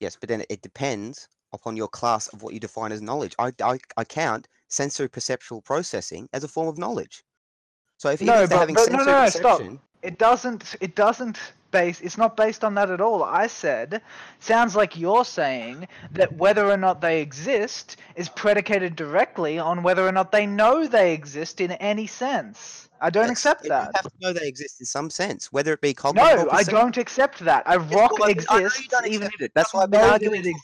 Yes, 0.00 0.16
but 0.18 0.28
then 0.28 0.44
it 0.50 0.62
depends 0.62 1.28
upon 1.52 1.76
your 1.76 1.88
class 1.88 2.28
of 2.28 2.42
what 2.42 2.54
you 2.54 2.60
define 2.60 2.92
as 2.92 3.02
knowledge. 3.02 3.34
I, 3.38 3.52
I, 3.62 3.78
I 3.96 4.04
count 4.04 4.48
sensory 4.68 5.08
perceptual 5.08 5.62
processing 5.62 6.28
as 6.32 6.44
a 6.44 6.48
form 6.48 6.68
of 6.68 6.78
knowledge. 6.78 7.22
So 7.98 8.10
if, 8.10 8.20
No, 8.20 8.46
but- 8.46 8.58
having 8.58 8.74
but 8.74 8.90
no, 8.90 8.96
sensory 8.98 9.12
no, 9.12 9.22
no, 9.22 9.28
stop. 9.28 9.58
perception, 9.58 9.80
It 10.02 10.18
doesn't. 10.18 10.76
It 10.80 10.94
doesn't 10.94 11.38
base. 11.72 12.00
It's 12.00 12.16
not 12.18 12.36
based 12.36 12.62
on 12.62 12.74
that 12.74 12.90
at 12.90 13.00
all. 13.00 13.24
I 13.24 13.46
said, 13.48 14.02
sounds 14.38 14.76
like 14.76 14.96
you're 14.96 15.24
saying 15.24 15.88
that 16.12 16.32
whether 16.36 16.70
or 16.70 16.76
not 16.76 17.00
they 17.00 17.20
exist 17.20 17.96
is 18.14 18.28
predicated 18.28 18.94
directly 18.94 19.58
on 19.58 19.82
whether 19.82 20.06
or 20.06 20.12
not 20.12 20.30
they 20.30 20.46
know 20.46 20.86
they 20.86 21.12
exist 21.12 21.60
in 21.60 21.72
any 21.72 22.06
sense. 22.06 22.88
I 23.00 23.10
don't 23.10 23.24
yes, 23.24 23.32
accept 23.32 23.64
you 23.64 23.70
that. 23.70 23.90
have 23.94 24.04
to 24.04 24.18
know 24.20 24.32
they 24.32 24.46
exist 24.46 24.80
in 24.80 24.86
some 24.86 25.10
sense, 25.10 25.52
whether 25.52 25.72
it 25.72 25.80
be 25.80 25.92
cognitive 25.92 26.46
No, 26.46 26.50
I 26.50 26.62
don't 26.62 26.96
accept 26.96 27.40
that. 27.40 27.62
A 27.66 27.78
Yes, 27.80 27.94
rock 27.94 28.12
well, 28.18 28.28
I 28.30 28.34
I 28.48 28.60
know 28.60 28.68
you 28.78 28.88
don't 28.88 29.06
even 29.08 29.30
it. 29.40 29.52
That's 29.54 29.74
why 29.74 29.82
I've 29.82 29.90
been 29.90 30.00
arguing 30.02 30.40
exists. 30.40 30.62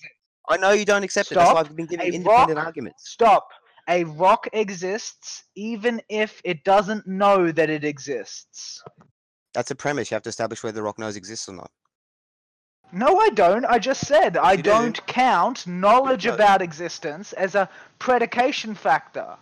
I 0.48 0.56
know 0.56 0.70
you 0.70 0.84
don't 0.84 1.02
accept 1.02 1.32
it. 1.32 1.34
That's 1.34 1.52
why 1.52 1.60
I've 1.60 1.74
been 1.76 1.86
giving 1.86 2.06
A 2.06 2.14
independent 2.14 2.56
rock- 2.58 2.66
arguments. 2.66 3.10
Stop. 3.10 3.48
A 3.92 4.04
rock 4.04 4.48
exists 4.54 5.44
even 5.54 6.00
if 6.08 6.40
it 6.44 6.64
doesn't 6.64 7.06
know 7.06 7.52
that 7.52 7.68
it 7.68 7.84
exists. 7.84 8.82
That's 9.52 9.70
a 9.70 9.74
premise. 9.74 10.10
You 10.10 10.14
have 10.14 10.22
to 10.22 10.30
establish 10.30 10.62
whether 10.62 10.76
the 10.76 10.82
rock 10.82 10.98
knows 10.98 11.14
exists 11.14 11.46
or 11.46 11.52
not. 11.52 11.70
No, 12.90 13.18
I 13.18 13.28
don't. 13.28 13.66
I 13.66 13.78
just 13.78 14.06
said 14.06 14.38
I 14.38 14.56
do. 14.56 14.62
don't 14.62 15.06
count 15.06 15.66
knowledge 15.66 16.24
No. 16.26 16.32
about 16.34 16.62
existence 16.62 17.34
as 17.34 17.54
a 17.54 17.68
predication 17.98 18.74
factor. 18.74 19.36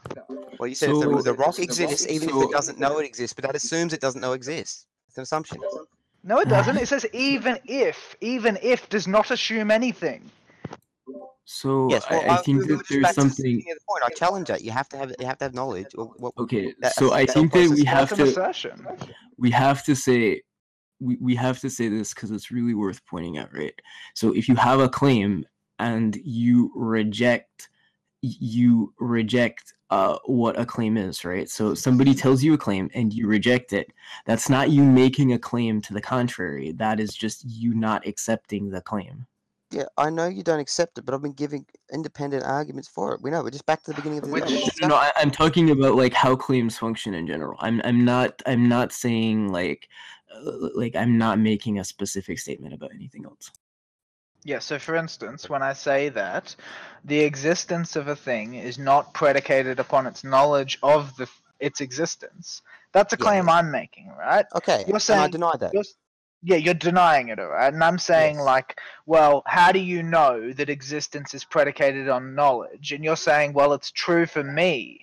Well, 0.58 0.66
you 0.66 0.74
said 0.74 0.90
if 0.90 0.98
the, 0.98 1.22
the 1.22 1.34
rock 1.34 1.60
exists, 1.60 2.08
even 2.08 2.28
if 2.28 2.34
it 2.34 2.50
doesn't 2.50 2.78
know 2.78 2.98
it 2.98 3.06
exists, 3.06 3.32
but 3.32 3.44
that 3.44 3.54
assumes 3.54 3.92
it 3.92 4.00
doesn't 4.00 4.20
know 4.20 4.32
it 4.32 4.36
exists. 4.36 4.86
It's 5.06 5.16
an 5.16 5.22
assumption. 5.22 5.58
No, 6.24 6.38
it 6.38 6.48
doesn't. 6.48 6.76
It 6.76 6.88
says 6.88 7.06
even 7.12 7.58
if. 7.66 8.16
Even 8.20 8.58
if 8.62 8.88
does 8.88 9.06
not 9.06 9.30
assume 9.30 9.70
anything. 9.70 10.28
So 11.52 11.90
Yes, 11.90 12.04
well, 12.08 12.20
I, 12.22 12.26
I 12.26 12.34
I- 12.38 12.42
think 12.42 12.60
that 12.68 12.84
there's 12.88 13.02
back 13.02 13.14
to 13.16 13.22
the 13.22 13.28
something. 13.28 13.56
the 13.58 13.64
point. 13.88 14.04
I 14.04 14.10
challenge 14.10 14.46
that. 14.48 14.62
You 14.62 14.70
have 14.70 14.88
to 14.90 14.96
have 14.96 15.12
you 15.18 15.26
have 15.26 15.36
to 15.38 15.46
have 15.46 15.54
knowledge. 15.54 15.88
Or 15.98 16.06
what, 16.16 16.32
Okay, 16.38 16.72
that- 16.78 16.94
so 16.94 17.12
I 17.12 17.26
think 17.26 17.52
that 17.52 17.68
we 17.70 17.84
have 17.84 18.08
to 18.14 18.22
assertion. 18.22 18.86
we 19.36 19.50
have 19.50 19.84
to 19.84 19.96
say 19.96 20.42
we, 21.00 21.16
we 21.20 21.34
have 21.34 21.58
to 21.60 21.68
say 21.68 21.88
this 21.88 22.14
because 22.14 22.30
it's 22.30 22.52
really 22.52 22.74
worth 22.74 23.04
pointing 23.04 23.36
out, 23.38 23.52
right? 23.52 23.74
So 24.14 24.32
if 24.32 24.48
you 24.48 24.54
have 24.54 24.78
a 24.78 24.88
claim 24.88 25.44
and 25.80 26.14
you 26.24 26.70
reject 26.76 27.68
you 28.22 28.94
reject 29.00 29.74
uh, 29.90 30.18
what 30.26 30.56
a 30.58 30.64
claim 30.64 30.96
is, 30.96 31.24
right? 31.24 31.50
So 31.50 31.74
somebody 31.74 32.14
tells 32.14 32.44
you 32.44 32.54
a 32.54 32.58
claim 32.58 32.88
and 32.94 33.12
you 33.12 33.26
reject 33.26 33.72
it. 33.72 33.88
That's 34.24 34.48
not 34.48 34.70
you 34.70 34.84
making 34.84 35.32
a 35.32 35.38
claim 35.38 35.80
to 35.82 35.94
the 35.94 36.00
contrary. 36.02 36.70
That 36.72 37.00
is 37.00 37.12
just 37.12 37.44
you 37.44 37.74
not 37.74 38.06
accepting 38.06 38.70
the 38.70 38.82
claim. 38.82 39.26
Yeah, 39.72 39.84
I 39.96 40.10
know 40.10 40.26
you 40.26 40.42
don't 40.42 40.58
accept 40.58 40.98
it, 40.98 41.02
but 41.06 41.14
I've 41.14 41.22
been 41.22 41.32
giving 41.32 41.64
independent 41.92 42.42
arguments 42.44 42.88
for 42.88 43.14
it. 43.14 43.22
We 43.22 43.30
know. 43.30 43.42
We're 43.42 43.50
just 43.50 43.66
back 43.66 43.82
to 43.84 43.92
the 43.92 43.94
beginning 43.96 44.18
of 44.18 44.24
the 44.24 44.30
Which- 44.32 44.46
discussion. 44.48 44.88
No, 44.88 44.96
I, 44.96 45.12
I'm 45.16 45.30
talking 45.30 45.70
about 45.70 45.94
like 45.94 46.12
how 46.12 46.34
claims 46.34 46.76
function 46.76 47.14
in 47.14 47.26
general. 47.26 47.56
I'm 47.60 47.80
I'm 47.84 48.04
not 48.04 48.42
I'm 48.46 48.68
not 48.68 48.92
saying 48.92 49.52
like 49.52 49.88
uh, 50.34 50.68
like 50.74 50.96
I'm 50.96 51.18
not 51.18 51.38
making 51.38 51.78
a 51.78 51.84
specific 51.84 52.38
statement 52.40 52.74
about 52.74 52.90
anything 52.94 53.24
else. 53.24 53.50
Yeah, 54.42 54.58
so 54.58 54.78
for 54.78 54.96
instance, 54.96 55.48
when 55.50 55.62
I 55.62 55.72
say 55.74 56.08
that 56.08 56.56
the 57.04 57.20
existence 57.20 57.94
of 57.94 58.08
a 58.08 58.16
thing 58.16 58.54
is 58.54 58.78
not 58.78 59.12
predicated 59.14 59.78
upon 59.78 60.06
its 60.06 60.24
knowledge 60.24 60.78
of 60.82 61.14
the 61.16 61.28
its 61.60 61.80
existence, 61.80 62.62
that's 62.92 63.12
a 63.12 63.16
Yeah. 63.16 63.22
claim 63.24 63.48
I'm 63.50 63.70
making, 63.70 64.08
right? 64.18 64.46
Okay, 64.56 64.82
You're 64.88 64.96
and 64.96 65.20
I 65.20 65.28
deny 65.28 65.52
that. 65.60 65.72
Yeah, 66.42 66.56
you're 66.56 66.74
denying 66.74 67.28
it, 67.28 67.38
alright? 67.38 67.72
And 67.72 67.84
I'm 67.84 67.98
saying 67.98 68.36
Yes. 68.36 68.44
like, 68.44 68.80
well, 69.06 69.42
how 69.46 69.72
do 69.72 69.78
you 69.78 70.02
know 70.02 70.52
that 70.52 70.70
existence 70.70 71.34
is 71.34 71.44
predicated 71.44 72.08
on 72.08 72.34
knowledge? 72.34 72.92
And 72.92 73.04
you're 73.04 73.16
saying, 73.16 73.52
well, 73.52 73.74
it's 73.74 73.90
true 73.90 74.26
for 74.26 74.42
me. 74.42 75.00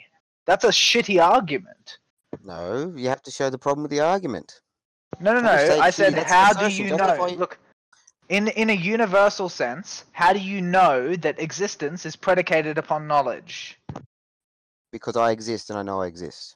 That's 0.47 0.63
a 0.63 0.69
shitty 0.69 1.23
argument. 1.23 1.99
No, 2.43 2.93
you 2.95 3.09
have 3.09 3.21
to 3.23 3.31
show 3.31 3.49
the 3.49 3.57
problem 3.57 3.83
with 3.83 3.91
the 3.91 3.99
argument. 3.99 4.61
No, 5.19 5.33
no, 5.33 5.41
no. 5.41 5.49
I 5.49 5.57
said 5.57 5.79
I 5.79 5.89
said, 5.89 6.13
how 6.19 6.53
do 6.53 6.71
you 6.71 6.95
know? 6.95 7.35
Look, 7.37 7.59
in 8.29 8.47
in 8.49 8.69
a 8.69 8.73
universal 8.73 9.49
sense, 9.49 10.05
how 10.11 10.33
do 10.33 10.39
you 10.39 10.61
know 10.61 11.15
that 11.15 11.39
existence 11.39 12.05
is 12.05 12.15
predicated 12.15 12.77
upon 12.77 13.07
knowledge? 13.07 13.79
Because 14.91 15.15
I 15.17 15.31
exist 15.31 15.69
and 15.69 15.79
I 15.79 15.83
know 15.83 16.01
I 16.01 16.07
exist. 16.07 16.55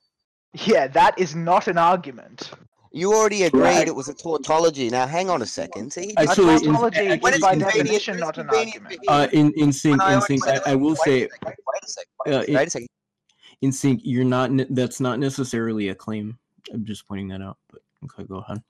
Yeah, 0.54 0.88
that 0.88 1.18
is 1.18 1.36
not 1.36 1.68
an 1.68 1.78
argument. 1.78 2.52
You 2.94 3.14
already 3.14 3.44
agreed 3.44 3.62
Right. 3.62 3.88
it 3.88 3.96
was 3.96 4.10
a 4.10 4.14
tautology. 4.14 4.90
Now, 4.90 5.08
hang 5.08 5.30
on 5.30 5.42
a 5.42 5.46
second. 5.46 5.94
See, 5.94 6.14
Actually, 6.18 6.56
in- 6.56 6.60
tautology 6.74 6.98
actually, 7.08 7.32
is 7.36 7.40
by 7.42 7.56
definition 7.56 8.18
not 8.18 8.38
an 8.38 8.50
argument. 8.50 9.00
Uh, 9.08 9.28
in 9.32 9.54
in 9.56 9.72
sync, 9.72 10.02
I 10.02 10.16
in 10.16 10.22
sync. 10.22 10.46
I, 10.46 10.60
I 10.66 10.76
will 10.76 10.90
wait 10.90 10.98
say, 11.00 11.22
second, 11.30 11.40
Wait 11.46 11.84
a 11.84 11.88
second. 11.88 12.12
uh, 12.28 12.40
Wait, 12.40 12.50
in, 12.50 12.56
wait 12.56 12.68
a 12.68 12.72
second. 12.72 12.88
in 13.62 13.72
sync. 13.72 14.02
You're 14.04 14.26
not. 14.26 14.52
ne- 14.52 14.68
That's 14.70 15.00
not 15.00 15.20
necessarily 15.20 15.88
a 15.90 15.96
claim. 15.96 16.38
I'm 16.74 16.84
just 16.86 17.08
pointing 17.08 17.30
that 17.30 17.42
out. 17.42 17.58
But 17.72 17.82
okay, 18.06 18.28
go 18.28 18.40
ahead. 18.40 18.62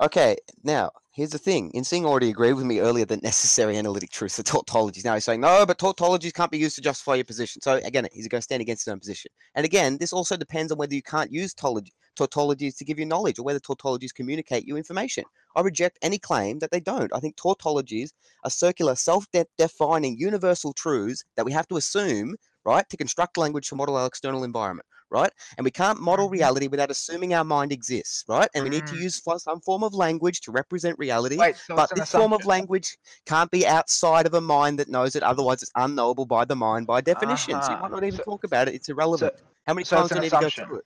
Okay, 0.00 0.36
now 0.64 0.90
here's 1.12 1.30
the 1.30 1.38
thing. 1.38 1.70
InSync 1.72 2.04
already 2.04 2.30
agreed 2.30 2.54
with 2.54 2.64
me 2.66 2.80
earlier 2.80 3.04
that 3.04 3.22
necessary 3.22 3.76
analytic 3.76 4.10
truths 4.10 4.40
are 4.40 4.42
tautologies. 4.42 5.04
Now 5.04 5.14
he's 5.14 5.24
saying 5.24 5.40
no, 5.40 5.64
but 5.64 5.78
tautologies 5.78 6.32
can't 6.34 6.50
be 6.50 6.58
used 6.58 6.74
to 6.74 6.82
justify 6.82 7.14
your 7.14 7.24
position. 7.24 7.62
So 7.62 7.74
again, 7.84 8.08
he's 8.12 8.26
going 8.26 8.40
to 8.40 8.42
stand 8.42 8.60
against 8.60 8.84
his 8.86 8.92
own 8.92 8.98
position. 8.98 9.30
And 9.54 9.64
again, 9.64 9.96
this 9.98 10.12
also 10.12 10.36
depends 10.36 10.72
on 10.72 10.78
whether 10.78 10.94
you 10.96 11.02
can't 11.02 11.30
use 11.30 11.54
tautology, 11.54 11.92
tautologies 12.14 12.76
to 12.76 12.84
give 12.84 12.98
you 12.98 13.06
knowledge 13.06 13.38
or 13.38 13.42
whether 13.42 13.58
tautologies 13.60 14.14
communicate 14.14 14.66
you 14.66 14.76
information. 14.76 15.24
I 15.56 15.60
reject 15.60 15.98
any 16.02 16.18
claim 16.18 16.58
that 16.60 16.70
they 16.70 16.80
don't. 16.80 17.12
I 17.14 17.20
think 17.20 17.36
tautologies 17.36 18.12
are 18.44 18.50
circular, 18.50 18.94
self-defining, 18.94 20.18
universal 20.18 20.72
truths 20.72 21.24
that 21.36 21.44
we 21.44 21.52
have 21.52 21.68
to 21.68 21.76
assume, 21.76 22.36
right, 22.64 22.88
to 22.88 22.96
construct 22.96 23.36
language 23.36 23.68
to 23.68 23.76
model 23.76 23.96
our 23.96 24.06
external 24.06 24.44
environment, 24.44 24.86
right? 25.10 25.30
And 25.56 25.64
we 25.64 25.70
can't 25.70 26.00
model 26.00 26.28
Mhm. 26.28 26.32
reality 26.32 26.66
without 26.66 26.90
assuming 26.90 27.34
our 27.34 27.44
mind 27.44 27.72
exists, 27.72 28.24
right? 28.28 28.48
And 28.54 28.64
we 28.64 28.70
need 28.70 28.86
to 28.86 28.94
Mhm. 28.94 29.00
use 29.00 29.22
some 29.38 29.60
form 29.60 29.82
of 29.84 29.94
language 29.94 30.40
to 30.42 30.50
represent 30.50 30.98
reality. 30.98 31.36
Wait, 31.36 31.56
so 31.56 31.76
but 31.76 31.90
this 31.94 32.10
form 32.10 32.32
of 32.32 32.44
language 32.46 32.96
can't 33.26 33.50
be 33.50 33.66
outside 33.66 34.26
of 34.26 34.34
a 34.34 34.40
mind 34.40 34.78
that 34.78 34.88
knows 34.88 35.14
it. 35.14 35.22
Otherwise, 35.22 35.62
it's 35.62 35.72
unknowable 35.76 36.26
by 36.26 36.44
the 36.44 36.56
mind 36.56 36.86
by 36.86 37.00
definition. 37.00 37.60
So 37.62 37.70
you 37.70 37.74
Uh-huh. 37.76 37.82
might 37.82 37.92
not 37.92 38.04
even 38.04 38.16
So- 38.18 38.24
talk 38.24 38.44
about 38.44 38.68
it. 38.68 38.74
It's 38.74 38.88
irrelevant. 38.88 39.34
How 39.66 39.74
many 39.74 39.84
so 39.84 39.96
times 39.96 40.10
do 40.10 40.16
an 40.16 40.22
need 40.22 40.30
to 40.30 40.40
go 40.40 40.50
through 40.50 40.78
it? 40.78 40.84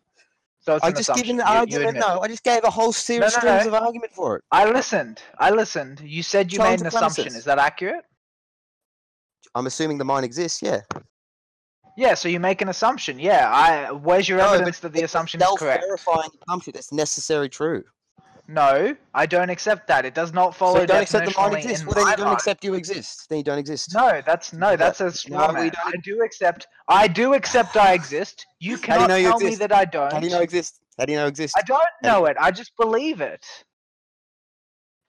So 0.68 0.78
I 0.82 0.90
just 0.90 1.00
assumption. 1.00 1.24
given 1.24 1.36
the 1.38 1.44
You- 1.44 1.50
you 1.52 1.58
argument. 1.60 1.88
admit. 1.88 2.00
No, 2.06 2.20
I 2.20 2.28
just 2.28 2.44
gave 2.44 2.62
a 2.64 2.70
whole 2.70 2.92
series 2.92 3.32
no, 3.34 3.38
strings 3.40 3.64
no. 3.64 3.68
of 3.68 3.82
argument 3.82 4.12
for 4.12 4.36
it. 4.36 4.44
I 4.52 4.66
listened. 4.66 5.22
I 5.38 5.50
listened. 5.50 6.00
You 6.00 6.22
said 6.22 6.52
you 6.52 6.58
Challenge 6.58 6.80
made 6.80 6.80
an 6.82 6.86
assumption. 6.88 7.24
premises. 7.24 7.38
Is 7.38 7.44
that 7.44 7.58
accurate? 7.58 8.04
I'm 9.54 9.66
assuming 9.66 9.96
the 9.98 10.04
mine 10.04 10.24
exists. 10.24 10.60
Yeah. 10.60 10.82
Yeah, 11.96 12.14
so 12.14 12.28
you 12.28 12.38
make 12.38 12.60
an 12.60 12.68
assumption. 12.68 13.18
Yeah. 13.18 13.50
I 13.50 13.90
where's 13.92 14.28
your 14.28 14.38
No, 14.38 14.52
evidence 14.52 14.78
that 14.80 14.92
the 14.92 14.98
it's 15.02 15.06
assumption 15.12 15.40
is 15.40 15.48
correct? 15.58 15.82
Self-verifying 15.82 16.30
assumption. 16.46 16.72
That's 16.74 16.92
necessary 16.92 17.48
true. 17.48 17.82
No, 18.50 18.96
I 19.12 19.26
don't 19.26 19.50
accept 19.50 19.86
that. 19.88 20.06
It 20.06 20.14
does 20.14 20.32
not 20.32 20.56
follow 20.56 20.80
you 20.80 20.86
don't 20.86 21.02
accept 21.02 21.26
the 21.26 21.38
mind 21.38 21.56
exists. 21.56 21.84
Well, 21.84 21.94
then 21.96 22.06
you 22.06 22.16
don't 22.16 22.26
mind. 22.26 22.34
accept 22.38 22.64
you 22.64 22.72
exist. 22.72 23.28
Then 23.28 23.38
you 23.38 23.44
don't 23.44 23.58
exist. 23.58 23.94
No, 23.94 24.22
that's 24.24 24.54
no, 24.54 24.70
No, 24.70 24.76
that's 24.76 25.02
a 25.02 25.04
no, 25.04 25.10
straw 25.10 25.52
we 25.52 25.70
I 25.84 25.92
do 26.02 26.22
accept. 26.22 26.66
I 26.88 27.08
do 27.08 27.34
accept 27.34 27.76
I 27.76 27.92
exist. 27.92 28.46
You 28.58 28.76
do 28.76 28.80
you 28.80 28.86
cannot 28.86 29.08
know 29.10 29.16
you 29.16 29.28
tell 29.28 29.40
me 29.40 29.54
that 29.56 29.70
I 29.70 29.84
don't. 29.84 30.10
How 30.10 30.18
do 30.18 30.26
you 30.26 30.32
know 30.32 30.40
exist? 30.40 30.80
How 30.98 31.04
do 31.04 31.12
you 31.12 31.18
know 31.18 31.26
exist? 31.26 31.54
I 31.58 31.62
don't 31.62 31.82
know 32.02 32.24
it. 32.24 32.38
I 32.40 32.50
just 32.50 32.72
believe 32.80 33.20
it. 33.20 33.44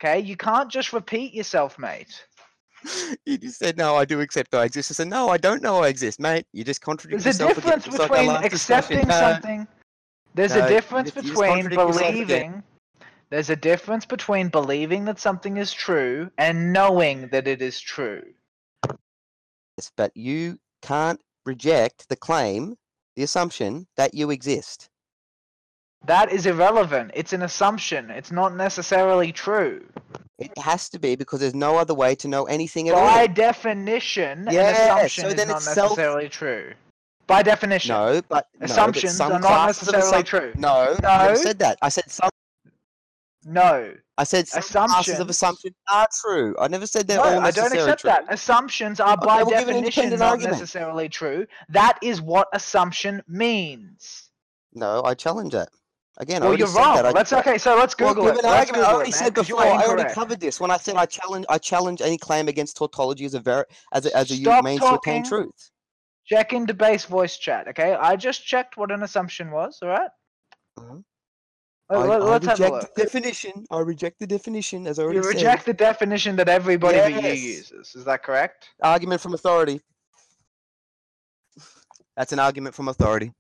Okay, 0.04 0.20
you 0.20 0.36
can't 0.36 0.70
just 0.70 0.92
repeat 0.92 1.34
yourself, 1.34 1.80
mate. 1.80 2.26
you 3.26 3.38
just 3.38 3.60
said 3.60 3.78
no. 3.78 3.96
I 3.96 4.04
do 4.04 4.20
accept 4.20 4.54
I 4.54 4.66
exist. 4.66 4.92
I 4.92 4.96
said 4.96 5.08
no. 5.08 5.30
I 5.30 5.38
don't 5.38 5.62
know 5.64 5.82
I 5.84 5.88
exist, 5.88 6.20
mate. 6.20 6.46
You 6.52 6.66
just 6.66 6.82
contradict 6.82 7.24
There's 7.24 7.40
a 7.40 7.44
yourself 7.44 7.58
again, 7.58 7.80
difference 7.80 7.86
just 7.86 8.00
like 8.00 8.12
our 8.12 8.18
between 8.18 8.50
discussion. 8.52 8.98
accepting 8.98 9.08
No, 9.08 9.20
something. 9.20 9.68
There's 10.36 10.56
no, 10.56 10.66
a 10.66 10.68
difference 10.68 11.12
just- 11.12 11.26
you 11.26 11.32
just 11.34 11.42
between 11.42 11.66
again. 11.68 11.88
believing. 11.88 12.64
There's 13.30 13.50
a 13.52 13.56
difference 13.56 14.06
between 14.06 14.50
believing 14.50 15.06
that 15.06 15.20
something 15.20 15.58
is 15.58 15.72
true 15.72 16.32
and 16.38 16.74
knowing 16.74 17.28
that 17.30 17.48
it 17.48 17.62
is 17.62 17.80
true. 17.80 18.24
Yes, 19.78 19.92
but 19.96 20.12
you 20.16 20.60
can't 20.82 21.22
reject 21.46 22.10
the 22.10 22.16
claim, 22.16 22.76
the 23.16 23.24
assumption 23.24 23.88
that 23.98 24.14
you 24.14 24.32
exist. 24.32 24.90
That 26.06 26.32
is 26.32 26.46
irrelevant. 26.46 27.12
It's 27.14 27.34
an 27.34 27.44
assumption. 27.44 28.10
It's 28.10 28.32
not 28.32 28.56
necessarily 28.56 29.32
true. 29.32 29.86
It 30.40 30.58
has 30.58 30.90
to 30.90 31.00
be 31.00 31.16
because 31.16 31.42
there's 31.42 31.54
no 31.54 31.78
other 31.78 31.94
way 31.94 32.16
to 32.16 32.28
know 32.28 32.46
anything 32.46 32.88
at 32.90 32.96
By 32.96 33.22
all. 33.22 33.28
definition, 33.28 34.48
Yes, 34.50 34.80
an 34.80 34.86
assumption 34.86 35.24
so 35.24 35.30
is 35.30 35.48
not 35.48 35.58
it's 35.58 35.66
self- 35.74 35.90
necessarily 35.92 36.30
true. 36.30 36.74
By 37.28 37.44
definition. 37.44 37.94
No, 37.94 38.22
but 38.28 38.48
no, 38.60 38.66
Assumptions 38.66 39.20
are 39.20 39.40
not 39.40 39.68
necessarily 39.68 40.24
true. 40.24 40.52
No, 40.58 40.96
I 41.04 41.26
never 41.28 41.36
said 41.36 41.60
that. 41.60 41.78
I 41.82 41.90
said 41.90 42.10
some. 42.10 42.30
No. 43.50 43.96
I 44.18 44.24
said 44.26 44.48
classes 44.48 44.56
of 45.20 45.30
Assumptions- 45.30 45.30
assumption 45.30 45.76
are 45.92 46.08
true. 46.22 46.56
I 46.60 46.68
never 46.68 46.86
said 46.86 47.08
they're 47.08 47.18
No, 47.18 47.24
all 47.24 47.40
I 47.40 47.50
don't 47.52 47.74
accept 47.74 48.02
true. 48.02 48.10
that. 48.10 48.26
Assumptions 48.32 49.00
are 49.00 49.18
by 49.18 49.42
we'll 49.42 49.50
definition 49.50 50.10
not 50.12 50.22
argument. 50.22 50.52
necessarily 50.54 51.10
true. 51.10 51.48
That 51.70 51.98
is 52.04 52.22
what 52.22 52.48
assumption 52.54 53.24
means. 53.28 54.30
No, 54.74 55.02
I 55.04 55.16
challenge 55.16 55.54
that. 55.54 55.70
Again, 56.20 56.38
I 56.44 56.46
well, 56.46 56.48
already 56.50 56.64
you're 56.64 56.74
that. 56.74 57.06
I- 57.08 57.12
Let's 57.12 57.34
okay. 57.34 57.58
So 57.58 57.76
let's 57.76 57.96
Well, 57.98 58.14
Google 58.14 58.26
give 58.32 58.40
it. 58.40 58.44
Let's 58.44 58.70
argument. 58.70 58.84
I 58.88 58.94
already 58.94 59.10
it, 59.10 59.16
said 59.16 59.34
before. 59.34 59.64
I 59.64 59.84
already 59.86 60.14
covered 60.14 60.40
this 60.40 60.60
when 60.60 60.70
I 60.70 60.78
said 60.78 60.96
I 60.96 61.06
challenge. 61.08 61.46
I 61.50 61.58
challenge 61.58 62.02
any 62.02 62.18
claim 62.20 62.48
against 62.50 62.78
tautology 62.78 63.26
as 63.26 63.34
a 63.34 63.40
ver- 63.40 63.66
as 63.94 64.06
a, 64.06 64.16
as 64.16 64.30
a 64.30 64.36
Stop 64.36 64.64
means 64.66 64.82
to 64.82 64.86
attain 64.88 65.24
talking. 65.24 65.24
truth. 65.24 65.72
Check 66.26 66.54
into 66.54 66.74
base 66.76 67.06
voice 67.06 67.38
chat. 67.38 67.68
Okay, 67.70 67.94
I 67.94 68.16
just 68.16 68.46
checked 68.46 68.78
what 68.78 68.92
an 68.92 69.02
assumption 69.02 69.50
was. 69.50 69.80
All 69.82 69.88
right. 69.90 70.10
Mhm. 70.78 71.04
Let, 71.90 72.00
I, 72.00 72.06
let, 72.06 72.22
I 72.22 72.26
us 72.26 72.46
have 72.46 72.60
a 72.60 72.64
reject 72.64 72.72
look. 72.72 72.96
the 72.96 73.04
definition. 73.04 73.66
I 73.72 73.80
reject 73.80 74.20
the 74.20 74.28
definition 74.28 74.86
as 74.86 75.00
I 75.00 75.04
already 75.04 75.18
You 75.18 75.24
said. 75.24 75.36
reject 75.36 75.66
the 75.66 75.74
definition 75.74 76.36
that 76.36 76.48
everybody 76.50 77.00
but 77.00 77.14
you 77.14 77.20
Yes. 77.22 77.40
uses. 77.40 77.96
Is 77.96 78.06
that 78.06 78.22
correct? 78.24 78.70
argument 78.84 79.22
from 79.22 79.34
authority. 79.34 79.82
That's 82.16 82.32
an 82.32 82.40
argument 82.40 82.76
from 82.76 82.90
authority. 82.90 83.34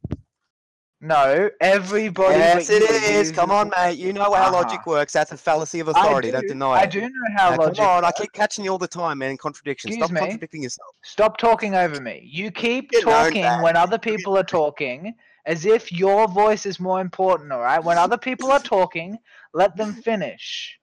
No, 1.01 1.49
everybody. 1.61 2.39
yes, 2.39 2.67
but 2.67 2.75
it 2.75 2.81
you 2.81 3.19
is. 3.21 3.31
Come 3.31 3.51
on, 3.51 3.69
mate. 3.69 3.97
You 3.97 4.11
know 4.11 4.33
how 4.33 4.51
logic 4.51 4.79
Uh-huh. 4.81 4.89
works. 4.91 5.13
That's 5.13 5.31
a 5.31 5.37
fallacy 5.37 5.79
of 5.79 5.87
I 5.87 5.91
authority. 6.01 6.27
do, 6.27 6.33
Don't 6.33 6.47
deny 6.47 6.75
it. 6.75 6.79
I 6.79 6.85
it. 6.85 6.91
do 6.91 7.01
know 7.01 7.07
how 7.37 7.51
Now, 7.51 7.57
logic. 7.57 7.77
come 7.77 7.87
on, 7.87 8.05
I 8.05 8.11
keep 8.11 8.33
catching 8.33 8.65
you 8.65 8.71
all 8.71 8.77
the 8.77 8.87
time, 8.87 9.19
man. 9.19 9.37
Contradictions. 9.37 9.93
Excuse 9.93 10.09
Stop 10.11 10.15
me? 10.15 10.19
contradicting 10.27 10.63
yourself. 10.63 10.95
Stop 11.03 11.37
talking 11.37 11.75
over 11.75 12.01
me. 12.01 12.21
You 12.25 12.51
keep 12.51 12.91
talking 12.91 13.43
when 13.61 13.77
other 13.77 13.97
people 13.97 14.37
are 14.37 14.43
talking 14.43 15.13
as 15.45 15.65
if 15.65 15.91
your 15.91 16.27
voice 16.27 16.65
is 16.65 16.79
more 16.79 17.01
important, 17.01 17.51
all 17.51 17.61
right? 17.61 17.83
When 17.83 17.97
other 17.97 18.17
people 18.17 18.51
are 18.51 18.59
talking, 18.59 19.17
let 19.53 19.75
them 19.75 19.93
finish. 19.93 20.77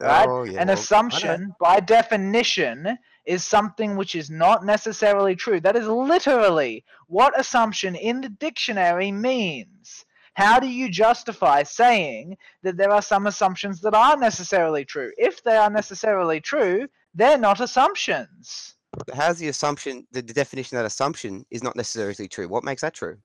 Oh, 0.00 0.06
right? 0.06 0.28
Oh, 0.28 0.42
yeah, 0.44 0.60
An 0.60 0.68
well, 0.68 0.76
assumption, 0.76 1.54
by 1.60 1.80
definition, 1.80 2.98
is 3.24 3.44
something 3.44 3.96
which 3.96 4.14
is 4.14 4.30
not 4.30 4.64
necessarily 4.64 5.36
true. 5.36 5.60
That 5.60 5.76
is 5.76 5.86
literally 5.86 6.84
what 7.06 7.38
assumption 7.38 7.94
in 7.94 8.20
the 8.20 8.28
dictionary 8.28 9.12
means. 9.12 10.04
How 10.34 10.58
do 10.58 10.66
you 10.66 10.88
justify 10.88 11.62
saying 11.62 12.36
that 12.62 12.76
there 12.76 12.90
are 12.90 13.02
some 13.02 13.26
assumptions 13.26 13.80
that 13.82 13.94
are 13.94 14.16
necessarily 14.16 14.84
true? 14.84 15.12
If 15.18 15.42
they 15.42 15.56
are 15.56 15.70
necessarily 15.70 16.40
true, 16.40 16.88
they're 17.14 17.38
not 17.38 17.60
assumptions. 17.60 18.74
How's 19.14 19.38
the 19.38 19.48
assumption, 19.48 20.06
the, 20.10 20.22
the 20.22 20.32
definition 20.32 20.76
of 20.76 20.82
that 20.82 20.86
assumption 20.86 21.44
is 21.50 21.62
not 21.62 21.76
necessarily 21.76 22.28
true? 22.28 22.48
What 22.48 22.64
makes 22.64 22.82
that 22.82 22.94
true? 22.94 23.18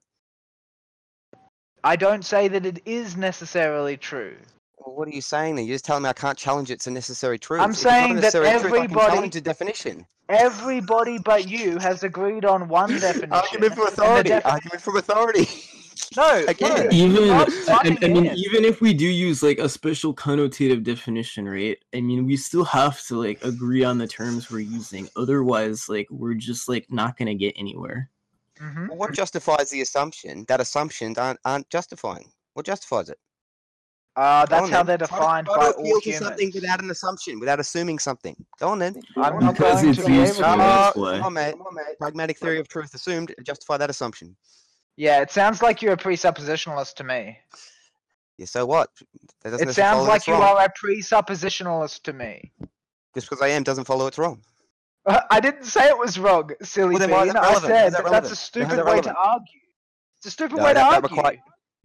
I 1.84 1.96
don't 1.96 2.24
say 2.24 2.48
that 2.48 2.66
it 2.66 2.80
is 2.86 3.16
necessarily 3.16 3.96
true. 3.96 4.36
Well, 4.78 4.94
what 4.96 5.08
are 5.08 5.12
you 5.12 5.20
saying 5.20 5.56
then? 5.56 5.66
You're 5.66 5.74
just 5.74 5.84
telling 5.84 6.02
me 6.04 6.08
I 6.08 6.12
can't 6.12 6.36
challenge 6.38 6.70
it's 6.70 6.86
a 6.86 6.90
necessary 6.90 7.38
truth. 7.38 7.60
I'm 7.60 7.70
If 7.70 7.76
it's 7.76 7.84
not 7.84 7.90
a 7.90 7.92
saying 8.02 8.14
that 8.16 8.20
necessary 8.22 8.44
truth, 8.50 8.56
I 8.56 8.60
can 8.62 8.74
everybody- 8.84 9.12
challenge 9.12 9.34
the 9.34 9.40
definition. 9.40 10.06
Everybody 10.30 11.18
but 11.18 11.48
you 11.48 11.78
has 11.78 12.02
agreed 12.04 12.44
on 12.44 12.68
one 12.68 12.90
definition. 13.00 13.32
Argument 13.32 13.74
from 13.74 13.86
authority. 13.86 14.28
defi- 14.28 14.44
Argument 14.44 14.80
from 14.82 14.96
authority. 14.98 15.48
no, 16.16 16.44
Again. 16.48 16.84
no, 16.86 16.90
even 16.92 17.26
not 17.28 17.48
I, 17.68 17.96
I 18.02 18.08
mean 18.08 18.26
in. 18.26 18.36
even 18.36 18.64
if 18.64 18.80
we 18.80 18.92
do 18.94 19.06
use 19.06 19.42
like 19.42 19.58
a 19.58 19.68
special 19.68 20.14
connotative 20.14 20.82
definition 20.84 21.46
right 21.48 21.76
i 21.94 22.00
mean 22.00 22.24
we 22.24 22.36
still 22.36 22.64
have 22.64 23.02
to 23.06 23.18
like 23.20 23.44
agree 23.44 23.82
on 23.84 23.98
the 23.98 24.06
terms 24.06 24.48
we're 24.50 24.60
using 24.60 25.08
otherwise 25.16 25.88
like 25.88 26.06
we're 26.10 26.34
just 26.34 26.68
like 26.68 26.86
not 26.90 27.16
gonna 27.18 27.34
get 27.34 27.52
anywhere 27.58 28.08
Mhm. 28.60 28.88
Well, 28.88 28.98
what 28.98 29.12
justifies 29.12 29.70
the 29.70 29.80
assumption 29.80 30.44
that 30.48 30.60
assumptions 30.60 31.18
aren't, 31.18 31.38
aren't 31.44 31.68
justifying? 31.70 32.32
What 32.54 32.66
justifies 32.66 33.08
it? 33.08 33.18
Uh, 34.16 34.44
that's 34.46 34.64
on 34.64 34.70
how 34.70 34.82
then. 34.82 34.98
they're 34.98 35.06
Try 35.06 35.06
to- 35.06 35.12
defined 35.22 35.46
try 35.46 35.54
to 35.54 35.60
by 35.60 35.68
appeal 35.80 35.94
all 35.94 36.00
to 36.00 36.12
something 36.12 36.50
without 36.52 36.82
an 36.82 36.90
assumption, 36.90 37.38
without 37.38 37.60
assuming 37.60 38.00
something. 38.00 38.34
Go 38.58 38.68
on 38.70 38.80
then. 38.80 39.00
I'm 39.16 39.38
not 39.38 39.54
Because 39.54 39.80
going 39.82 39.90
it's 39.94 40.00
to 40.00 40.06
be 40.06 40.12
useful, 40.14 40.36
to. 40.36 40.40
that's 40.42 40.92
come 40.94 41.22
on, 41.22 41.32
mate. 41.34 41.52
Come 41.52 41.62
on, 41.68 41.74
mate. 41.74 41.98
Pragmatic 42.00 42.38
theory 42.38 42.58
of 42.58 42.66
truth 42.68 42.92
assumed. 42.94 43.32
Justify 43.44 43.76
that 43.76 43.90
assumption. 43.90 44.36
Yeah, 44.96 45.20
it 45.22 45.30
sounds 45.30 45.62
like 45.62 45.80
you're 45.82 45.92
a 45.92 45.96
presuppositionalist 45.96 46.94
to 46.94 47.04
me. 47.04 47.38
Yeah. 48.38 48.46
So 48.46 48.66
what? 48.66 48.90
That 49.42 49.60
It 49.60 49.72
sounds 49.72 50.08
like 50.08 50.26
you 50.26 50.32
wrong. 50.32 50.42
are 50.42 50.64
a 50.64 50.72
presuppositionalist 50.72 52.02
to 52.02 52.12
me. 52.12 52.50
Just 53.14 53.30
because 53.30 53.40
I 53.42 53.48
am 53.48 53.62
doesn't 53.62 53.84
follow 53.84 54.08
it's 54.08 54.18
wrong. 54.18 54.42
I 55.30 55.40
didn't 55.40 55.64
say 55.64 55.86
it 55.88 55.98
was 55.98 56.18
wrong, 56.18 56.50
silly 56.62 56.90
Well, 56.94 56.98
then 57.00 57.10
why 57.10 57.24
is 57.24 57.32
bean. 57.32 57.36
I 57.42 57.54
said 57.54 57.92
that 57.92 57.92
that 57.92 57.92
that's 57.92 57.98
a 57.98 58.02
relevant? 58.04 58.26
How 58.26 58.32
is 58.32 58.38
stupid 58.38 58.84
way 58.84 59.00
to 59.00 59.14
argue. 59.14 59.60
It's 60.18 60.26
a 60.26 60.30
stupid 60.30 60.56
No, 60.58 60.64
way 60.64 60.74
to 60.74 60.82
argue. 60.82 61.16
require- 61.16 61.38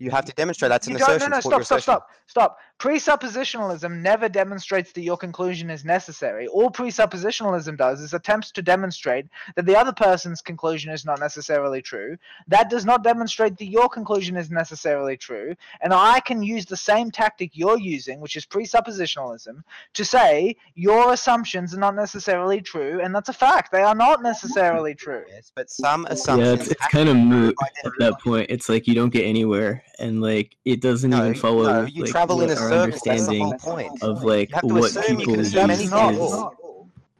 You 0.03 0.11
have 0.11 0.25
to 0.25 0.33
demonstrate 0.33 0.69
that's 0.69 0.87
You 0.87 0.95
an 0.95 0.99
don't, 0.99 1.19
no, 1.19 1.27
no, 1.27 1.37
It's 1.37 1.45
what 1.45 1.55
your 1.55 1.63
stop, 1.63 1.81
stop, 1.81 2.09
stop, 2.27 2.57
stop. 2.57 2.59
Presuppositionalism 2.79 4.01
never 4.01 4.27
demonstrates 4.27 4.91
that 4.91 5.01
your 5.01 5.15
conclusion 5.15 5.69
is 5.69 5.85
necessary. 5.85 6.47
All 6.47 6.69
presuppositionalism 6.69 7.77
does 7.77 8.01
is 8.01 8.13
attempts 8.13 8.51
to 8.51 8.61
demonstrate 8.61 9.27
that 9.55 9.65
the 9.65 9.75
other 9.75 9.93
person's 9.93 10.41
conclusion 10.41 10.91
is 10.91 11.05
not 11.05 11.19
necessarily 11.19 11.81
true. 11.81 12.17
That 12.47 12.69
does 12.69 12.85
not 12.85 13.03
demonstrate 13.03 13.57
that 13.57 13.67
your 13.67 13.87
conclusion 13.87 14.35
is 14.35 14.51
necessarily 14.51 15.15
true. 15.15 15.55
And 15.81 15.93
I 15.93 16.19
can 16.19 16.43
use 16.43 16.65
the 16.65 16.77
same 16.77 17.09
tactic 17.09 17.51
you're 17.53 17.79
using, 17.79 18.19
which 18.19 18.35
is 18.35 18.45
presuppositionalism, 18.45 19.63
to 19.93 20.05
say 20.05 20.57
your 20.75 21.13
assumptions 21.13 21.73
are 21.73 21.79
not 21.79 21.95
necessarily 21.95 22.61
true, 22.61 22.99
and 23.01 23.15
that's 23.15 23.29
a 23.29 23.33
fact. 23.33 23.71
They 23.71 23.83
are 23.83 23.95
not 23.95 24.21
necessarily 24.21 24.93
true. 24.95 25.23
Yes, 25.29 25.51
but 25.55 25.69
some 25.69 26.03
yeah 26.03 26.13
assumptions. 26.13 26.61
it's, 26.61 26.71
it's 26.71 26.87
kind 26.87 27.09
of 27.09 27.15
moot 27.15 27.55
at 27.85 27.91
that 27.99 28.19
point 28.21 28.47
it's 28.49 28.69
like 28.69 28.87
you 28.87 28.93
don't 28.93 29.09
get 29.09 29.23
anywhere 29.23 29.83
and 29.99 30.21
like 30.21 30.55
it 30.65 30.81
doesn't 30.81 31.09
No, 31.11 31.19
even 31.19 31.35
follow 31.35 31.63
no, 31.63 31.85
you 31.85 32.03
like, 32.03 32.11
travel 32.11 32.41
in 32.41 32.49
what 32.49 32.57
a 32.57 32.61
our 32.61 32.69
circle. 32.69 32.85
That's 32.91 33.01
the 33.03 33.09
understanding 33.11 33.41
whole 33.41 33.75
point. 33.75 34.03
of 34.03 34.23
like 34.23 34.49
You 34.63 34.75
what 34.75 34.93
people 34.93 35.23
can 35.25 35.35
use 35.39 35.47
assume 35.55 35.67
That's 35.67 35.79
any 35.81 35.89
not- 35.89 36.13
is 36.13 36.19
thought. 36.31 36.55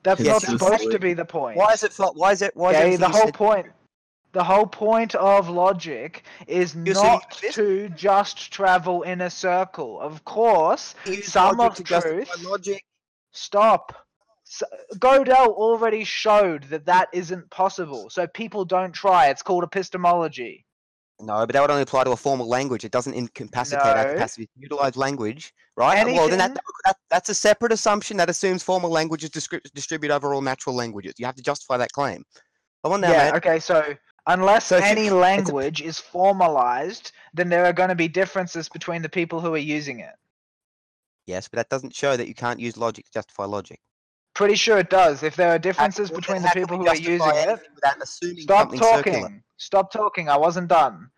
That's 0.04 0.22
not 0.22 0.42
supposed 0.42 0.92
to 0.92 1.00
be 1.00 1.14
the 1.14 1.24
point. 1.26 1.56
Why 1.58 1.72
is 1.74 1.84
it? 1.84 1.94
flo- 1.94 2.12
Why 2.14 2.32
is 2.32 2.42
it? 2.42 2.56
Why 2.56 2.72
is 2.72 2.76
Okay, 2.76 2.84
everything 2.86 3.00
the 3.00 3.10
whole 3.10 3.26
said- 3.26 3.34
point 3.34 3.68
the 4.34 4.44
whole 4.44 4.66
point 4.66 5.14
of 5.14 5.48
logic 5.48 6.24
is 6.48 6.74
You're 6.76 6.94
assuming 6.94 7.12
not 7.12 7.38
this- 7.40 7.54
to 7.56 7.88
just 7.90 8.52
travel 8.52 9.04
in 9.04 9.22
a 9.22 9.30
circle. 9.30 10.02
Of 10.02 10.26
course, 10.26 10.96
use 11.06 11.32
some 11.32 11.60
of 11.60 11.76
to 11.76 11.84
justify 11.84 12.16
truth- 12.16 12.44
Logic. 12.44 12.84
stop. 13.32 13.94
S 14.48 14.62
Godel 14.96 15.48
already 15.48 16.04
showed 16.04 16.64
that 16.66 16.86
that 16.88 17.10
isn't 17.14 17.50
possible. 17.50 18.10
So 18.10 18.26
people 18.28 18.66
don't 18.66 18.92
try. 18.92 19.28
It's 19.30 19.42
called 19.44 19.64
epistemology. 19.64 20.66
No, 21.26 21.46
but 21.46 21.54
that 21.54 21.62
would 21.62 21.70
only 21.72 21.84
apply 21.84 22.04
to 22.04 22.12
a 22.12 22.18
formal 22.18 22.48
language. 22.48 22.84
It 22.84 22.92
doesn't 22.92 23.14
incapacitate 23.14 23.82
our 23.86 24.14
capacity 24.14 24.46
to 24.46 24.52
utilize 24.58 24.98
language, 24.98 25.54
right? 25.78 26.06
Well, 26.06 26.28
then 26.28 26.40
that, 26.40 26.54
that, 26.86 26.98
that's 27.10 27.30
a 27.30 27.34
separate 27.34 27.72
assumption 27.72 28.18
that 28.18 28.30
assumes 28.30 28.62
formal 28.62 28.90
languages 28.90 29.30
distribute 29.30 30.12
over 30.12 30.34
all 30.34 30.42
natural 30.42 30.76
languages. 30.76 31.14
You 31.18 31.26
have 31.26 31.36
to 31.36 31.42
justify 31.44 31.78
that 31.78 31.92
claim. 31.94 32.24
Come 32.84 32.94
on 32.94 33.02
now, 33.02 33.12
yeah, 33.12 33.18
man. 33.26 33.36
okay, 33.38 33.60
so 33.60 33.96
unless 34.28 34.66
So 34.66 34.78
if 34.78 34.84
you- 34.84 34.90
any 34.90 35.08
a- 35.08 35.16
language 35.16 35.82
is 35.82 35.98
formalized, 35.98 37.14
then 37.34 37.48
there 37.48 37.66
are 37.66 37.74
going 37.74 37.90
to 37.90 37.96
be 37.96 38.10
differences 38.10 38.68
between 38.68 39.02
the 39.02 39.10
people 39.10 39.40
who 39.40 39.54
are 39.54 39.58
using 39.58 40.00
it. 40.02 40.16
Yes, 41.26 41.48
but 41.48 41.56
that 41.58 41.70
doesn't 41.70 41.96
show 41.96 42.18
that 42.18 42.28
you 42.28 42.34
can't 42.36 42.60
use 42.60 42.76
logic 42.76 43.06
to 43.06 43.12
justify 43.14 43.46
logic. 43.46 43.80
Pretty 44.34 44.56
sure 44.56 44.80
it 44.80 44.89
does. 44.89 45.22
If 45.22 45.36
there 45.36 45.50
are 45.50 45.60
differences 45.60 46.10
between 46.10 46.41
the 46.41 46.50
people 46.50 46.78
who 46.78 46.88
are 46.88 46.96
using 46.96 47.22
it, 47.22 47.60
without 47.76 48.02
assuming 48.02 48.41
Stop 48.41 48.74
talking. 48.74 49.13
circular? 49.13 49.43
Stop 49.58 49.91
talking. 49.91 50.30
I 50.30 50.38
wasn't 50.38 50.67
done. 50.67 51.10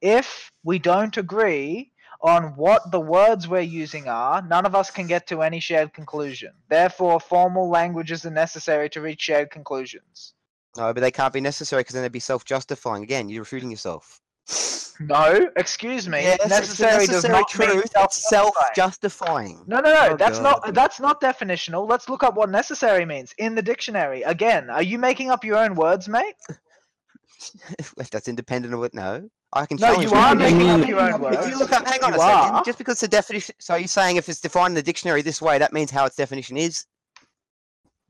If 0.00 0.50
we 0.64 0.78
don't 0.78 1.16
agree 1.16 1.92
on 2.20 2.56
what 2.56 2.90
the 2.90 3.00
words 3.00 3.46
we're 3.46 3.60
using 3.60 4.08
are, 4.08 4.42
none 4.42 4.66
of 4.66 4.74
us 4.74 4.90
can 4.90 5.06
get 5.06 5.26
to 5.28 5.42
any 5.42 5.60
shared 5.60 5.92
conclusion. 5.92 6.52
Therefore, 6.68 7.20
formal 7.20 7.68
languages 7.68 8.26
are 8.26 8.30
necessary 8.30 8.88
to 8.90 9.00
reach 9.00 9.20
shared 9.20 9.50
conclusions. 9.50 10.34
No, 10.76 10.92
but 10.92 11.00
they 11.00 11.10
can't 11.10 11.32
be 11.32 11.40
necessary 11.40 11.80
because 11.80 11.94
then 11.94 12.02
they'd 12.02 12.10
be 12.10 12.18
self-justifying. 12.20 13.04
Again, 13.04 13.28
you're 13.28 13.42
refuting 13.42 13.70
yourself. 13.70 14.20
No, 15.00 15.50
excuse 15.56 16.08
me. 16.08 16.22
Yes, 16.22 16.38
it's 16.40 16.48
necessary, 16.48 17.06
does 17.06 17.24
necessary 17.24 17.32
not 17.32 17.58
mean 17.58 17.68
truth. 17.68 17.84
It's 17.96 18.28
self-justifying. 18.28 19.56
self-justifying. 19.56 19.64
No, 19.66 19.80
no, 19.80 19.92
no. 19.92 20.08
Oh, 20.12 20.16
that's 20.16 20.38
not 20.40 20.72
that's 20.72 21.00
not 21.00 21.20
definitional. 21.20 21.88
Let's 21.88 22.08
look 22.08 22.22
up 22.22 22.36
what 22.36 22.48
necessary 22.50 23.04
means 23.04 23.34
in 23.38 23.54
the 23.54 23.62
dictionary. 23.62 24.22
Again, 24.22 24.70
are 24.70 24.82
you 24.82 24.98
making 24.98 25.30
up 25.30 25.44
your 25.44 25.56
own 25.56 25.74
words, 25.74 26.08
mate? 26.08 26.34
If 27.78 28.08
that's 28.10 28.28
independent 28.28 28.72
of 28.72 28.82
it, 28.84 28.94
no. 28.94 29.28
I 29.52 29.66
can 29.66 29.76
No, 29.78 29.88
challenge 29.88 30.04
you 30.04 30.10
that. 30.10 30.32
are 30.32 30.34
making 30.34 30.58
mean- 30.58 30.82
up 30.82 30.88
your 30.88 31.00
own 31.00 31.20
words. 31.20 31.44
If 31.44 31.50
you 31.52 31.58
look 31.58 31.72
up, 31.72 31.86
hang 31.86 32.02
on 32.02 32.10
You 32.14 32.18
a 32.18 32.20
second. 32.20 32.54
are. 32.54 32.64
Just 32.64 32.78
because 32.78 33.00
the 33.00 33.08
definition, 33.08 33.54
so 33.60 33.74
you're 33.74 33.86
saying 33.88 34.16
if 34.16 34.28
it's 34.30 34.40
defined 34.40 34.68
in 34.70 34.74
the 34.76 34.82
dictionary 34.82 35.20
this 35.20 35.42
way, 35.42 35.58
that 35.58 35.72
means 35.72 35.90
how 35.90 36.06
its 36.06 36.16
definition 36.16 36.56
is. 36.56 36.86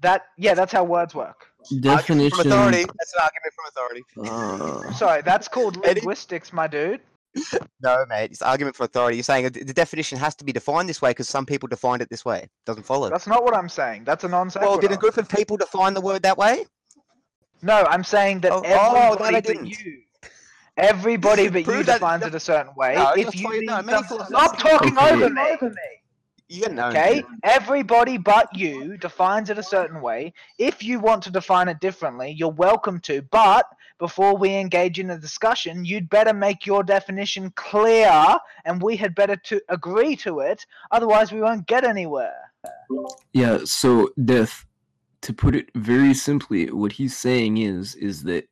That 0.01 0.23
yeah, 0.39 0.55
that's 0.55 0.73
how 0.73 0.85
words 0.85 1.15
work. 1.15 1.47
Argument 1.71 1.99
definition 1.99 2.39
from 2.39 2.47
authority. 2.53 2.85
That's 2.99 3.15
an 3.15 3.21
argument 3.23 3.55
from 3.55 3.65
authority. 3.69 4.89
uh, 4.89 4.93
Sorry, 4.93 5.23
that's 5.23 5.49
called 5.49 5.77
linguistics, 5.85 6.53
my 6.53 6.67
dude. 6.67 7.01
No, 7.83 8.07
mate, 8.09 8.31
it's 8.31 8.41
argument 8.43 8.77
from 8.77 8.85
authority. 8.85 9.17
You're 9.17 9.25
saying 9.25 9.45
the 9.51 9.65
the 9.65 9.75
definition 9.75 10.17
has 10.19 10.35
to 10.37 10.45
be 10.45 10.53
defined 10.53 10.89
this 10.89 11.03
way 11.03 11.11
because 11.11 11.29
some 11.29 11.45
people 11.45 11.67
defined 11.69 12.01
it 12.01 12.09
this 12.09 12.25
way. 12.25 12.39
It 12.45 12.51
Doesn't 12.65 12.85
follow. 12.85 13.11
That's 13.11 13.27
not 13.27 13.43
what 13.45 13.55
I'm 13.57 13.69
saying. 13.69 14.05
That's 14.05 14.25
a 14.25 14.29
non 14.29 14.49
sequitur. 14.51 14.71
well, 14.71 14.79
did 14.81 14.93
a 14.93 14.97
group 14.97 15.17
of 15.19 15.29
people 15.29 15.57
define 15.57 15.93
the 15.95 16.01
word 16.01 16.23
that 16.23 16.39
way? 16.39 16.65
No, 17.61 17.85
I'm 17.89 18.05
saying 18.05 18.41
that 18.41 18.53
Oh, 18.53 18.63
oh, 18.65 19.05
everybody 19.05 19.35
they 19.35 19.41
but 19.41 19.47
didn't. 19.47 19.67
you, 19.67 20.03
everybody 20.77 21.49
but 21.49 21.59
you 21.59 21.65
Prove 21.65 21.87
that- 21.87 21.95
defines 21.95 22.23
it 22.25 22.35
a 22.35 22.41
certain 22.41 22.73
way. 22.77 22.95
No, 22.95 23.13
if 23.15 23.35
you 23.35 23.53
you- 23.53 23.67
no, 23.67 23.77
mean 23.79 23.87
many 23.87 23.99
something- 24.07 24.27
philosophers- 24.27 24.29
stop 24.29 24.59
talking 24.59 24.97
Okay. 24.97 25.13
over 25.15 25.31
me. 25.31 25.71
You 26.49 26.61
get 26.61 26.73
no. 26.73 26.89
Okay, 26.89 27.25
everybody 27.43 28.19
but 28.19 28.55
you 28.55 28.99
defines 28.99 29.49
it 29.49 29.59
a 29.59 29.63
certain 29.63 30.03
way. 30.03 30.35
If 30.59 30.83
you 30.83 31.01
want 31.01 31.23
to 31.25 31.31
define 31.31 31.69
it 31.69 31.81
differently, 31.81 32.33
you're 32.37 32.51
welcome 32.51 33.01
to. 33.01 33.23
But 33.23 33.67
before 33.99 34.37
we 34.37 34.55
engage 34.55 34.99
in 34.99 35.11
a 35.11 35.19
discussion, 35.19 35.87
you'd 35.87 36.11
better 36.11 36.35
make 36.35 36.67
your 36.67 36.83
definition 36.83 37.51
clear, 37.57 38.37
and 38.67 38.83
we 38.83 38.95
had 38.95 39.15
better 39.15 39.37
to 39.37 39.61
agree 39.71 40.17
to 40.17 40.41
it. 40.41 40.67
Otherwise, 40.91 41.33
we 41.33 41.41
won't 41.41 41.67
get 41.67 41.83
anywhere. 41.83 42.53
Yeah, 43.33 43.61
so 43.65 44.11
Death, 44.23 44.67
to 45.23 45.33
put 45.33 45.57
it 45.57 45.71
very 45.75 46.13
simply, 46.13 46.71
what 46.71 46.93
he's 46.93 47.17
saying 47.17 47.57
is 47.57 47.95
is 47.95 48.23
that 48.25 48.47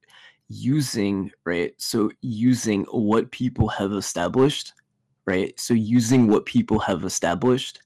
using, 0.49 1.31
right? 1.45 1.75
So 1.77 2.11
using 2.23 2.85
what 2.85 3.31
people 3.31 3.69
have 3.69 3.93
established, 3.93 4.73
right? 5.27 5.59
So 5.61 5.75
using 5.75 6.29
what 6.29 6.47
people 6.47 6.79
have 6.79 7.05
established 7.05 7.82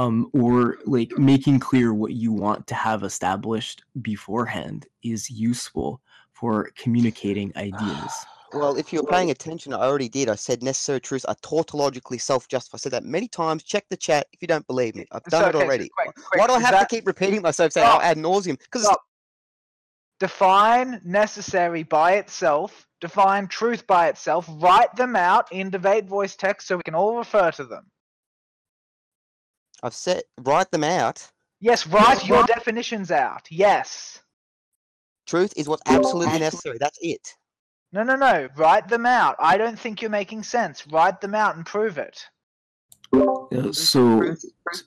um 0.00 0.30
or 0.32 0.78
like 0.86 1.10
making 1.18 1.58
clear 1.60 1.92
what 1.92 2.12
you 2.12 2.32
want 2.32 2.66
to 2.66 2.74
have 2.74 3.02
established 3.02 3.82
beforehand 4.00 4.86
is 5.02 5.28
useful 5.28 6.00
for 6.32 6.70
communicating 6.76 7.52
ideas. 7.56 8.12
Well, 8.52 8.76
if 8.76 8.92
you're 8.92 9.04
paying 9.04 9.30
attention, 9.30 9.72
I 9.72 9.78
already 9.82 10.08
did. 10.08 10.28
I 10.28 10.34
said 10.34 10.60
necessary 10.62 11.00
truths 11.00 11.24
are 11.26 11.36
tautologically 11.36 12.20
self-justified. 12.20 12.78
I 12.78 12.80
said 12.80 12.92
that 12.92 13.04
many 13.04 13.28
times. 13.28 13.62
Check 13.62 13.84
the 13.90 13.96
chat 13.96 14.26
if 14.32 14.42
you 14.42 14.48
don't 14.48 14.66
believe 14.66 14.96
me. 14.96 15.06
I've 15.12 15.22
done 15.24 15.42
So, 15.42 15.48
it 15.50 15.54
already. 15.54 15.88
quick, 15.96 16.12
quick, 16.16 16.40
Why 16.40 16.46
do 16.48 16.54
I 16.54 16.60
have 16.60 16.72
that- 16.72 16.88
to 16.88 16.96
keep 16.96 17.06
repeating 17.06 17.42
myself 17.42 17.72
saying 17.72 17.86
Stop. 17.86 18.00
oh, 18.00 18.04
ad 18.04 18.16
nauseum? 18.16 18.58
Because 18.58 18.82
Stop. 18.84 19.02
define 20.18 21.00
necessary 21.04 21.84
by 21.84 22.14
itself, 22.14 22.88
define 23.00 23.46
truth 23.46 23.86
by 23.86 24.08
itself, 24.08 24.46
write 24.54 24.94
them 24.96 25.14
out 25.14 25.46
in 25.52 25.70
debate 25.70 26.06
voice 26.06 26.34
text 26.34 26.66
so 26.66 26.76
we 26.76 26.82
can 26.82 26.96
all 26.96 27.16
refer 27.16 27.52
to 27.52 27.64
them. 27.64 27.84
I've 29.82 29.94
said 29.94 30.22
write 30.38 30.70
them 30.70 30.84
out. 30.84 31.30
Yes, 31.60 31.86
write 31.86 32.26
your 32.26 32.44
definitions 32.44 33.10
out. 33.10 33.46
Yes. 33.50 34.20
Truth 35.26 35.52
is 35.56 35.68
what's 35.68 35.82
absolutely 35.86 36.38
necessary. 36.38 36.78
That's 36.78 36.98
it. 37.02 37.36
No, 37.92 38.02
no, 38.02 38.16
no. 38.16 38.48
Write 38.56 38.88
them 38.88 39.04
out. 39.04 39.36
I 39.38 39.56
don't 39.58 39.78
think 39.78 40.00
you're 40.00 40.10
making 40.10 40.42
sense. 40.42 40.86
Write 40.86 41.20
them 41.20 41.34
out 41.34 41.56
and 41.56 41.66
prove 41.66 41.98
it. 41.98 42.24
Yeah, 43.12 43.72
so 43.72 44.34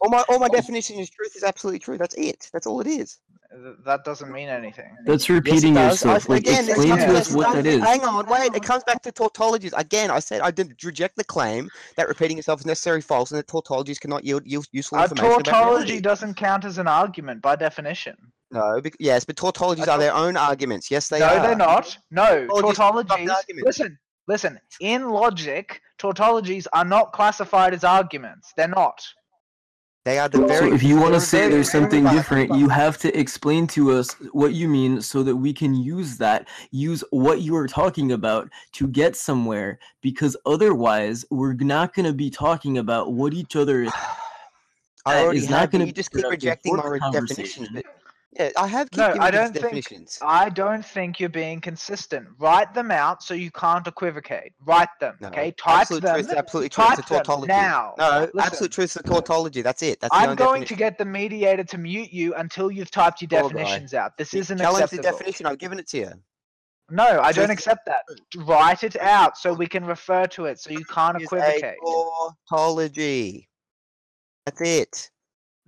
All 0.02 0.10
my 0.10 0.24
all 0.30 0.40
my 0.40 0.48
definition 0.48 0.98
is 0.98 1.10
truth 1.10 1.36
is 1.36 1.44
absolutely 1.44 1.80
true. 1.80 1.98
That's 1.98 2.16
it. 2.16 2.50
That's 2.54 2.66
all 2.66 2.80
it 2.80 2.88
is. 2.88 3.20
Th- 3.62 3.76
That 3.86 4.04
doesn't 4.04 4.32
mean 4.32 4.50
anything. 4.50 4.96
that's 5.06 5.30
repeating 5.30 5.76
does. 5.76 6.04
I- 6.04 6.14
yourself. 6.14 6.30
Like 6.30 6.42
again, 6.42 6.64
it 6.66 6.70
explain 6.70 6.90
comes 6.90 7.02
to 7.04 7.08
back 7.08 7.16
us 7.22 7.28
to- 7.30 7.38
what 7.38 7.54
that 7.54 7.66
is. 7.66 7.82
Hang 7.84 8.02
on, 8.04 8.26
wait. 8.28 8.56
It 8.56 8.64
comes 8.64 8.84
back 8.84 9.02
to 9.04 9.12
tautologies 9.12 9.74
again. 9.78 10.10
I 10.12 10.20
said 10.20 10.42
I 10.42 10.52
didn't 10.52 10.82
reject 10.84 11.16
the 11.18 11.24
claim 11.24 11.70
that 11.98 12.08
repeating 12.08 12.38
itself 12.40 12.62
is 12.62 12.66
necessarily 12.66 13.02
false, 13.02 13.32
and 13.32 13.38
that 13.38 13.48
tautologies 13.48 14.00
cannot 14.00 14.24
yield 14.24 14.44
useful 14.72 14.98
A 14.98 15.04
information. 15.04 15.26
about 15.32 15.46
tautology 15.46 15.84
reality. 15.86 16.02
doesn't 16.02 16.34
count 16.36 16.66
as 16.66 16.78
an 16.78 16.88
argument 16.88 17.42
by 17.42 17.56
definition. 17.56 18.16
No, 18.52 18.80
bec- 18.82 18.96
yes, 19.00 19.26
but 19.26 19.36
tautologies 19.36 19.88
A 19.88 19.92
are 19.94 19.98
their 19.98 20.14
own 20.14 20.38
arguments. 20.38 20.90
Yes, 20.92 21.08
they 21.10 21.20
no, 21.20 21.26
are. 21.28 21.38
No, 21.38 21.42
they're 21.44 21.56
not. 21.56 21.98
No, 22.12 22.48
Tautologies 22.48 22.76
tautologies. 23.08 23.64
Listen, 23.64 23.98
listen. 24.28 24.60
In 24.80 25.10
logic, 25.10 25.82
tautologies 26.00 26.68
are 26.74 26.86
not 26.86 27.14
classified 27.14 27.74
as 27.74 27.84
arguments. 27.84 28.52
They're 28.56 28.68
not. 28.68 29.04
They 30.06 30.20
are 30.20 30.28
the 30.28 30.46
very. 30.46 30.70
So 30.70 30.76
if 30.76 30.84
you 30.84 30.98
want 30.98 31.14
to 31.14 31.22
say 31.22 31.50
there's 31.50 31.72
something 31.72 32.04
different, 32.06 32.54
you 32.56 32.68
have 32.68 32.98
to 33.00 33.18
explain 33.18 33.68
to 33.68 33.92
us 33.92 34.12
what 34.34 34.54
you 34.54 34.68
mean 34.68 35.02
so 35.02 35.24
that 35.24 35.36
we 35.36 35.54
can 35.54 35.74
use 35.74 36.18
that, 36.18 36.50
use 36.72 37.06
what 37.12 37.42
you 37.42 37.56
are 37.56 37.68
talking 37.68 38.12
about 38.12 38.50
to 38.74 38.88
get 38.88 39.16
somewhere 39.16 39.80
because 40.02 40.36
otherwise 40.46 41.24
we're 41.30 41.54
not 41.54 41.94
going 41.94 42.06
to 42.06 42.14
be 42.14 42.30
talking 42.30 42.80
about 42.80 43.14
what 43.14 43.34
each 43.34 43.56
other 43.56 43.88
I 45.06 45.20
already 45.20 45.40
is 45.40 45.50
not 45.50 45.62
have, 45.62 45.72
gonna 45.72 45.86
you 45.86 45.92
be 45.92 45.96
just 45.96 46.12
keep 46.12 46.26
rejecting 46.26 46.76
the 46.76 47.10
definitions. 47.12 47.70
Yeah, 48.38 48.50
I 48.58 48.68
have 48.68 48.90
No, 48.96 49.08
giving 49.08 49.22
I 49.22 49.32
don't 49.32 49.54
think- 49.54 50.08
I 50.22 50.50
don't 50.50 50.86
think 50.86 51.20
you're 51.20 51.30
being 51.30 51.62
consistent. 51.62 52.28
Write 52.40 52.74
them 52.74 52.92
out 52.92 53.22
so 53.24 53.34
you 53.34 53.52
can't 53.52 53.86
equivocate. 53.88 54.54
Write 54.66 54.90
them. 55.00 55.16
No, 55.20 55.28
okay, 55.30 55.52
type 55.52 55.82
absolute 55.82 56.02
them. 56.02 56.16
truth, 56.24 56.34
absolute 56.36 56.72
truth, 56.72 56.88
type 56.88 57.00
a 57.00 57.02
them 57.02 57.18
tautology. 57.20 57.48
now. 57.48 57.94
No, 57.98 58.20
Listen. 58.22 58.40
absolute 58.40 58.72
truth 58.72 58.96
is 58.96 59.02
tautology. 59.06 59.62
That's 59.62 59.82
it. 59.84 60.00
That's 60.00 60.14
I'm 60.16 60.36
going 60.36 60.66
to 60.66 60.76
get 60.76 60.98
the 60.98 61.06
mediator 61.06 61.64
to 61.64 61.78
mute 61.78 62.12
you 62.12 62.34
until 62.36 62.72
you've 62.72 62.92
typed 62.92 63.22
your 63.22 63.28
definitions 63.30 63.94
out. 63.94 64.18
This 64.18 64.34
isn't 64.34 64.58
Challenge 64.58 64.90
the 64.90 64.98
definition. 64.98 65.46
I've 65.46 65.60
given 65.60 65.80
it 65.80 65.88
to 65.90 65.98
you. 65.98 66.12
No, 66.90 67.22
I 67.22 67.32
don't 67.32 67.50
accept 67.50 67.86
that. 67.86 68.02
Write 68.36 68.84
it 68.84 69.00
out 69.00 69.38
so 69.38 69.54
we 69.54 69.68
can 69.68 69.86
refer 69.86 70.26
to 70.28 70.46
it 70.46 70.60
so 70.60 70.70
you 70.72 70.84
can't 70.86 71.20
equivocate. 71.22 71.78
tautology. 72.50 73.48
That's 74.46 74.62
it. 74.62 75.10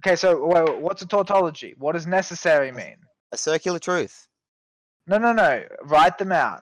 Okay, 0.06 0.16
so 0.16 0.46
wait, 0.46 0.78
what's 0.82 1.02
a 1.02 1.08
tautology? 1.08 1.74
What 1.80 1.94
does 1.94 2.06
necessary 2.06 2.72
mean? 2.72 2.98
A 3.32 3.38
circular 3.38 3.80
truth. 3.80 4.28
No, 5.08 5.18
no, 5.18 5.34
no. 5.34 5.64
Write 5.84 6.20
them 6.20 6.32
out. 6.32 6.62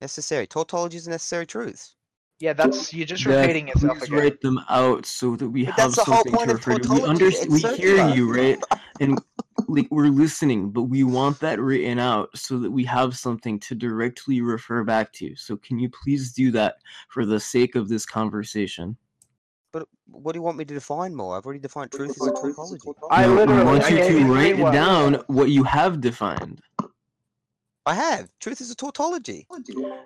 Necessary. 0.00 0.46
Tautology 0.46 0.96
is 0.96 1.08
a 1.08 1.10
necessary 1.10 1.46
truth. 1.46 1.94
Yeah, 2.38 2.52
that's 2.52 2.94
you're 2.94 3.06
just 3.06 3.24
that 3.24 3.40
repeating 3.40 3.66
yourself 3.66 3.98
please 3.98 4.06
again. 4.06 4.18
write 4.20 4.40
them 4.40 4.60
out 4.70 5.04
so 5.04 5.34
that 5.34 5.48
we 5.48 5.64
But 5.64 5.74
have 5.74 5.94
that's 5.94 5.96
the 5.96 6.04
whole 6.04 6.22
something 6.22 6.32
point 6.34 6.50
to 6.50 6.54
of 6.54 6.66
refer 6.66 6.78
to. 6.78 6.88
We 6.90 7.00
tautology, 7.00 7.24
understand, 7.24 7.50
we 7.50 7.60
hear 7.76 8.08
you, 8.14 8.32
right? 8.32 8.62
And 9.00 9.20
like 9.66 9.88
we're 9.90 10.06
listening, 10.06 10.70
but 10.70 10.84
we 10.84 11.02
want 11.02 11.40
that 11.40 11.58
written 11.58 11.98
out 11.98 12.28
so 12.36 12.56
that 12.60 12.70
we 12.70 12.84
have 12.84 13.18
something 13.18 13.58
to 13.58 13.74
directly 13.74 14.42
refer 14.42 14.84
back 14.84 15.12
to. 15.14 15.34
So 15.34 15.56
can 15.56 15.80
you 15.80 15.90
please 15.90 16.32
do 16.32 16.52
that 16.52 16.76
for 17.08 17.26
the 17.26 17.40
sake 17.40 17.74
of 17.74 17.88
this 17.88 18.06
conversation? 18.06 18.96
But 19.72 19.86
what 20.06 20.32
do 20.32 20.38
you 20.38 20.42
want 20.42 20.56
me 20.56 20.64
to 20.64 20.74
define 20.74 21.14
more? 21.14 21.36
I've 21.36 21.44
already 21.44 21.60
defined 21.60 21.92
truth 21.92 22.10
as 22.10 22.26
a 22.26 22.32
tautology. 22.32 22.88
I 23.10 23.26
literally 23.26 23.62
we 23.62 23.66
want 23.66 23.90
you 23.90 23.98
to 23.98 24.24
write 24.32 24.56
down 24.72 25.22
what 25.26 25.50
you 25.50 25.62
have 25.64 26.00
defined. 26.00 26.60
I 27.88 27.94
have. 27.94 28.30
Truth 28.40 28.60
is 28.60 28.70
a 28.70 28.74
tautology. 28.74 29.46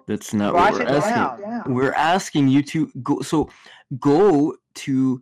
That's 0.07 0.33
not 0.33 0.55
Write 0.55 0.72
what 0.72 0.88
we're 0.88 0.96
asking. 0.96 1.44
down. 1.44 1.75
We're 1.75 1.92
asking 1.94 2.48
you 2.48 2.62
to 2.64 2.87
go. 3.03 3.20
So 3.22 3.51
go 3.98 4.57
to 4.75 5.20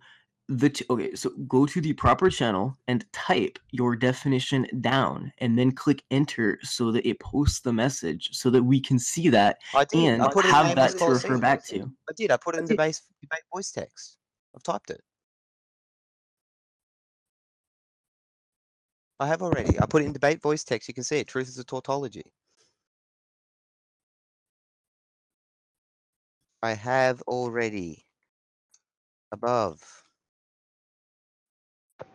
the 0.49 0.85
okay. 0.91 1.15
So 1.15 1.31
go 1.49 1.65
to 1.65 1.81
the 1.81 1.95
proper 1.95 2.29
channel 2.29 2.77
and 2.87 3.05
type 3.13 3.59
your 3.71 3.97
definition 3.97 4.67
down, 4.83 5.33
and 5.39 5.59
then 5.59 5.73
click 5.73 6.03
enter 6.11 6.59
so 6.63 6.93
that 6.93 7.09
it 7.09 7.19
posts 7.21 7.61
the 7.61 7.73
message 7.73 8.29
so 8.33 8.51
that 8.51 8.63
we 8.63 8.79
can 8.79 8.99
see 8.99 9.31
that 9.31 9.59
I 9.75 9.85
did. 9.87 9.99
and 9.99 10.23
I 10.23 10.31
put 10.31 10.45
it 10.45 10.49
in 10.49 10.55
have 10.55 10.69
the 10.69 10.75
that 10.75 10.93
base 10.93 11.01
to 11.01 11.11
refer 11.11 11.39
back 11.39 11.67
to. 11.69 11.91
I 12.11 12.13
did. 12.15 12.31
I 12.31 12.37
put 12.37 12.57
it 12.57 12.59
in 12.59 12.65
the 12.67 12.77
base 12.77 13.03
debate 13.23 13.41
voice 13.51 13.71
text. 13.71 14.19
I've 14.55 14.63
typed 14.63 14.91
it. 14.91 15.03
I 19.21 19.27
have 19.27 19.43
already. 19.43 19.79
I 19.79 19.87
put 19.87 20.03
it 20.03 20.07
in 20.07 20.13
debate 20.13 20.41
voice 20.41 20.65
text. 20.65 20.89
You 20.89 20.95
can 20.95 21.05
see 21.05 21.19
it. 21.19 21.29
Truth 21.29 21.49
is 21.49 21.59
a 21.59 21.65
tautology. 21.65 22.33
I 26.63 26.73
have 26.73 27.23
already. 27.23 28.07
Above. 29.33 29.81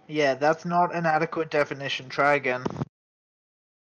Yeah, 0.07 0.35
that's 0.35 0.65
not 0.65 0.93
an 0.93 1.05
adequate 1.05 1.49
definition. 1.49 2.09
Try 2.09 2.35
again. 2.35 2.63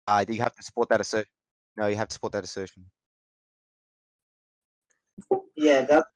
Uh, 0.07 0.25
you 0.29 0.41
have 0.41 0.55
to 0.55 0.63
support 0.63 0.89
that 0.89 1.01
assertion. 1.01 1.31
No, 1.77 1.87
you 1.87 1.97
have 1.97 2.09
to 2.09 2.15
support 2.15 2.33
that 2.33 2.45
assertion. 2.45 2.85
Yeah, 5.57 5.83
that 5.83 6.07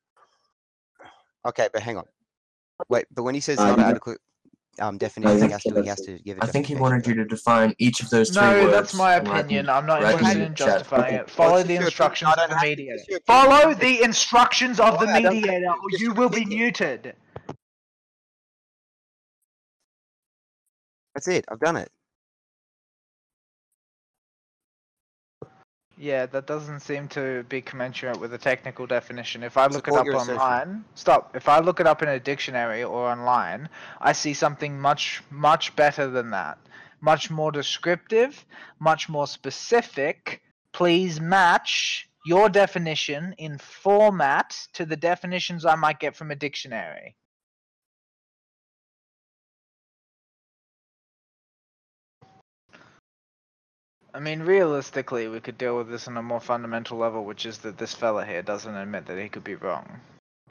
Okay, 1.46 1.68
but 1.72 1.82
hang 1.82 1.96
on. 1.96 2.04
Wait, 2.88 3.06
but 3.14 3.22
when 3.22 3.34
he 3.34 3.40
says 3.40 3.58
Uh, 3.58 3.68
not 3.68 3.80
adequate 3.80 4.18
um, 4.78 4.96
definition, 4.98 5.34
he 5.36 5.40
think 5.40 5.52
has 5.52 5.62
to. 5.64 5.80
He 5.82 5.88
has 5.88 5.98
that's 5.98 6.06
to 6.06 6.18
give 6.24 6.38
a 6.38 6.44
I 6.44 6.46
think 6.46 6.66
he 6.66 6.74
wanted 6.74 7.06
you 7.06 7.14
to 7.14 7.24
define 7.24 7.74
each 7.78 8.02
of 8.02 8.08
those 8.10 8.30
three 8.30 8.40
No, 8.42 8.62
words. 8.64 8.72
that's 8.72 8.94
my 8.94 9.16
and 9.16 9.28
write 9.28 9.34
them- 9.36 9.44
opinion. 9.46 9.68
I'm 9.68 9.86
not 9.86 10.02
write 10.02 10.12
them 10.12 10.18
interested 10.20 10.40
in 10.40 10.46
in 10.46 10.54
chat. 10.54 10.66
justifying 10.66 11.14
it. 11.14 11.30
Follow 11.30 11.62
the 11.62 11.62
just 11.62 11.68
your 11.68 11.74
opinion. 11.76 11.86
instructions 11.86 12.30
of 12.38 12.50
the 12.50 12.56
mediator. 12.62 12.94
it's 12.94 13.08
your 13.08 13.18
opinion. 13.18 13.50
Follow 13.50 13.74
the 13.74 14.02
instructions 14.02 14.80
of 14.80 15.00
the 15.00 15.06
Why? 15.06 15.12
I 15.14 15.20
don't- 15.22 15.34
mediator, 15.34 15.66
or 15.70 15.90
you 15.98 16.12
will 16.14 16.28
be 16.30 16.44
muted. 16.44 17.14
That's 21.14 21.28
it. 21.28 21.44
I've 21.50 21.60
done 21.60 21.76
it. 21.76 21.90
Yeah, 26.00 26.24
that 26.24 26.46
doesn't 26.46 26.80
seem 26.80 27.08
to 27.08 27.42
be 27.50 27.60
commensurate 27.60 28.18
with 28.18 28.30
the 28.30 28.38
technical 28.38 28.86
definition. 28.86 29.42
If 29.42 29.58
I 29.58 29.66
look 29.66 29.84
Support 29.84 30.06
it 30.06 30.14
up 30.14 30.28
online, 30.28 30.82
stop. 30.94 31.36
If 31.36 31.46
I 31.46 31.58
look 31.58 31.78
it 31.78 31.86
up 31.86 32.00
in 32.02 32.08
a 32.08 32.18
dictionary 32.18 32.82
or 32.82 33.10
online, 33.10 33.68
I 34.00 34.12
see 34.12 34.32
something 34.32 34.80
much, 34.80 35.22
much 35.28 35.76
better 35.76 36.08
than 36.08 36.30
that. 36.30 36.56
Much 37.02 37.30
more 37.30 37.52
descriptive, 37.52 38.46
much 38.78 39.10
more 39.10 39.26
specific. 39.26 40.40
Please 40.72 41.20
match 41.20 42.08
your 42.24 42.48
definition 42.48 43.34
in 43.36 43.58
format 43.58 44.56
to 44.72 44.86
the 44.86 44.96
definitions 44.96 45.66
I 45.66 45.74
might 45.74 46.00
get 46.00 46.16
from 46.16 46.30
a 46.30 46.34
dictionary. 46.34 47.14
I 54.14 54.20
mean, 54.20 54.40
realistically, 54.42 55.28
we 55.28 55.40
could 55.40 55.58
deal 55.58 55.76
with 55.76 55.88
this 55.88 56.08
on 56.08 56.16
a 56.16 56.22
more 56.22 56.40
fundamental 56.40 56.98
level, 56.98 57.24
which 57.24 57.46
is 57.46 57.58
that 57.58 57.78
this 57.78 57.94
fella 57.94 58.24
here 58.24 58.42
doesn't 58.42 58.74
admit 58.76 59.06
that 59.06 59.18
he 59.18 59.28
could 59.28 59.44
be 59.44 59.54
wrong. 59.56 60.00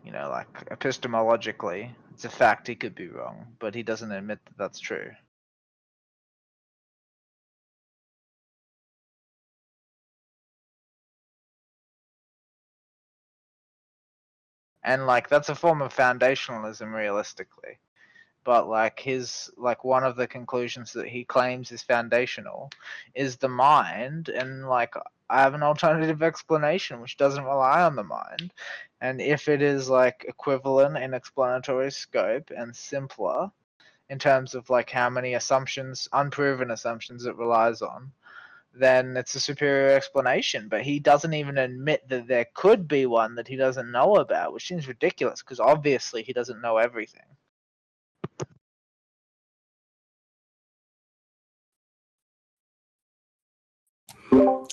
You 0.04 0.12
know, 0.12 0.30
like 0.30 0.52
epistemologically, 0.69 1.91
it's 2.13 2.26
a 2.26 2.30
fact 2.30 2.67
he 2.67 2.76
could 2.76 2.95
be 2.95 3.08
wrong, 3.08 3.56
but 3.60 3.76
he 3.76 3.84
doesn't 3.84 4.12
admit 4.12 4.39
that 4.45 4.58
that's 4.58 4.80
true. 4.80 5.12
And 14.84 15.08
like 15.08 15.30
that's 15.30 15.50
a 15.50 15.56
form 15.56 15.82
of 15.82 15.95
foundationalism 15.95 16.93
realistically. 16.93 17.80
But 18.49 18.67
like 18.67 18.99
his 18.99 19.51
like 19.57 19.83
one 19.83 20.03
of 20.03 20.15
the 20.15 20.25
conclusions 20.25 20.91
that 20.93 21.07
he 21.07 21.23
claims 21.23 21.71
is 21.71 21.83
foundational 21.83 22.71
is 23.13 23.38
the 23.38 23.47
mind 23.47 24.29
and 24.29 24.67
like 24.67 24.95
I 25.29 25.41
have 25.43 25.53
an 25.53 25.62
alternative 25.62 26.23
explanation 26.23 26.99
which 26.99 27.15
doesn't 27.15 27.43
rely 27.43 27.83
on 27.83 27.95
the 27.95 28.04
mind. 28.04 28.52
And 29.02 29.21
if 29.21 29.50
it 29.50 29.62
is 29.62 29.87
like 29.87 30.25
equivalent 30.27 30.97
in 30.97 31.13
explanatory 31.13 31.91
scope 31.91 32.50
and 32.50 32.75
simpler 32.75 33.52
in 34.10 34.17
terms 34.17 34.56
of 34.56 34.67
like 34.71 34.89
how 34.89 35.12
many 35.12 35.35
assumptions, 35.35 36.08
unproven 36.12 36.71
assumptions 36.71 37.27
it 37.27 37.35
relies 37.35 37.83
on, 37.83 38.12
then 38.73 39.15
it's 39.15 39.35
a 39.35 39.39
superior 39.39 39.95
explanation. 39.95 40.69
But 40.69 40.81
he 40.81 41.00
doesn't 41.00 41.35
even 41.35 41.60
admit 41.60 42.10
that 42.10 42.27
there 42.27 42.47
could 42.56 42.87
be 42.87 43.06
one 43.06 43.35
that 43.35 43.47
he 43.47 43.58
doesn't 43.58 43.91
know 43.91 44.15
about, 44.15 44.54
which 44.54 44.65
seems 44.65 44.87
ridiculous 44.87 45.43
because 45.43 45.60
obviously 45.60 46.23
he 46.23 46.33
doesn't 46.33 46.62
know 46.62 46.77
everything. 46.77 47.21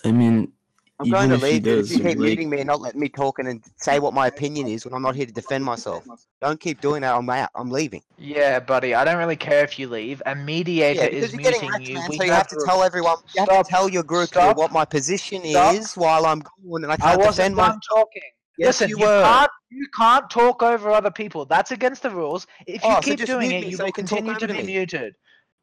I 0.04 0.12
mean, 0.12 0.52
I'm 0.98 1.10
going 1.10 1.28
to 1.30 1.34
even 1.36 1.44
if 1.44 1.46
he 1.46 1.52
leave 1.54 1.62
dude, 1.62 1.84
if 1.84 1.90
you 1.90 1.96
keep 1.98 2.06
like- 2.06 2.16
muting 2.18 2.48
me 2.50 2.58
and 2.60 2.66
not 2.68 2.80
letting 2.80 3.00
me 3.00 3.08
talk 3.08 3.38
and 3.38 3.48
then 3.48 3.62
say 3.76 3.98
what 3.98 4.14
my 4.14 4.26
opinion 4.28 4.66
is 4.66 4.84
when 4.84 4.94
I'm 4.94 5.02
not 5.02 5.14
here 5.14 5.26
to 5.26 5.32
defend 5.32 5.64
myself. 5.64 6.04
Don't 6.40 6.58
keep 6.60 6.80
doing 6.80 7.02
that. 7.02 7.14
I'm 7.14 7.28
out. 7.28 7.50
I'm 7.54 7.70
leaving. 7.70 8.02
Yeah, 8.18 8.60
buddy. 8.60 8.94
I 8.94 9.04
don't 9.04 9.18
really 9.18 9.36
care 9.36 9.62
if 9.64 9.78
you 9.78 9.88
leave. 9.88 10.22
A 10.26 10.34
mediator 10.34 11.00
Yeah, 11.02 11.06
is 11.08 11.32
you're 11.32 11.40
muting 11.42 11.70
you. 11.82 11.94
man. 11.94 12.08
We 12.10 12.16
So 12.16 12.24
you 12.24 12.32
have 12.32 12.48
to 12.48 12.62
tell 12.64 12.82
everyone. 12.82 13.16
You 13.34 13.40
have 13.40 13.48
Stop. 13.48 13.66
to 13.66 13.70
tell 13.70 13.88
your 13.88 14.02
group 14.04 14.32
here 14.32 14.42
Stop. 14.42 14.56
what 14.56 14.72
my 14.72 14.84
position 14.84 15.42
Stop. 15.44 15.74
is 15.74 15.94
while 15.96 16.24
I'm 16.26 16.42
going, 16.64 16.84
and 16.84 16.92
I 16.92 16.94
I 16.94 16.96
can't 16.98 17.18
wasn't 17.18 17.36
defend 17.36 17.56
my. 17.56 17.76
talking. 17.90 18.22
Yes, 18.58 18.80
Listen, 18.80 18.88
you 18.88 18.98
you, 18.98 19.04
were. 19.04 19.22
can't 19.22 19.50
you 19.70 19.86
can't 19.98 20.30
talk 20.30 20.62
over 20.62 20.90
other 20.90 21.10
people. 21.10 21.44
That's 21.44 21.72
against 21.72 22.02
the 22.02 22.10
rules. 22.10 22.46
If 22.66 22.82
you 22.82 22.90
Oh, 22.90 23.00
keep 23.02 23.18
just 23.18 23.30
doing 23.30 23.50
it, 23.50 23.64
me 23.64 23.70
you 23.70 23.76
so 23.76 23.82
will 23.82 23.88
you 23.88 23.92
can 23.92 24.06
talk 24.06 24.18
continue 24.20 24.38
to 24.40 24.48
be 24.48 24.54
me. 24.54 24.62
muted. 24.62 25.14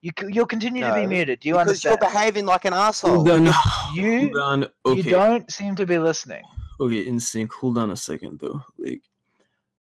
You 0.03 0.11
c- 0.19 0.27
you'll 0.31 0.45
continue 0.45 0.83
to 0.83 0.93
be 0.93 1.07
muted. 1.07 1.39
Do 1.39 1.47
you 1.47 1.53
because 1.53 1.67
understand? 1.67 1.97
you're 2.01 2.11
behaving 2.11 2.45
like 2.45 2.65
an 2.65 2.73
asshole. 2.73 3.23
Hold 3.23 3.29
on. 3.29 3.45
You- 3.95 4.19
hold 4.19 4.37
on. 4.37 4.65
Okay. 4.85 4.97
You 5.01 5.03
don't 5.03 5.49
seem 5.49 5.77
to 5.77 5.85
be 5.85 5.97
listening. 5.97 6.43
Okay, 6.81 7.05
InSync. 7.05 7.49
Hold 7.53 7.77
on 7.77 7.91
a 7.91 7.95
second 7.95 8.41
though. 8.41 8.61
Like, 8.77 9.01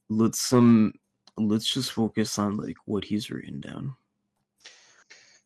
let's 0.10 0.54
um, 0.54 0.94
let's 1.38 1.74
just 1.74 1.92
focus 1.94 2.38
on 2.38 2.58
like 2.58 2.78
what 2.86 3.04
he's 3.04 3.32
written 3.32 3.62
down. 3.62 3.96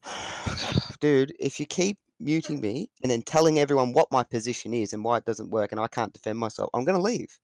Dude, 0.99 1.33
if 1.39 1.57
you 1.57 1.65
keep 1.65 1.97
muting 2.19 2.59
me 2.59 2.89
and 3.01 3.09
then 3.09 3.21
telling 3.21 3.59
everyone 3.59 3.93
what 3.93 4.11
my 4.11 4.23
position 4.23 4.73
is 4.73 4.91
and 4.91 5.05
why 5.05 5.15
it 5.17 5.25
doesn't 5.25 5.49
work 5.51 5.71
and 5.71 5.79
I 5.79 5.87
can't 5.87 6.11
defend 6.11 6.37
myself, 6.37 6.69
I'm 6.73 6.83
going 6.83 6.97
to 6.97 7.01
leave. 7.01 7.39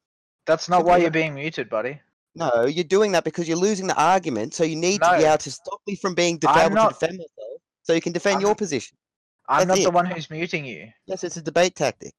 That's 0.45 0.67
not 0.67 0.79
Simple 0.79 0.89
why 0.89 0.97
you're 0.97 1.11
being 1.11 1.35
muted, 1.35 1.69
buddy. 1.69 2.01
No, 2.35 2.65
you're 2.65 2.83
doing 2.85 3.11
that 3.11 3.23
because 3.23 3.47
you're 3.47 3.57
losing 3.57 3.87
the 3.87 4.01
argument. 4.01 4.53
So 4.53 4.63
you 4.63 4.75
need 4.75 5.01
to 5.01 5.15
be 5.17 5.25
able 5.25 5.37
to 5.39 5.51
stop 5.51 5.81
me 5.85 5.95
from 5.95 6.15
being 6.15 6.35
able 6.37 6.75
not- 6.75 6.93
to 6.93 6.99
defend 6.99 7.17
myself. 7.17 7.61
So 7.83 7.93
you 7.93 8.01
can 8.01 8.13
defend 8.13 8.35
I'm- 8.35 8.41
your 8.41 8.55
position. 8.55 8.97
I'm 9.49 9.67
That's 9.67 9.79
not 9.81 9.83
the 9.83 9.91
one 9.91 10.05
who's 10.05 10.29
muting 10.29 10.63
you. 10.63 10.87
Yes, 11.07 11.23
it's 11.25 11.35
a 11.35 11.41
debate 11.41 11.75
tactic. 11.75 12.13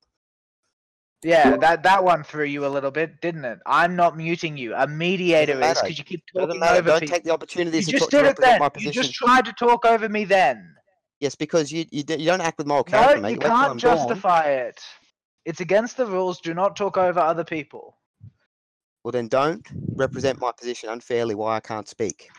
Yeah, 1.22 1.56
that 1.58 1.84
that 1.84 2.02
one 2.02 2.24
threw 2.24 2.44
you 2.44 2.66
a 2.66 2.68
little 2.68 2.90
bit, 2.90 3.20
didn't 3.20 3.44
it? 3.44 3.60
I'm 3.64 3.94
not 3.94 4.16
muting 4.16 4.56
you. 4.56 4.74
A 4.74 4.86
mediator 4.88 5.52
is 5.62 5.80
because 5.80 5.96
you 5.96 6.04
keep 6.04 6.24
talking 6.36 6.60
over 6.62 6.82
Don't 6.82 7.00
people. 7.00 7.14
take 7.14 7.22
the 7.22 7.30
opportunities 7.30 7.86
You 7.86 7.92
to, 7.92 7.98
just 8.00 8.10
did 8.10 8.24
it 8.26 8.36
then. 8.38 8.58
my 8.58 8.66
You 8.66 8.70
position. 8.70 8.92
just 9.02 9.14
tried 9.14 9.44
to 9.44 9.52
talk 9.52 9.84
over 9.86 10.08
me 10.08 10.24
then. 10.24 10.74
Yes, 11.20 11.36
because 11.36 11.70
you 11.70 11.86
you, 11.92 12.02
you 12.08 12.26
don't 12.26 12.40
act 12.40 12.58
with 12.58 12.66
moral 12.66 12.82
character, 12.82 13.16
No, 13.16 13.22
mate. 13.22 13.30
you 13.34 13.38
wait 13.38 13.46
can't 13.46 13.78
justify 13.78 14.48
it. 14.48 14.82
It's 15.44 15.60
against 15.60 15.96
the 15.96 16.06
rules. 16.06 16.40
Do 16.40 16.54
not 16.54 16.74
talk 16.74 16.96
over 16.98 17.20
other 17.20 17.44
people. 17.44 17.96
Well, 19.04 19.12
then 19.12 19.28
don't 19.28 19.66
represent 19.96 20.40
my 20.40 20.52
position 20.52 20.88
unfairly. 20.88 21.34
Why 21.34 21.56
I 21.56 21.60
can't 21.60 21.88
speak. 21.88 22.30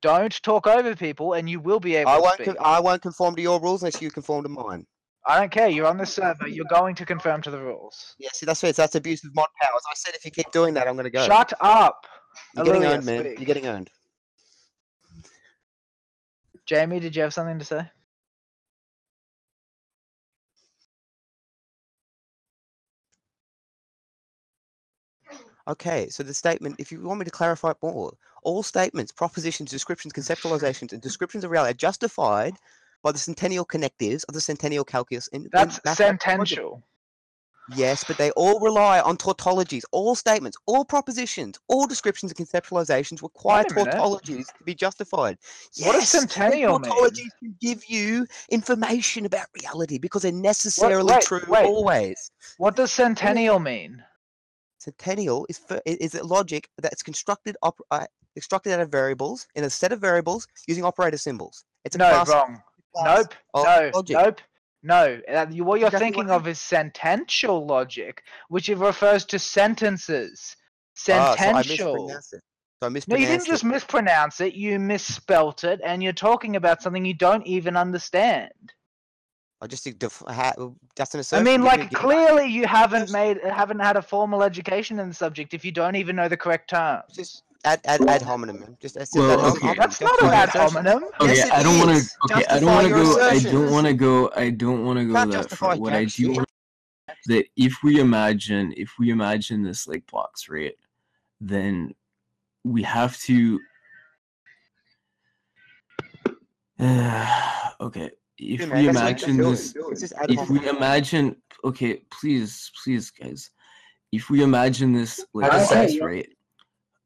Don't 0.00 0.42
talk 0.42 0.66
over 0.66 0.94
people, 0.94 1.34
and 1.34 1.50
you 1.50 1.60
will 1.60 1.80
be 1.80 1.96
able 1.96 2.10
I 2.10 2.16
to 2.16 2.22
won't. 2.22 2.42
Con- 2.44 2.56
I 2.60 2.80
won't 2.80 3.02
conform 3.02 3.36
to 3.36 3.42
your 3.42 3.60
rules 3.60 3.82
unless 3.82 4.00
you 4.00 4.10
conform 4.10 4.44
to 4.44 4.48
mine. 4.48 4.86
I 5.26 5.40
don't 5.40 5.50
care. 5.50 5.68
You're 5.68 5.86
on 5.86 5.98
the 5.98 6.06
server. 6.06 6.48
You're 6.48 6.64
going 6.70 6.94
to 6.94 7.04
conform 7.04 7.42
to 7.42 7.50
the 7.50 7.60
rules. 7.60 8.14
Yeah, 8.18 8.30
see, 8.32 8.46
that's 8.46 8.64
it. 8.64 8.76
That's 8.76 8.94
abuse 8.94 9.22
of 9.24 9.34
mod 9.34 9.48
powers. 9.60 9.82
I 9.90 9.94
said 9.94 10.14
if 10.14 10.24
you 10.24 10.30
keep 10.30 10.50
doing 10.52 10.72
that, 10.74 10.88
I'm 10.88 10.94
going 10.94 11.04
to 11.04 11.10
go. 11.10 11.26
Shut 11.26 11.52
up. 11.60 12.06
You're 12.54 12.64
getting 12.64 12.82
Alelia, 12.82 12.94
owned, 12.94 13.04
man. 13.04 13.24
speak. 13.24 13.38
You're 13.38 13.46
getting 13.46 13.66
owned. 13.66 13.90
Jamie, 16.64 17.00
did 17.00 17.14
you 17.16 17.22
have 17.22 17.34
something 17.34 17.58
to 17.58 17.64
say? 17.64 17.90
Okay, 25.68 26.08
so 26.08 26.22
the 26.22 26.32
statement, 26.32 26.76
if 26.78 26.90
you 26.90 27.00
want 27.02 27.18
me 27.18 27.26
to 27.26 27.30
clarify 27.30 27.72
it 27.72 27.76
more, 27.82 28.14
all 28.42 28.62
statements, 28.62 29.12
propositions, 29.12 29.70
descriptions, 29.70 30.14
conceptualizations, 30.14 30.92
and 30.92 31.02
descriptions 31.02 31.44
of 31.44 31.50
reality 31.50 31.72
are 31.72 31.74
justified 31.74 32.54
by 33.02 33.12
the 33.12 33.18
centennial 33.18 33.66
connectives 33.66 34.24
of 34.24 34.34
the 34.34 34.40
centennial 34.40 34.84
calculus. 34.84 35.28
In, 35.28 35.42
in 35.42 35.50
That's 35.52 35.80
logic. 35.84 35.96
sentential. 35.96 36.82
Yes, 37.76 38.02
but 38.02 38.16
they 38.16 38.30
all 38.30 38.60
rely 38.60 39.00
on 39.00 39.18
tautologies. 39.18 39.84
All 39.92 40.14
statements, 40.14 40.56
all 40.64 40.86
propositions, 40.86 41.58
all 41.68 41.86
descriptions 41.86 42.32
and 42.32 42.48
conceptualizations 42.48 43.22
require 43.22 43.64
Wait 43.64 43.70
a 43.72 43.74
minute. 43.74 43.94
tautologies 43.94 44.46
to 44.46 44.64
be 44.64 44.74
justified. 44.74 45.36
What 45.82 45.92
does 45.92 46.00
Yes, 46.00 46.08
centennial 46.08 46.78
mean? 46.78 46.90
Tautologies 46.90 47.30
can 47.38 47.54
give 47.60 47.84
you 47.86 48.26
information 48.48 49.26
about 49.26 49.48
reality 49.62 49.98
because 49.98 50.22
they're 50.22 50.32
necessarily 50.32 51.12
wait, 51.12 51.22
true 51.24 51.42
wait. 51.46 51.66
always. 51.66 52.30
What 52.56 52.74
does 52.74 52.90
centennial 52.90 53.58
mean? 53.58 54.02
Centennial 54.78 55.46
is 55.48 55.58
for, 55.58 55.80
is 55.84 56.14
a 56.14 56.24
logic 56.24 56.68
that's 56.78 57.02
constructed 57.02 57.56
op, 57.62 57.78
uh, 57.90 58.06
constructed 58.34 58.72
out 58.72 58.80
of 58.80 58.90
variables 58.90 59.46
in 59.54 59.64
a 59.64 59.70
set 59.70 59.92
of 59.92 60.00
variables 60.00 60.46
using 60.66 60.84
operator 60.84 61.18
symbols. 61.18 61.64
It's 61.84 61.96
a 61.96 61.98
No, 61.98 62.08
class, 62.10 62.28
wrong. 62.28 62.62
class 62.94 63.18
Nope. 63.18 63.34
No. 63.64 63.90
logic. 63.94 64.16
Nope. 64.16 64.40
No. 64.82 65.20
Uh, 65.28 65.46
what 65.64 65.80
you're 65.80 65.90
thinking 65.90 66.30
of 66.30 66.46
is 66.46 66.60
sentential 66.60 67.66
logic, 67.66 68.22
which 68.48 68.68
it 68.68 68.78
refers 68.78 69.24
to 69.26 69.38
sentences. 69.38 70.56
Ah, 71.08 71.34
so 71.34 71.36
Sentential. 71.36 72.08
So 72.80 72.86
I 72.86 72.88
no, 72.90 73.16
you 73.16 73.26
didn't 73.26 73.46
just 73.46 73.64
it. 73.64 73.66
mispronounce 73.66 74.40
it. 74.40 74.54
You 74.54 74.78
misspelt 74.78 75.64
it, 75.64 75.80
and 75.84 76.00
you're 76.00 76.12
talking 76.12 76.54
about 76.54 76.80
something 76.80 77.04
you 77.04 77.14
don't 77.14 77.44
even 77.44 77.76
understand. 77.76 78.52
I 79.60 79.66
just 79.66 79.82
think 79.82 79.98
def- 79.98 80.22
ha- 80.28 80.54
that's 80.94 81.14
an 81.14 81.38
I 81.40 81.42
mean, 81.42 81.62
like 81.62 81.92
clearly 81.92 82.46
you 82.46 82.66
haven't 82.66 83.10
made, 83.10 83.38
haven't 83.42 83.80
had 83.80 83.96
a 83.96 84.02
formal 84.02 84.42
education 84.44 85.00
in 85.00 85.08
the 85.08 85.14
subject 85.14 85.52
if 85.52 85.64
you 85.64 85.72
don't 85.72 85.96
even 85.96 86.14
know 86.14 86.28
the 86.28 86.36
correct 86.36 86.70
terms. 86.70 87.02
Just 87.12 87.42
ad, 87.64 87.80
ad, 87.84 88.08
ad 88.08 88.22
hominem. 88.22 88.76
Just 88.80 88.96
it's 88.96 89.16
Well, 89.16 89.32
ad 89.32 89.40
hom- 89.40 89.50
okay. 89.50 89.60
hominem. 89.60 89.78
That's 89.78 90.00
not 90.00 90.10
Justify 90.10 90.28
an 90.28 90.34
ad 90.34 90.48
hominem. 90.50 91.04
Okay, 91.20 91.34
Yes, 91.34 91.50
I 91.50 91.62
don't 91.64 91.78
want 91.78 91.90
to. 91.90 92.34
Okay, 92.34 92.44
I 92.48 92.60
don't 92.60 92.72
want 92.72 92.84
to 92.84 92.88
your 92.88 93.04
go. 93.04 93.28
I 93.28 93.38
don't 93.40 93.72
want 93.72 93.86
to 93.86 93.94
go. 93.94 94.30
I 94.36 94.50
don't 94.50 94.84
want 94.84 94.98
to 95.00 95.04
go 95.06 95.14
Can't 95.14 95.32
that 95.32 95.50
far. 95.50 95.76
What 95.76 95.92
I 95.92 96.04
do 96.04 96.32
want 96.32 96.48
that 97.26 97.44
if 97.56 97.82
we 97.82 97.98
imagine, 97.98 98.72
if 98.76 98.92
we 98.98 99.10
imagine 99.10 99.62
this 99.64 99.88
like 99.88 100.08
box, 100.10 100.48
right, 100.48 100.74
then 101.40 101.94
we 102.64 102.82
have 102.84 103.18
to. 103.22 103.58
okay, 107.80 108.10
if 108.38 108.60
Yeah, 108.60 108.66
we 108.66 108.72
man, 108.72 108.84
that's 108.86 108.98
imagine 108.98 109.36
you're 109.36 109.50
this, 109.50 109.72
doing. 109.72 109.92
It's 109.92 110.00
just 110.00 110.12
ad 110.14 110.30
if 110.30 110.48
we 110.48 110.68
imagine, 110.68 111.36
okay, 111.64 112.02
please, 112.10 112.70
please, 112.82 113.10
guys, 113.10 113.50
if 114.12 114.30
we 114.30 114.42
imagine 114.42 114.92
this 114.92 115.24
like 115.34 115.52
I 115.52 115.62
say, 115.64 115.86
this, 115.86 115.94
yeah. 115.96 116.04
right, 116.04 116.28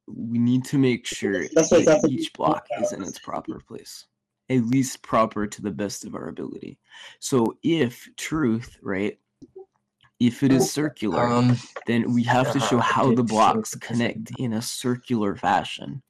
we 0.07 0.39
need 0.39 0.65
to 0.67 0.79
make 0.79 1.07
sure 1.07 1.45
That's 1.55 1.71
what- 1.71 1.85
that 1.85 2.03
that's 2.03 2.09
each 2.13 2.33
block 2.35 2.67
is 2.81 2.93
in 2.93 3.03
its 3.03 3.19
proper 3.19 3.61
place, 3.61 4.07
at 4.51 4.65
least 4.67 5.03
proper 5.03 5.47
to 5.47 5.63
the 5.63 5.71
best 5.71 6.05
of 6.05 6.15
our 6.15 6.29
ability. 6.29 6.79
So 7.21 7.57
if 7.63 8.09
truth, 8.17 8.77
right, 8.83 9.19
if 10.21 10.43
it 10.43 10.53
is 10.53 10.71
circular, 10.71 11.25
Um, 11.27 11.57
then 11.87 12.13
we 12.13 12.23
have 12.25 12.53
to 12.53 12.61
show 12.61 12.79
how 12.95 13.13
the 13.15 13.25
blocks 13.25 13.75
connect 13.75 14.33
in 14.39 14.53
a 14.53 14.63
circular 14.63 15.35
fashion. 15.35 16.03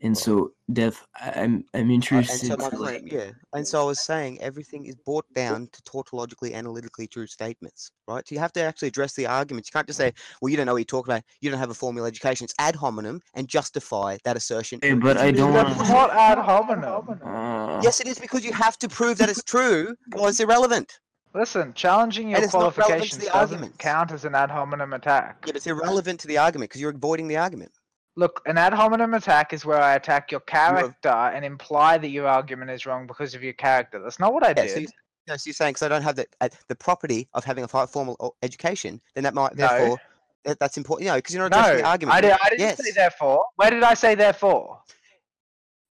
And 0.00 0.16
so, 0.16 0.52
Death, 0.72 1.04
I- 1.20 1.30
I'm 1.32 1.64
I'm 1.74 1.80
Uh, 1.80 1.80
and 1.80 1.90
interested 1.90 2.46
so 2.46 2.56
to 2.70 2.78
like, 2.78 3.10
yeah, 3.10 3.30
and 3.52 3.66
so 3.66 3.82
I 3.82 3.84
was 3.84 4.00
saying 4.00 4.40
everything 4.40 4.86
is 4.86 4.94
brought 4.94 5.26
down 5.34 5.68
to 5.72 5.82
tautologically, 5.82 6.54
analytically 6.54 7.08
true 7.08 7.26
statements, 7.26 7.90
right? 8.06 8.26
So 8.26 8.34
you 8.36 8.40
have 8.40 8.52
to 8.52 8.60
actually 8.62 8.88
address 8.88 9.14
the 9.14 9.26
arguments. 9.26 9.68
You 9.68 9.72
can't 9.76 9.88
just 9.88 9.98
say, 9.98 10.12
"Well, 10.40 10.50
you 10.50 10.56
don't 10.56 10.66
know 10.66 10.74
what 10.74 10.78
you're 10.78 10.84
talking 10.84 11.12
about. 11.12 11.24
You 11.40 11.50
don't 11.50 11.58
have 11.58 11.70
a 11.70 11.74
formal 11.74 12.04
education." 12.04 12.44
It's 12.44 12.54
ad 12.60 12.76
hominem 12.76 13.20
and 13.34 13.48
justify 13.48 14.18
that 14.24 14.36
assertion. 14.36 14.78
Hey, 14.82 14.94
but 14.94 15.16
It's 15.16 15.20
I 15.22 15.30
don't 15.32 15.52
relevant. 15.52 15.78
That's 15.78 15.90
not 15.90 16.10
ad 16.12 16.38
hominem. 16.38 17.20
uh, 17.24 17.80
Yes, 17.82 18.00
it 18.00 18.06
is 18.06 18.20
because 18.20 18.44
you 18.44 18.52
have 18.52 18.78
to 18.78 18.88
prove 18.88 19.18
that 19.18 19.28
it's 19.28 19.42
true, 19.42 19.96
or 20.16 20.28
it's 20.28 20.38
irrelevant. 20.38 21.00
Listen, 21.34 21.74
challenging 21.74 22.28
your 22.28 22.36
And 22.36 22.44
it's 22.44 22.54
not 22.54 22.60
relevant 22.60 22.74
to 22.76 22.82
qualifications 22.84 23.24
the 23.24 23.30
doesn't 23.30 23.54
arguments. 23.56 23.76
count 23.78 24.12
as 24.12 24.24
an 24.24 24.34
ad 24.34 24.50
hominem 24.50 24.92
attack. 24.92 25.38
Yeah, 25.40 25.46
but 25.46 25.56
it's 25.56 25.66
irrelevant 25.66 26.20
to 26.20 26.28
the 26.28 26.38
argument 26.38 26.70
because 26.70 26.80
you're 26.80 26.90
avoiding 26.90 27.28
the 27.28 27.36
argument. 27.36 27.72
Look, 28.18 28.42
an 28.46 28.58
ad 28.58 28.74
hominem 28.74 29.14
attack 29.14 29.52
is 29.52 29.64
where 29.64 29.80
I 29.80 29.94
attack 29.94 30.32
your 30.32 30.40
character 30.40 31.08
and 31.08 31.44
imply 31.44 31.98
that 31.98 32.08
your 32.08 32.26
argument 32.26 32.72
is 32.72 32.84
wrong 32.84 33.06
because 33.06 33.32
of 33.32 33.44
your 33.44 33.52
character. 33.52 34.00
That's 34.02 34.18
not 34.18 34.34
what 34.34 34.42
I 34.44 34.48
Yeah, 34.48 34.66
so, 34.66 34.74
did. 34.74 34.82
you, 34.82 34.88
yeah, 35.28 35.36
so 35.36 35.46
you're 35.46 35.54
saying 35.54 35.74
because 35.74 35.82
I 35.84 35.88
don't 35.88 36.02
have 36.02 36.16
the 36.16 36.26
uh, 36.40 36.48
the 36.66 36.74
property 36.74 37.28
of 37.34 37.44
having 37.44 37.62
a 37.62 37.68
formal 37.68 38.36
education, 38.42 39.00
then 39.14 39.22
that 39.22 39.34
might 39.34 39.54
No. 39.54 39.68
therefore 39.68 39.98
that, 40.44 40.58
that's 40.58 40.76
important. 40.76 41.04
You 41.04 41.12
know, 41.12 41.18
because 41.18 41.32
you're 41.32 41.48
not 41.48 41.52
addressing 41.52 41.76
No, 41.76 41.82
the 41.82 41.88
argument. 41.88 42.16
I, 42.16 42.20
did, 42.20 42.32
I 42.32 42.48
didn't 42.48 42.60
yes, 42.60 42.84
say 42.84 42.90
therefore. 42.90 43.44
Where 43.54 43.70
did 43.70 43.84
I 43.84 43.94
say 43.94 44.16
therefore? 44.16 44.80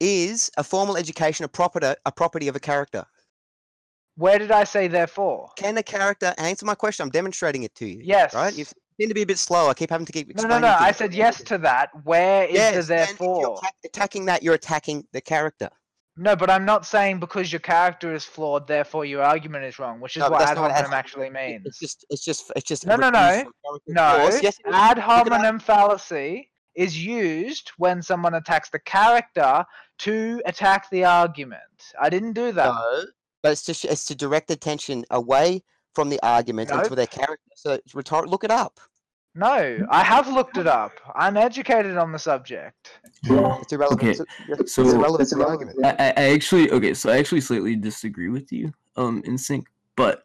is 0.00 0.50
a 0.58 0.64
formal 0.64 0.96
education 0.96 1.44
a 1.44 1.48
property 1.48 1.94
a 2.04 2.12
property 2.12 2.48
of 2.48 2.56
a 2.56 2.60
character? 2.60 3.06
Where 4.16 4.38
did 4.38 4.50
I 4.50 4.64
say 4.64 4.88
therefore? 4.88 5.50
Can 5.56 5.78
a 5.78 5.82
character 5.82 6.34
answer 6.38 6.66
my 6.66 6.74
question? 6.74 7.04
I'm 7.04 7.10
demonstrating 7.10 7.62
it 7.62 7.74
to 7.76 7.86
you. 7.86 8.00
Yes. 8.02 8.34
Right? 8.34 8.52
You 8.52 8.64
seem 8.98 9.08
to 9.08 9.14
be 9.14 9.22
a 9.22 9.26
bit 9.26 9.38
slow. 9.38 9.68
I 9.68 9.74
keep 9.74 9.90
having 9.90 10.06
to 10.06 10.12
keep 10.12 10.28
No, 10.28 10.32
explaining. 10.32 10.62
no, 10.62 10.68
no. 10.68 10.76
I 10.78 10.92
said 10.92 11.14
yes 11.14 11.42
to 11.44 11.58
that. 11.58 11.90
Where 12.04 12.44
is 12.44 12.54
Yes, 12.54 12.86
the 12.86 12.94
and 12.94 13.02
if 13.10 13.20
you're 13.20 13.26
therefore? 13.28 13.60
attacking 13.84 14.24
that, 14.26 14.42
you're 14.42 14.54
attacking 14.54 15.06
the 15.12 15.20
character. 15.20 15.68
No, 16.18 16.34
but 16.34 16.48
I'm 16.48 16.64
not 16.64 16.86
saying 16.86 17.20
because 17.20 17.52
your 17.52 17.60
character 17.60 18.14
is 18.14 18.24
flawed, 18.24 18.66
therefore 18.66 19.04
your 19.04 19.22
argument 19.22 19.64
is 19.64 19.78
wrong, 19.78 20.00
which 20.00 20.16
is 20.16 20.20
No, 20.22 20.30
what 20.30 20.42
ad 20.48 20.56
hominem 20.56 20.92
actually 20.94 21.28
means. 21.28 21.66
It's 21.66 21.78
just, 21.78 22.06
it's 22.08 22.24
just, 22.24 22.50
it's 22.56 22.66
just. 22.66 22.86
No, 22.86 22.96
no, 22.96 23.10
no. 23.10 23.20
reduced 23.28 23.44
from 23.44 23.52
character 23.64 23.92
No. 23.92 24.40
Yes, 24.42 24.58
ad 24.64 24.64
Look 24.64 24.72
at 24.72 24.94
that. 24.96 25.02
hominem 25.02 25.58
fallacy 25.58 26.50
is 26.74 27.04
used 27.04 27.70
when 27.76 28.00
someone 28.00 28.34
attacks 28.34 28.70
the 28.70 28.78
character 28.78 29.64
to 29.98 30.42
attack 30.46 30.88
the 30.90 31.04
argument. 31.04 31.60
I 32.00 32.08
didn't 32.08 32.32
do 32.32 32.50
that. 32.52 32.66
No, 32.66 33.04
but 33.42 33.52
it's 33.52 33.64
just 33.64 33.84
it's 33.84 34.06
to 34.06 34.14
direct 34.14 34.50
attention 34.50 35.04
away 35.10 35.62
from 35.96 36.10
the 36.10 36.20
argument 36.22 36.70
and 36.70 36.78
Nope. 36.78 36.88
to 36.90 36.94
their 36.94 37.06
character. 37.06 37.50
So 37.56 37.72
it's 37.72 37.94
rhetoric. 37.94 38.30
Look 38.30 38.44
it 38.44 38.50
up. 38.50 38.78
No, 39.34 39.78
I 39.90 40.02
have 40.02 40.28
looked 40.28 40.56
it 40.56 40.66
up. 40.66 40.92
I'm 41.14 41.36
educated 41.36 41.96
on 41.98 42.10
the 42.12 42.18
subject. 42.18 42.90
It's 43.24 43.72
irrelevant. 43.72 44.00
Okay, 44.02 44.10
It's, 44.48 44.60
it's 44.60 44.72
so- 44.74 44.88
irrelevant 44.88 45.28
to 45.30 45.34
the 45.36 45.46
argument. 45.46 45.76
I, 45.84 45.90
I 45.90 46.08
I 46.22 46.24
actually 46.36 46.70
okay, 46.70 46.94
so 46.94 47.10
I 47.10 47.18
actually 47.18 47.40
slightly 47.42 47.76
disagree 47.76 48.28
with 48.30 48.50
you, 48.52 48.72
um, 48.96 49.22
InSync, 49.24 49.64
but 49.96 50.24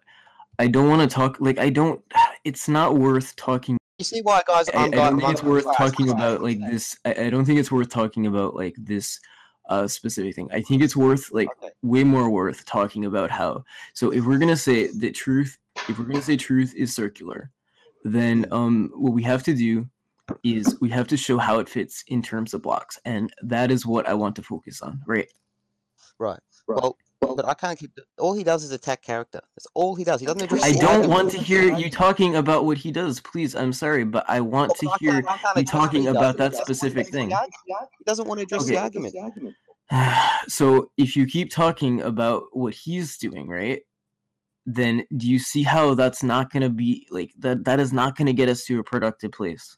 I 0.60 0.68
don't 0.68 0.88
want 0.90 1.02
to 1.10 1.14
talk 1.14 1.38
like 1.42 1.58
I 1.58 1.70
don't. 1.70 2.00
It's 2.46 2.68
not 2.70 2.98
worth 2.98 3.36
talking. 3.36 3.78
You 3.98 4.06
see 4.06 4.22
why, 4.22 4.42
guys? 4.48 4.70
I, 4.70 4.78
I 4.78 4.84
I'm 4.86 4.92
don't 4.92 5.20
think 5.20 5.32
it's 5.34 5.44
worth 5.44 5.66
talking 5.76 6.10
about 6.10 6.42
like 6.42 6.60
this. 6.72 6.98
I, 7.06 7.12
I 7.26 7.30
don't 7.30 7.46
think 7.46 7.60
it's 7.60 7.72
worth 7.72 7.90
talking 7.90 8.28
about 8.28 8.56
like 8.56 8.76
this 8.78 9.20
uh 9.70 9.88
specific 9.88 10.36
thing. 10.36 10.50
I 10.54 10.62
think 10.62 10.82
it's 10.82 10.96
worth 10.96 11.32
like 11.34 11.50
Okay. 11.58 11.72
way 11.84 12.04
more 12.06 12.30
worth 12.30 12.66
talking 12.66 13.04
about 13.12 13.30
how. 13.30 13.64
So 13.94 14.12
if 14.12 14.24
we're 14.26 14.38
gonna 14.44 14.56
say 14.70 14.88
that 14.88 15.14
truth, 15.16 15.58
if 15.90 15.98
we're 15.98 16.06
gonna 16.06 16.22
say 16.22 16.38
truth 16.38 16.74
is 16.76 16.94
circular, 16.94 17.52
then 18.04 18.46
um 18.52 18.92
what 18.96 19.14
we 19.14 19.24
have 19.24 19.44
to 19.44 19.54
do 19.54 19.88
is 20.44 20.78
we 20.80 20.90
have 20.90 21.08
to 21.08 21.18
show 21.18 21.38
how 21.38 21.60
it 21.60 21.68
fits 21.68 22.04
in 22.08 22.22
terms 22.22 22.54
of 22.54 22.62
blocks, 22.62 22.98
and 23.06 23.34
that 23.44 23.72
is 23.72 23.86
what 23.86 24.08
I 24.08 24.14
want 24.14 24.36
to 24.38 24.44
focus 24.44 24.82
on. 24.82 25.02
Right. 25.08 25.28
Right. 26.20 26.40
Well, 26.68 26.98
but 27.22 27.46
I 27.46 27.54
can't 27.54 27.78
keep. 27.78 27.92
All 28.18 28.34
he 28.34 28.44
does 28.44 28.64
is 28.64 28.72
attack 28.72 29.02
character. 29.04 29.42
That's 29.56 29.68
all 29.74 29.96
he 29.96 30.04
does. 30.04 30.20
He 30.22 30.26
doesn't 30.26 30.52
I 30.64 30.72
don't 30.72 31.08
want 31.08 31.32
to 31.32 31.38
hear 31.38 31.76
you 31.78 31.90
talking 31.90 32.36
about 32.36 32.66
what 32.66 32.78
he 32.78 32.92
does. 32.92 33.20
Please, 33.20 33.56
I'm 33.56 33.74
sorry, 33.74 34.04
but 34.04 34.26
I 34.28 34.42
want 34.42 34.76
to 34.78 34.90
I 34.90 34.98
hear 35.00 35.22
can't- 35.22 35.42
can't 35.42 35.58
you 35.58 35.64
talking 35.66 36.08
about 36.08 36.38
that 36.38 36.52
doesn't 36.52 36.58
want 36.60 36.68
to 36.68 36.74
specific 36.76 37.08
thing. 37.10 37.30
He 37.30 38.04
doesn't 38.06 38.28
want 38.28 38.40
to 38.40 38.44
address 38.44 38.66
the 38.66 38.78
argument. 38.78 39.56
so 40.48 40.92
if 40.98 41.16
you 41.16 41.26
keep 41.26 41.52
talking 41.52 42.02
about 42.02 42.44
what 42.54 42.74
he's 42.74 43.18
doing, 43.18 43.48
right? 43.48 43.82
Then 44.66 45.06
do 45.18 45.28
you 45.28 45.40
see 45.40 45.64
how 45.64 45.96
that's 45.96 46.24
not 46.24 46.52
going 46.52 46.64
to 46.64 46.70
be 46.70 47.08
like 47.10 47.32
that 47.40 47.66
that 47.66 47.80
is 47.80 47.92
not 47.92 48.16
going 48.16 48.28
to 48.28 48.34
get 48.34 48.50
us 48.50 48.64
to 48.66 48.80
a 48.80 48.84
productive 48.84 49.32
place? 49.32 49.78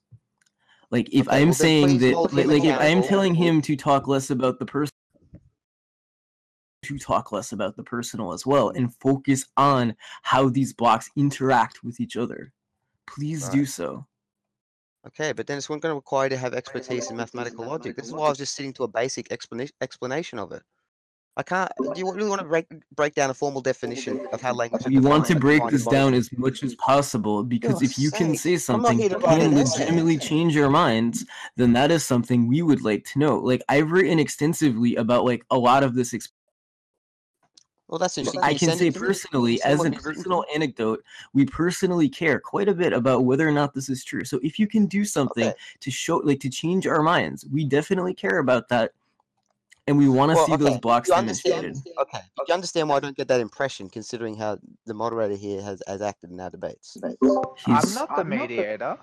Like 0.92 1.10
if 1.14 1.28
Okay, 1.28 1.42
I'm 1.42 1.48
well 1.48 1.54
saying 1.54 1.98
that 2.00 2.16
like, 2.34 2.48
like 2.48 2.64
if 2.64 2.80
I'm 2.80 3.02
telling 3.02 3.34
him 3.34 3.62
to 3.64 3.76
talk 3.76 4.08
less 4.08 4.30
about 4.30 4.60
the 4.60 4.66
person 4.66 4.92
to 6.84 7.00
talk 7.00 7.32
less 7.32 7.52
about 7.52 7.76
the 7.78 7.84
personal 7.84 8.34
as 8.34 8.46
well 8.46 8.70
and 8.70 8.94
focus 8.96 9.46
on 9.58 9.96
how 10.22 10.50
these 10.50 10.74
blocks 10.74 11.10
interact 11.16 11.84
with 11.84 12.00
each 12.00 12.18
other. 12.18 12.52
Please 13.08 13.48
do 13.50 13.66
so. 13.66 14.06
Okay, 15.08 15.34
but 15.34 15.48
then 15.48 15.58
it's 15.58 15.70
won't 15.70 15.82
going 15.82 15.92
to 15.92 15.96
require 15.96 16.30
to 16.30 16.38
have 16.38 16.54
expertise 16.54 17.10
in 17.10 17.18
mathematical 17.18 17.66
logic. 17.66 17.96
This 17.96 18.08
is 18.08 18.14
why 18.14 18.28
I 18.28 18.30
was 18.30 18.38
just 18.38 18.56
sitting 18.56 18.72
to 18.74 18.84
a 18.84 18.88
basic 18.88 19.32
explanation 19.32 19.76
explanation 19.82 20.40
of 20.40 20.52
it. 20.52 20.64
I 21.36 21.44
can't. 21.44 21.72
Do 21.94 22.00
you 22.00 22.12
really 22.14 22.30
want 22.30 22.42
to 22.42 22.48
break 22.48 22.68
break 22.96 23.16
down 23.16 23.32
a 23.32 23.34
formal 23.34 23.62
definition 23.62 24.20
of 24.32 24.42
how 24.42 24.54
language? 24.54 24.82
is 24.82 24.88
We 24.88 25.00
want 25.00 25.26
to 25.26 25.36
break 25.36 25.68
this 25.70 25.86
down 25.88 26.14
as 26.14 26.30
much 26.38 26.62
as 26.62 26.76
possible 26.76 27.44
because 27.44 27.82
if 27.82 27.98
you 27.98 28.12
can 28.12 28.36
say 28.36 28.56
something 28.58 29.00
that 29.00 29.20
can 29.22 29.56
legitimately 29.56 30.18
change 30.18 30.56
our 30.58 30.70
minds, 30.70 31.26
then 31.56 31.74
that 31.74 31.92
is 31.92 32.06
something 32.06 32.48
we 32.48 32.62
would 32.62 32.84
like 32.84 33.04
to 33.06 33.20
know. 33.20 33.40
Like 33.40 33.64
I've 33.68 33.92
written 33.92 34.20
extensively 34.20 34.96
about 34.96 35.26
like 35.26 35.44
a 35.50 35.58
lot 35.58 35.84
of 35.84 35.96
this. 35.96 36.14
Well, 37.88 37.98
that's 38.00 38.18
interesting. 38.18 38.44
I 38.44 38.54
can 38.54 38.78
say 38.78 38.88
it 38.88 38.94
to 38.94 39.00
me? 39.00 39.08
personally, 39.08 39.62
as 39.64 39.84
a 39.84 39.86
you've 39.86 39.94
written 39.94 39.98
to 39.98 40.02
personal 40.04 40.46
anecdote, 40.54 41.04
we 41.34 41.46
personally 41.46 42.10
care 42.10 42.40
quite 42.40 42.70
a 42.70 42.74
bit 42.74 42.94
about 42.94 43.26
whether 43.26 43.48
or 43.48 43.52
not 43.52 43.74
this 43.74 43.90
is 43.90 44.04
true. 44.04 44.24
So 44.24 44.40
if 44.44 44.58
you 44.60 44.68
can 44.68 44.86
do 44.86 45.04
something 45.04 45.46
Okay. 45.48 45.58
to 45.80 45.92
show, 45.92 46.18
like 46.18 46.40
to 46.42 46.50
change 46.50 46.88
our 46.88 47.02
minds, 47.02 47.46
we 47.52 47.66
definitely 47.66 48.14
care 48.14 48.38
about 48.40 48.70
that, 48.70 48.94
and 49.88 49.98
we 49.98 50.08
want 50.08 50.32
to 50.32 50.36
Well, 50.36 50.46
see 50.46 50.56
those 50.56 50.78
blocks 50.80 51.10
you 51.10 51.16
understand- 51.16 51.62
demonstrated. 51.64 51.98
Okay. 52.02 52.20
You 52.48 52.54
understand 52.54 52.90
why 52.90 52.98
I 52.98 53.00
don't 53.00 53.18
get 53.18 53.28
that 53.28 53.42
impression, 53.42 53.90
considering 53.90 54.36
how 54.38 54.58
the 54.86 54.94
moderator 54.94 55.36
here 55.36 55.62
has, 55.62 55.82
has 55.88 56.02
acted 56.02 56.32
in 56.32 56.40
our 56.40 56.50
debates? 56.50 56.98
I'm 57.04 57.16
He's- 57.66 57.96
not 57.96 58.16
the 58.16 58.24
mediator. 58.24 58.98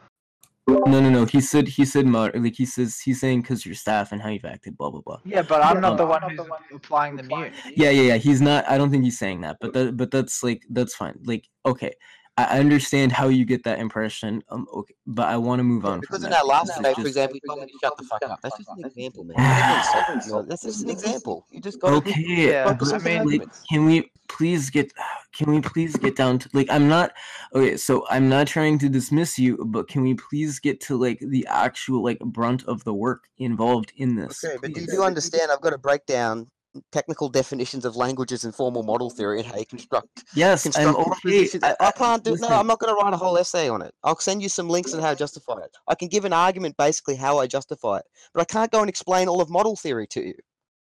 No, 0.68 1.00
no, 1.00 1.10
no. 1.10 1.24
He 1.24 1.40
said 1.40 1.66
he 1.66 1.84
said 1.84 2.06
mod 2.06 2.36
like 2.36 2.54
he 2.54 2.64
says 2.64 3.00
he's 3.00 3.18
saying 3.18 3.40
because 3.42 3.66
your 3.66 3.74
staff 3.74 4.12
and 4.12 4.22
how 4.22 4.28
you've 4.28 4.44
acted, 4.44 4.76
blah 4.76 4.90
blah 4.90 5.00
blah. 5.00 5.18
Yeah, 5.24 5.42
but 5.42 5.64
I'm 5.64 5.80
not 5.80 5.92
Um, 5.92 5.96
the 5.96 6.06
one 6.06 6.22
who's 6.22 6.46
applying 6.72 7.16
the 7.16 7.24
mute. 7.24 7.52
Yeah, 7.74 7.90
yeah, 7.90 8.02
yeah. 8.02 8.16
He's 8.18 8.40
not. 8.40 8.68
I 8.68 8.78
don't 8.78 8.88
think 8.90 9.02
he's 9.02 9.18
saying 9.18 9.40
that, 9.40 9.56
but 9.60 9.72
that, 9.72 9.96
but 9.96 10.12
that's 10.12 10.44
like 10.44 10.62
that's 10.70 10.94
fine. 10.94 11.18
Like, 11.24 11.48
okay, 11.66 11.92
I 12.36 12.44
I 12.44 12.58
understand 12.60 13.12
how 13.12 13.28
you 13.28 13.44
get 13.44 13.64
that 13.64 13.78
impression. 13.78 14.42
Um, 14.48 14.66
okay, 14.74 14.94
but 15.06 15.28
I 15.28 15.36
want 15.36 15.58
to 15.60 15.64
move 15.64 15.84
on 15.84 16.00
Because 16.00 16.18
from 16.18 16.26
in 16.26 16.30
that. 16.30 16.40
our 16.40 16.46
last 16.46 16.66
This 16.82 16.94
for 16.96 17.06
example, 17.06 17.36
you 17.36 17.40
told 17.48 17.60
me 17.60 17.66
to 17.66 17.78
shut 17.82 17.96
the 17.96 18.04
fuck 18.04 18.22
up. 18.22 18.40
That's 18.42 18.56
just 18.56 18.70
an 18.70 18.84
example, 18.84 19.24
man. 19.24 19.36
You're 19.38 19.46
never 19.46 20.12
insulting 20.14 20.42
me. 20.42 20.48
That's 20.48 20.62
just 20.62 20.82
an 20.84 20.90
example. 20.90 21.46
You 21.50 21.60
just 21.60 21.80
got 21.80 21.90
to 21.90 21.96
okay, 21.96 22.24
Yeah, 22.26 22.72
but, 22.72 22.92
I 22.94 22.98
mean- 23.24 23.40
like, 23.40 23.48
can 23.70 23.84
we 23.86 24.10
please 24.28 24.70
get? 24.70 24.92
Can 25.32 25.52
we 25.52 25.60
please 25.60 25.94
get 25.96 26.16
down 26.16 26.40
to 26.40 26.50
like? 26.54 26.68
I'm 26.70 26.88
not. 26.88 27.12
Okay, 27.54 27.76
so 27.76 28.04
I'm 28.10 28.28
not 28.28 28.48
trying 28.48 28.80
to 28.80 28.88
dismiss 28.88 29.38
you, 29.38 29.56
but 29.66 29.86
can 29.86 30.02
we 30.02 30.14
please 30.14 30.58
get 30.58 30.80
to 30.86 30.96
like 30.96 31.20
the 31.20 31.46
actual 31.48 32.02
like 32.02 32.18
brunt 32.18 32.64
of 32.64 32.82
the 32.82 32.92
work 32.92 33.28
involved 33.38 33.92
in 33.96 34.16
this? 34.16 34.42
Okay, 34.44 34.56
but 34.60 34.72
do 34.72 34.80
you 34.80 34.88
do 34.88 35.04
understand? 35.04 35.52
I've 35.52 35.60
got 35.60 35.70
to 35.70 35.78
break 35.78 36.04
down 36.06 36.48
technical 36.92 37.28
definitions 37.28 37.84
of 37.84 37.96
languages 37.96 38.44
and 38.44 38.54
formal 38.54 38.82
model 38.82 39.10
theory 39.10 39.40
and 39.40 39.48
how 39.48 39.58
you 39.58 39.66
construct 39.66 40.24
Yes, 40.34 40.66
I'm 40.78 40.94
okay. 40.94 41.04
propositions. 41.10 41.64
I, 41.64 41.74
I 41.80 41.90
can't 41.90 42.22
do. 42.22 42.32
listen. 42.32 42.48
No, 42.48 42.56
I'm 42.56 42.66
not 42.66 42.78
going 42.78 42.94
to 42.94 43.02
write 43.02 43.12
a 43.12 43.16
whole 43.16 43.36
essay 43.36 43.68
on 43.68 43.82
it. 43.82 43.92
I'll 44.04 44.16
send 44.18 44.42
you 44.42 44.48
some 44.48 44.68
links 44.68 44.94
on 44.94 45.00
how 45.00 45.10
to 45.10 45.16
justify 45.16 45.58
it. 45.58 45.76
I 45.88 45.94
can 45.94 46.08
give 46.08 46.24
an 46.24 46.32
argument 46.32 46.76
basically 46.76 47.16
how 47.16 47.38
I 47.38 47.46
justify 47.46 47.98
it, 47.98 48.04
but 48.34 48.40
I 48.40 48.44
can't 48.44 48.70
go 48.70 48.80
and 48.80 48.88
explain 48.88 49.28
all 49.28 49.40
of 49.40 49.50
model 49.50 49.76
theory 49.76 50.06
to 50.08 50.20
you. 50.28 50.34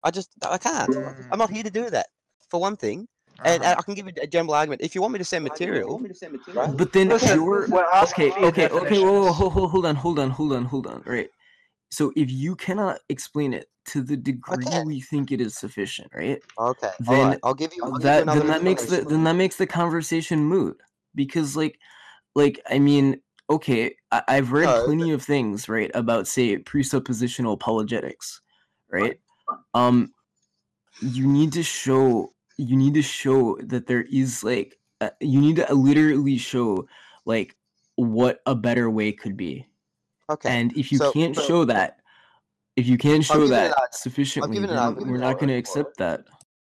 I 0.04 0.12
just 0.12 0.30
I 0.48 0.58
can't. 0.58 0.96
I'm 1.32 1.40
not 1.40 1.50
here 1.50 1.64
to 1.64 1.72
do 1.72 1.90
that. 1.90 2.08
For 2.50 2.60
one 2.60 2.78
thing, 2.78 3.08
and 3.46 3.62
Uh-huh. 3.64 3.76
I 3.78 3.82
can 3.84 3.94
give 3.94 4.08
you 4.08 4.14
a 4.22 4.28
general 4.28 4.56
argument. 4.56 4.82
If 4.82 4.96
you 4.96 5.02
want 5.02 5.14
me 5.14 5.20
to 5.20 5.26
send 5.26 5.44
material, 5.44 6.02
right? 6.56 6.76
But 6.76 6.94
then 6.94 7.10
Listen, 7.10 7.36
you're 7.36 7.68
we're 7.70 7.86
okay. 8.04 8.32
Okay. 8.32 8.68
Okay. 8.68 8.68
Whoa, 8.68 8.72
whoa, 8.72 8.82
definitions. 8.90 9.36
hold, 9.36 9.54
hold, 9.54 9.72
hold 9.72 9.86
on. 9.86 9.96
Hold 9.96 10.20
on. 10.20 10.30
Hold 10.32 10.54
on. 10.54 10.66
Hold 10.66 10.88
on. 10.88 11.04
Right. 11.06 11.30
So 11.92 12.12
if 12.16 12.30
you 12.32 12.56
cannot 12.56 13.00
explain 13.10 13.54
it 13.54 13.68
to 13.90 14.02
the 14.02 14.18
degree 14.18 14.66
can. 14.66 14.86
we 14.86 15.02
think 15.02 15.32
it 15.32 15.42
is 15.42 15.56
sufficient, 15.56 16.10
right? 16.14 16.42
Okay, 16.58 16.92
Then 17.00 17.30
right. 17.30 17.40
I'll 17.44 17.54
give 17.54 17.74
you. 17.76 17.84
I'll 17.84 17.92
give 17.92 18.02
you 18.02 18.26
That 18.26 18.26
then 18.34 18.48
that 18.48 18.64
makes 18.64 18.86
the 18.86 19.02
then 19.02 19.24
that 19.24 19.36
makes 19.36 19.56
the 19.58 19.68
conversation 19.68 20.44
moot 20.44 20.80
because 21.16 21.56
like 21.56 21.80
like 22.36 22.60
I 22.70 22.80
mean 22.80 23.22
okay 23.50 23.96
I, 24.12 24.22
I've 24.28 24.52
read 24.52 24.66
No, 24.66 24.86
plenty 24.86 25.12
of 25.12 25.24
things 25.24 25.68
right 25.68 25.92
about 25.94 26.28
say 26.28 26.58
presuppositional 26.58 27.54
apologetics, 27.54 28.42
right? 28.90 29.20
Um, 29.74 30.14
you 31.02 31.26
need 31.28 31.54
to 31.54 31.64
show 31.64 32.34
you 32.58 32.76
need 32.76 32.94
to 32.96 33.02
show 33.02 33.58
that 33.64 33.88
there 33.88 34.04
is 34.04 34.44
like 34.44 34.78
uh, 35.02 35.10
you 35.22 35.40
need 35.40 35.56
to 35.56 35.74
literally 35.74 36.38
show 36.38 36.88
like 37.26 37.56
what 37.96 38.42
a 38.46 38.54
better 38.56 38.90
way 38.90 39.12
could 39.12 39.38
be 39.38 39.66
Okay. 40.30 40.50
and 40.50 40.76
if 40.78 40.92
you 40.92 40.98
so- 40.98 41.12
can't 41.14 41.36
so- 41.36 41.42
show 41.42 41.66
that 41.66 42.00
if 42.80 42.88
you 42.88 42.98
can't 42.98 43.24
show 43.24 43.40
give 43.40 43.50
you 43.50 43.56
an 43.56 43.72
that 43.72 43.96
sufficiently 43.96 44.60
then 44.60 44.96
we're 45.12 45.18
not 45.18 45.36
going 45.40 45.48
to 45.56 45.60
accept 45.64 45.98
that 45.98 46.20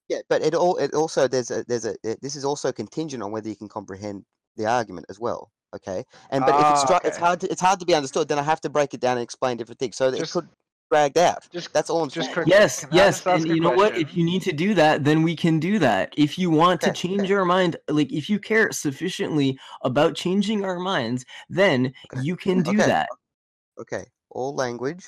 Yeah, 0.09 0.23
but 0.31 0.43
it 0.43 0.55
all 0.55 0.77
it 0.85 0.95
also 0.95 1.29
there's 1.29 1.51
a 1.51 1.59
there's 1.69 1.85
a 1.85 1.95
it- 2.03 2.21
this 2.25 2.35
is 2.41 2.45
also 2.51 2.73
contingent 2.73 3.23
on 3.23 3.31
whether 3.35 3.49
you 3.53 3.57
can 3.63 3.69
comprehend 3.69 4.25
the 4.57 4.67
argument 4.67 5.07
as 5.13 5.19
well. 5.21 5.43
Okay, 5.77 6.01
and 6.33 6.41
but 6.47 6.55
if 6.63 6.67
it's 6.73 6.83
Ah, 6.85 6.87
stru- 6.87 7.05
it's 7.09 7.19
hard 7.25 7.39
to 7.43 7.47
it's 7.53 7.61
hard 7.69 7.79
to 7.81 7.87
be 7.91 7.95
understood, 8.01 8.27
then 8.31 8.39
I 8.39 8.43
have 8.53 8.61
to 8.63 8.71
break 8.77 8.91
it 8.97 9.01
down 9.05 9.19
and 9.19 9.25
explain 9.29 9.59
different 9.59 9.79
things. 9.79 9.97
So 10.01 10.11
that 10.11 10.19
Just- 10.19 10.35
it 10.35 10.41
could 10.41 10.49
dragged 10.91 11.19
out. 11.19 11.47
Just 11.53 11.71
That's 11.75 11.91
all 11.91 12.03
I'm 12.03 12.09
just 12.09 12.29
saying. 12.29 12.35
quick- 12.35 12.49
yes 12.49 12.87
Can 12.87 12.97
yes 12.97 13.27
and 13.27 13.47
you 13.47 13.61
know 13.61 13.77
what 13.83 13.93
if 14.05 14.17
you 14.17 14.25
need 14.25 14.41
to 14.51 14.55
do 14.65 14.73
that 14.83 15.05
then 15.05 15.19
we 15.23 15.37
can 15.37 15.61
do 15.61 15.79
that 15.89 16.15
if 16.17 16.39
you 16.41 16.49
want 16.63 16.81
to 16.87 16.91
change 17.03 17.25
okay. 17.29 17.35
our 17.35 17.45
mind 17.45 17.77
like 17.99 18.11
if 18.21 18.31
you 18.31 18.39
care 18.51 18.73
sufficiently 18.73 19.49
about 19.91 20.15
changing 20.25 20.65
our 20.65 20.79
minds 20.93 21.21
then 21.61 21.93
you 22.23 22.35
can 22.37 22.63
do 22.63 22.77
okay. 22.81 22.87
that 22.93 23.09
Okay, 23.85 24.05
all 24.31 24.55
language, 24.65 25.05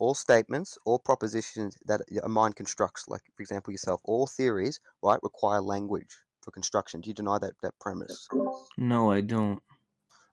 all 0.00 0.14
statements, 0.14 0.76
all 0.84 0.98
propositions 0.98 1.76
that 1.84 2.00
a 2.24 2.28
mind 2.28 2.56
constructs, 2.56 3.06
like 3.06 3.22
for 3.36 3.42
example 3.42 3.70
yourself, 3.70 4.00
all 4.04 4.26
theories, 4.26 4.80
right, 5.02 5.20
require 5.22 5.60
language 5.60 6.16
for 6.42 6.50
construction. 6.50 7.00
Do 7.00 7.10
you 7.10 7.14
deny 7.14 7.38
that 7.38 7.52
that 7.62 7.78
premise? 7.78 8.26
no 8.76 9.10
i 9.12 9.20
don't 9.20 9.62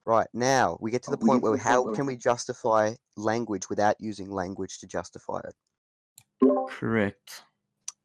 Right 0.04 0.28
now, 0.32 0.78
we 0.80 0.90
get 0.90 1.02
to 1.02 1.10
the 1.10 1.18
point 1.18 1.42
where 1.42 1.58
how 1.58 1.92
can 1.94 2.06
we 2.06 2.16
justify 2.16 2.94
language 3.18 3.68
without 3.68 3.96
using 4.00 4.30
language 4.30 4.78
to 4.78 4.86
justify 4.86 5.40
it? 5.44 5.54
correct 6.70 7.42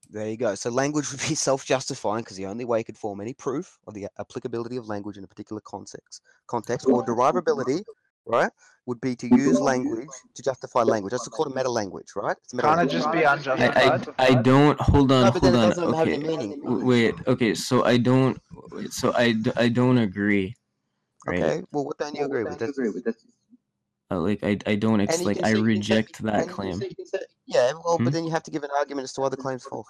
There 0.09 0.28
you 0.28 0.36
go. 0.36 0.53
So 0.55 0.70
language 0.70 1.09
would 1.11 1.22
be 1.22 1.34
self-justifying 1.47 2.26
because 2.26 2.36
the 2.36 2.45
only 2.45 2.66
way 2.66 2.82
it 2.82 2.84
could 2.84 2.97
form 2.97 3.22
any 3.22 3.34
proof 3.34 3.80
of 3.88 3.93
the 3.93 4.07
applicability 4.20 4.76
of 4.76 4.89
language 4.89 5.18
in 5.18 5.24
a 5.24 5.28
particular 5.28 5.61
context, 5.61 6.22
context 6.47 6.88
or 6.89 7.05
derivability, 7.05 7.86
right, 8.26 8.52
would 8.86 9.00
be 9.02 9.16
to 9.16 9.28
use 9.28 9.60
language 9.60 10.08
to 10.36 10.44
justify 10.44 10.82
language. 10.84 11.12
That's 11.12 11.28
called 11.28 11.52
a 11.52 11.56
meta 11.56 11.70
language, 11.70 12.08
right? 12.16 12.36
It's 12.44 12.54
meta 12.54 12.68
Can't 12.68 12.80
it 12.82 12.94
language. 12.94 13.02
just 13.02 13.12
be 13.12 13.26
I, 13.26 13.34
unjustified? 13.36 14.16
I, 14.20 14.28
I 14.28 14.34
don't 14.42 14.80
hold 14.80 15.12
on 15.12 15.26
No, 15.26 15.32
but 15.32 15.42
then 15.42 15.54
hold 15.54 15.64
it 15.64 15.66
on 15.66 15.70
doesn't 15.70 15.94
have 15.94 16.08
okay 16.08 16.14
any 16.14 16.28
meaning. 16.28 16.86
wait 16.86 17.16
okay 17.28 17.54
so 17.56 17.84
i 17.86 17.98
don't 17.98 18.38
wait, 18.72 18.92
so 18.94 19.14
i 19.16 19.32
d- 19.32 19.52
i 19.56 19.68
don't 19.70 19.98
agree 19.98 20.56
right 21.26 21.42
Okay. 21.44 21.64
Well, 21.72 21.86
what 21.86 21.98
don't 21.98 22.16
you 22.16 22.26
agree 22.26 22.44
with? 22.44 22.60
That's, 22.60 22.78
Uh, 24.12 24.20
like 24.20 24.44
i 24.44 24.58
i 24.68 24.76
don't 24.76 25.00
ex- 25.02 25.14
and 25.14 25.22
you 25.22 25.28
like 25.28 25.38
can 25.38 25.46
i 25.46 25.52
say- 25.54 25.58
you 25.60 25.64
can 25.64 25.66
say- 25.66 25.80
reject 25.80 26.22
that 26.24 26.36
and 26.42 26.48
you 26.48 26.54
claim 26.54 26.74
say- 26.80 26.90
can 26.94 27.06
say- 27.06 27.26
Yeah. 27.46 27.72
Well, 27.84 27.98
Hmm? 27.98 28.04
but 28.06 28.14
then 28.14 28.24
you 28.26 28.32
have 28.32 28.44
to 28.44 28.52
give 28.52 28.64
an 28.64 28.74
argument 28.78 29.04
as 29.06 29.14
to 29.14 29.22
why 29.22 29.30
the 29.30 29.38
claim's 29.38 29.64
false. 29.64 29.88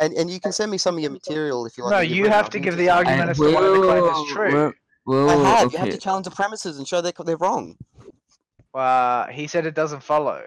And 0.00 0.12
and 0.18 0.26
you 0.30 0.40
can 0.40 0.52
send 0.52 0.70
me 0.70 0.78
some 0.78 0.94
of 0.96 1.00
your 1.04 1.10
material 1.20 1.64
if 1.68 1.76
you 1.78 1.84
like. 1.84 1.90
No, 1.92 2.00
in 2.00 2.08
your 2.08 2.16
you 2.16 2.22
brain, 2.24 2.32
have 2.32 2.44
I'll 2.46 2.50
to 2.56 2.60
give 2.66 2.76
the 2.76 2.88
interested. 2.88 3.10
argument 3.12 3.30
as 3.30 3.36
to 3.38 3.44
why 3.56 3.62
the 3.76 3.82
claim 3.88 4.04
is 4.12 4.32
true. 4.32 4.74
Well, 5.06 5.30
I 5.30 5.60
have. 5.60 5.72
You 5.72 5.78
have 5.78 5.90
to 5.90 5.98
challenge 5.98 6.24
the 6.24 6.32
premises 6.32 6.78
and 6.78 6.86
show 6.86 7.00
they're 7.00 7.12
they're 7.24 7.36
wrong. 7.36 7.76
Uh, 8.74 9.28
he 9.28 9.46
said 9.46 9.64
it 9.64 9.74
doesn't 9.74 10.02
follow. 10.02 10.42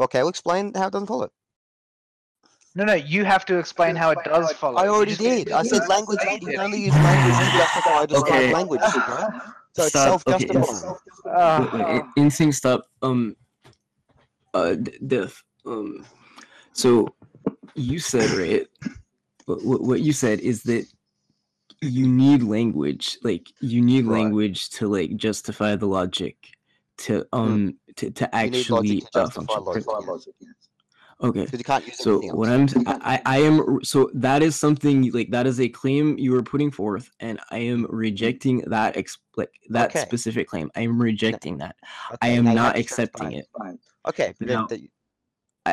Okay, 0.00 0.20
well, 0.20 0.28
explain 0.28 0.72
how 0.74 0.86
it 0.88 0.92
doesn't 0.92 1.06
follow. 1.06 1.30
No, 2.74 2.84
no, 2.84 2.94
you 2.94 3.24
have 3.24 3.44
to 3.46 3.58
explain 3.58 3.96
how 3.96 4.10
it 4.10 4.18
does 4.24 4.52
follow. 4.52 4.78
I 4.78 4.88
already 4.88 5.16
did. 5.16 5.52
I 5.52 5.62
said 5.62 5.86
language. 5.88 6.18
You 6.30 6.38
can 6.38 6.60
only 6.60 6.80
use 6.80 6.94
language. 6.94 7.34
That's 7.34 7.70
how 7.70 8.02
I 8.02 8.06
describe 8.06 8.34
Okay. 8.34 8.52
language. 8.54 8.80
So 9.74 9.84
it's 9.84 9.88
Stop. 9.90 10.22
Okay, 10.26 10.46
self-justifying. 10.46 10.96
Ah. 11.26 11.70
Wait, 11.72 11.84
wait, 11.84 12.02
in- 12.16 12.28
InSync 12.28 12.54
stop. 12.54 12.86
Um, 13.02 13.36
uh, 14.54 14.74
D- 14.74 14.98
Diff. 15.06 15.44
Um, 15.66 16.04
so 16.72 17.14
you 17.74 17.98
said 17.98 18.30
right. 18.30 18.66
What, 19.46 19.64
what 19.64 19.80
what 19.82 20.00
you 20.00 20.12
said 20.12 20.40
is 20.40 20.62
that 20.64 20.86
you 21.80 22.08
need 22.08 22.42
language, 22.42 23.18
like 23.22 23.48
you 23.60 23.80
need 23.80 24.06
Right. 24.06 24.22
language 24.22 24.70
to 24.70 24.88
like 24.88 25.16
justify 25.16 25.76
the 25.76 25.86
logic, 25.86 26.36
to 26.98 27.24
um 27.32 27.76
to, 27.96 28.10
to 28.10 28.24
Hmm. 28.32 28.50
Need 28.50 28.56
actually 28.60 29.00
to 29.00 29.08
uh, 29.14 29.30
function. 29.30 29.64
logic. 29.64 30.34
yes. 30.40 30.50
Okay. 31.20 31.46
You 31.52 31.64
can't 31.64 31.84
use 31.86 31.98
So 31.98 32.20
what. 32.32 32.48
I'm 32.48 32.68
I, 32.86 33.20
I 33.26 33.38
am 33.42 33.80
so 33.82 34.08
that 34.14 34.40
is 34.42 34.54
something 34.54 35.10
like 35.12 35.30
that 35.30 35.46
is 35.48 35.60
a 35.60 35.68
claim 35.68 36.16
you 36.16 36.34
are 36.36 36.42
putting 36.44 36.70
forth 36.70 37.10
and 37.18 37.40
I 37.50 37.58
am 37.58 37.86
rejecting 37.90 38.58
that 38.68 38.96
ex 38.96 39.18
like 39.36 39.50
that 39.70 39.90
Okay. 39.90 40.00
specific 40.00 40.46
claim. 40.48 40.70
I 40.76 40.82
am 40.82 41.00
rejecting 41.00 41.58
that. 41.58 41.74
I 42.22 42.28
am 42.28 42.44
not 42.44 42.74
to 42.74 42.80
accepting 42.80 43.32
it. 43.32 43.46
fine. 43.56 43.78
Okay, 44.08 44.32
Now- 44.40 44.66
the- 44.66 44.88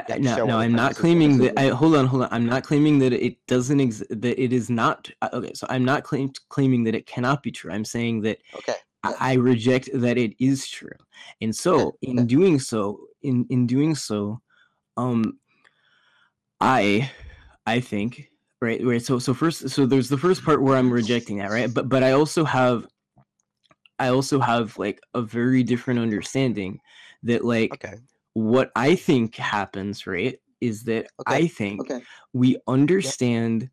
I, 0.09 0.17
no, 0.17 0.45
no, 0.45 0.59
I'm 0.59 0.73
not 0.73 0.95
claiming 0.95 1.37
that. 1.39 1.59
I 1.59 1.67
hold 1.69 1.95
on, 1.95 2.05
hold 2.05 2.23
on. 2.23 2.29
I'm 2.31 2.45
not 2.45 2.63
claiming 2.63 2.99
that 2.99 3.13
it 3.13 3.37
doesn't 3.47 3.79
exist. 3.79 4.09
that 4.09 4.41
it 4.41 4.51
is 4.53 4.69
not. 4.69 5.09
uh, 5.21 5.29
Okay, 5.33 5.53
so 5.53 5.65
I'm 5.69 5.85
not 5.85 6.03
claim- 6.03 6.33
claiming 6.49 6.83
that 6.85 6.95
it 6.95 7.05
cannot 7.05 7.43
be 7.43 7.51
true. 7.51 7.71
I'm 7.71 7.85
saying 7.85 8.21
that 8.21 8.39
okay. 8.55 8.75
I, 9.03 9.13
I 9.19 9.33
reject 9.33 9.89
that 9.93 10.17
it 10.17 10.33
is 10.39 10.67
true, 10.67 10.97
and 11.41 11.55
so 11.55 11.95
in 12.01 12.25
doing 12.27 12.59
so, 12.59 13.07
in 13.21 13.45
in 13.49 13.67
doing 13.67 13.95
so, 13.95 14.41
um, 14.97 15.39
I, 16.61 17.11
I 17.65 17.79
think 17.79 18.29
right, 18.61 18.83
right. 18.83 19.01
So 19.01 19.19
so 19.19 19.33
first, 19.33 19.69
so 19.69 19.85
there's 19.85 20.09
the 20.09 20.17
first 20.17 20.43
part 20.43 20.61
where 20.61 20.77
I'm 20.77 20.91
rejecting 20.91 21.37
that, 21.37 21.51
right? 21.51 21.71
But 21.73 21.89
but 21.89 22.03
I 22.03 22.11
also 22.13 22.43
have, 22.45 22.87
I 23.99 24.07
also 24.09 24.39
have 24.39 24.77
like 24.77 24.99
a 25.13 25.21
very 25.21 25.63
different 25.63 25.99
understanding 25.99 26.79
that 27.23 27.43
like 27.45 27.73
Okay. 27.73 27.95
What 28.35 28.71
I 28.77 28.95
think 28.95 29.35
happens, 29.37 30.07
right, 30.07 30.39
is 30.61 30.85
that 30.85 31.09
Okay, 31.19 31.41
I 31.41 31.47
think 31.47 31.81
Okay. 31.81 32.05
we 32.33 32.57
understand, 32.67 33.71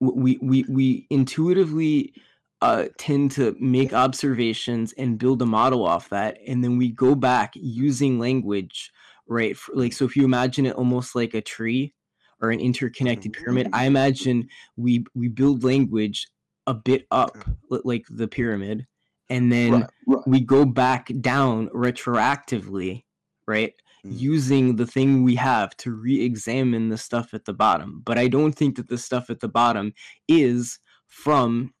we 0.00 0.38
we 0.42 0.64
we 0.68 1.06
intuitively 1.10 2.14
uh, 2.62 2.88
tend 2.98 3.30
to 3.32 3.56
make 3.60 3.92
observations 3.92 4.92
and 4.94 5.18
build 5.18 5.42
a 5.42 5.46
model 5.46 5.86
off 5.86 6.08
that, 6.10 6.38
and 6.46 6.64
then 6.64 6.78
we 6.78 6.90
go 6.90 7.14
back 7.14 7.52
using 7.56 8.18
language, 8.18 8.92
right? 9.28 9.56
For, 9.56 9.74
like 9.74 9.92
so, 9.92 10.04
if 10.06 10.16
you 10.16 10.24
imagine 10.24 10.66
it 10.66 10.76
almost 10.76 11.14
like 11.14 11.34
a 11.34 11.42
tree 11.42 11.94
or 12.40 12.50
an 12.50 12.60
interconnected 12.60 13.32
pyramid, 13.34 13.68
I 13.72 13.86
imagine 13.86 14.48
we 14.76 15.04
we 15.14 15.28
build 15.28 15.64
language 15.64 16.28
a 16.66 16.74
bit 16.74 17.06
up, 17.10 17.44
like 17.70 18.06
the 18.10 18.28
pyramid, 18.28 18.86
and 19.28 19.52
then 19.52 19.86
Right. 20.06 20.24
we 20.26 20.40
go 20.40 20.64
back 20.64 21.10
down 21.20 21.68
retroactively, 21.70 23.04
right? 23.46 23.74
Mm. 24.04 24.18
Using 24.18 24.76
the 24.76 24.86
thing 24.86 25.22
we 25.22 25.34
have 25.36 25.76
to 25.78 25.92
re 25.92 26.22
examine 26.22 26.88
the 26.88 26.98
stuff 26.98 27.34
at 27.34 27.44
the 27.44 27.52
bottom. 27.52 28.02
But 28.04 28.18
I 28.18 28.28
don't 28.28 28.52
think 28.52 28.76
that 28.76 28.88
the 28.88 28.98
stuff 28.98 29.30
at 29.30 29.40
the 29.40 29.48
bottom 29.48 29.92
is 30.28 30.78
from 31.06 31.74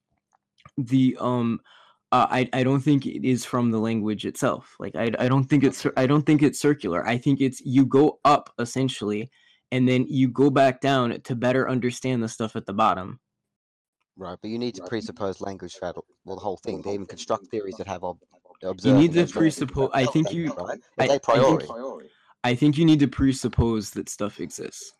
the 0.76 1.16
um 1.20 1.60
uh, 2.12 2.26
I, 2.28 2.48
I 2.52 2.64
don't 2.64 2.80
think 2.80 3.06
it 3.06 3.24
is 3.24 3.44
from 3.44 3.70
the 3.70 3.78
language 3.78 4.26
itself. 4.26 4.74
Like 4.80 4.96
I, 4.96 5.12
I 5.18 5.28
don't 5.28 5.44
think 5.44 5.62
it's 5.62 5.86
I 5.96 6.06
don't 6.06 6.26
think 6.26 6.42
it's 6.42 6.60
circular. 6.60 7.06
I 7.06 7.16
think 7.18 7.40
it's 7.40 7.60
you 7.60 7.86
go 7.86 8.18
up 8.24 8.52
essentially, 8.58 9.30
and 9.70 9.88
then 9.88 10.06
you 10.08 10.28
go 10.28 10.50
back 10.50 10.80
down 10.80 11.20
to 11.20 11.36
better 11.36 11.70
understand 11.70 12.22
the 12.22 12.28
stuff 12.28 12.56
at 12.56 12.66
the 12.66 12.72
bottom. 12.72 13.20
Right, 14.16 14.36
but 14.42 14.50
you 14.50 14.58
need 14.58 14.74
to 14.74 14.82
presuppose 14.82 15.40
language 15.40 15.76
throughout 15.76 15.96
all- 15.96 16.04
well 16.24 16.36
the 16.36 16.42
whole 16.42 16.56
thing. 16.58 16.82
They 16.82 16.94
even 16.94 17.06
construct 17.06 17.46
theories 17.46 17.76
that 17.76 17.86
have 17.86 18.02
ob- 18.02 18.18
You 18.62 18.94
need 18.94 19.12
to 19.14 19.26
presuppose. 19.26 19.90
I 19.94 20.04
think 20.06 20.32
you. 20.32 20.52
right? 20.54 20.78
I- 20.98 21.04
It's 21.04 21.12
a 21.12 21.14
I 21.14 21.18
priori. 21.18 21.66
think- 21.66 22.10
I 22.42 22.54
think 22.54 22.78
you 22.78 22.84
need 22.84 23.00
to 23.00 23.08
presuppose 23.08 23.90
that 23.90 24.08
stuff 24.08 24.40
exists. 24.40 24.92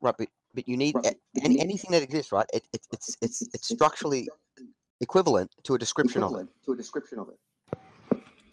Right, 0.00 0.14
but 0.18 0.28
but 0.54 0.68
you 0.68 0.76
need 0.76 0.96
a- 1.04 1.14
any, 1.42 1.60
anything 1.60 1.90
that 1.92 2.02
exists, 2.02 2.32
right? 2.32 2.46
It, 2.52 2.64
it, 2.72 2.80
it's 2.92 3.16
it's 3.20 3.42
it's 3.54 3.68
structurally 3.68 4.28
equivalent 5.00 5.50
to 5.64 5.74
a 5.74 5.78
description 5.78 6.22
of 6.22 6.34
it. 6.36 6.46
To 6.66 6.72
a 6.72 6.76
description 6.76 7.18
of 7.18 7.28
it. 7.28 7.38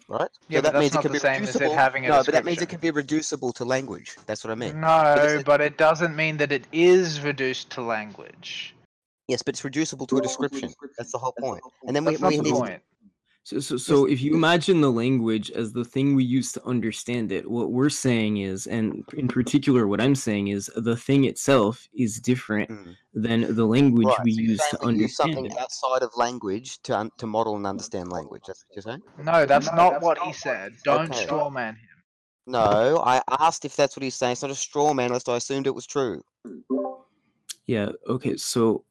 Right. 0.07 0.29
Yeah, 0.49 0.61
but 0.61 0.73
that's 0.73 0.93
not 0.93 1.03
the 1.03 1.19
same 1.19 1.43
as 1.43 1.55
it 1.55 1.61
reducible- 1.61 1.75
having 1.75 2.05
a 2.05 2.09
no, 2.09 2.23
but 2.23 2.33
that 2.33 2.45
means 2.45 2.61
it 2.61 2.69
can 2.69 2.79
be 2.79 2.91
reducible 2.91 3.51
to 3.53 3.65
language. 3.65 4.15
That's 4.27 4.43
what 4.43 4.51
I 4.51 4.55
mean. 4.55 4.79
No, 4.79 5.15
it's 5.17 5.41
a- 5.41 5.43
but 5.43 5.61
it 5.61 5.77
doesn't 5.79 6.15
mean 6.15 6.37
that 6.37 6.51
it 6.51 6.67
is 6.71 7.21
reduced 7.21 7.71
to 7.71 7.81
language. 7.81 8.75
Yes, 9.27 9.41
but 9.41 9.55
it's 9.55 9.63
reducible 9.63 10.05
to 10.07 10.17
a 10.17 10.21
description. 10.21 10.71
That's 10.99 11.11
the 11.11 11.17
whole 11.17 11.33
point. 11.39 11.63
And 11.87 11.95
then 11.95 12.05
we, 12.05 12.11
That's 12.11 12.21
not 12.21 12.27
we 12.29 12.37
the 12.37 12.43
need 12.43 12.53
point. 12.53 12.81
So, 13.45 13.59
so, 13.59 13.77
so 13.77 14.05
if 14.05 14.23
you 14.23 14.33
imagine 14.33 14.81
the 14.81 14.91
language 14.91 15.51
as 15.51 15.71
the 15.71 15.85
thing 15.85 16.15
we 16.15 16.23
use 16.23 16.51
to 16.53 16.65
understand 16.65 17.31
it, 17.31 17.47
what 17.47 17.71
we're 17.71 17.91
saying 17.91 18.37
is, 18.37 18.65
and 18.65 19.03
in 19.15 19.27
particular, 19.27 19.85
what 19.87 20.01
I'm 20.01 20.15
saying 20.15 20.47
is, 20.47 20.71
the 20.75 20.97
thing 20.97 21.25
itself 21.25 21.87
is 21.93 22.19
different 22.19 22.71
Mm. 22.71 22.95
than 23.13 23.55
the 23.55 23.63
language 23.63 24.07
Right, 24.07 24.23
we 24.23 24.31
so 24.33 24.41
use 24.41 24.57
to 24.71 24.77
we 24.81 24.87
use 24.87 24.87
understand 24.87 25.11
something 25.35 25.45
it. 25.45 25.57
outside 25.59 26.01
of 26.01 26.09
language 26.17 26.81
to 26.81 26.97
un- 26.97 27.11
to 27.19 27.27
model 27.27 27.55
and 27.55 27.67
understand 27.67 28.11
language. 28.11 28.41
That's 28.47 28.65
what 28.67 28.75
you're 28.77 28.81
saying? 28.81 29.03
No, 29.23 29.45
that's 29.45 29.71
not 29.73 30.01
what 30.01 30.17
he 30.17 30.33
said. 30.33 30.73
Don't 30.83 31.11
Okay. 31.11 31.27
strawman 31.27 31.75
him. 31.77 31.97
No, 32.47 33.03
I 33.05 33.21
asked 33.29 33.63
if 33.63 33.75
that's 33.75 33.95
what 33.95 34.01
he's 34.01 34.15
saying. 34.15 34.31
It's 34.31 34.41
not 34.41 34.49
a 34.49 34.55
straw 34.55 34.91
man, 34.95 35.11
unless 35.11 35.27
I 35.27 35.35
assumed 35.35 35.67
it 35.67 35.75
was 35.75 35.85
true. 35.85 36.23
Yeah. 37.67 37.89
Okay. 38.07 38.37
So, 38.37 38.83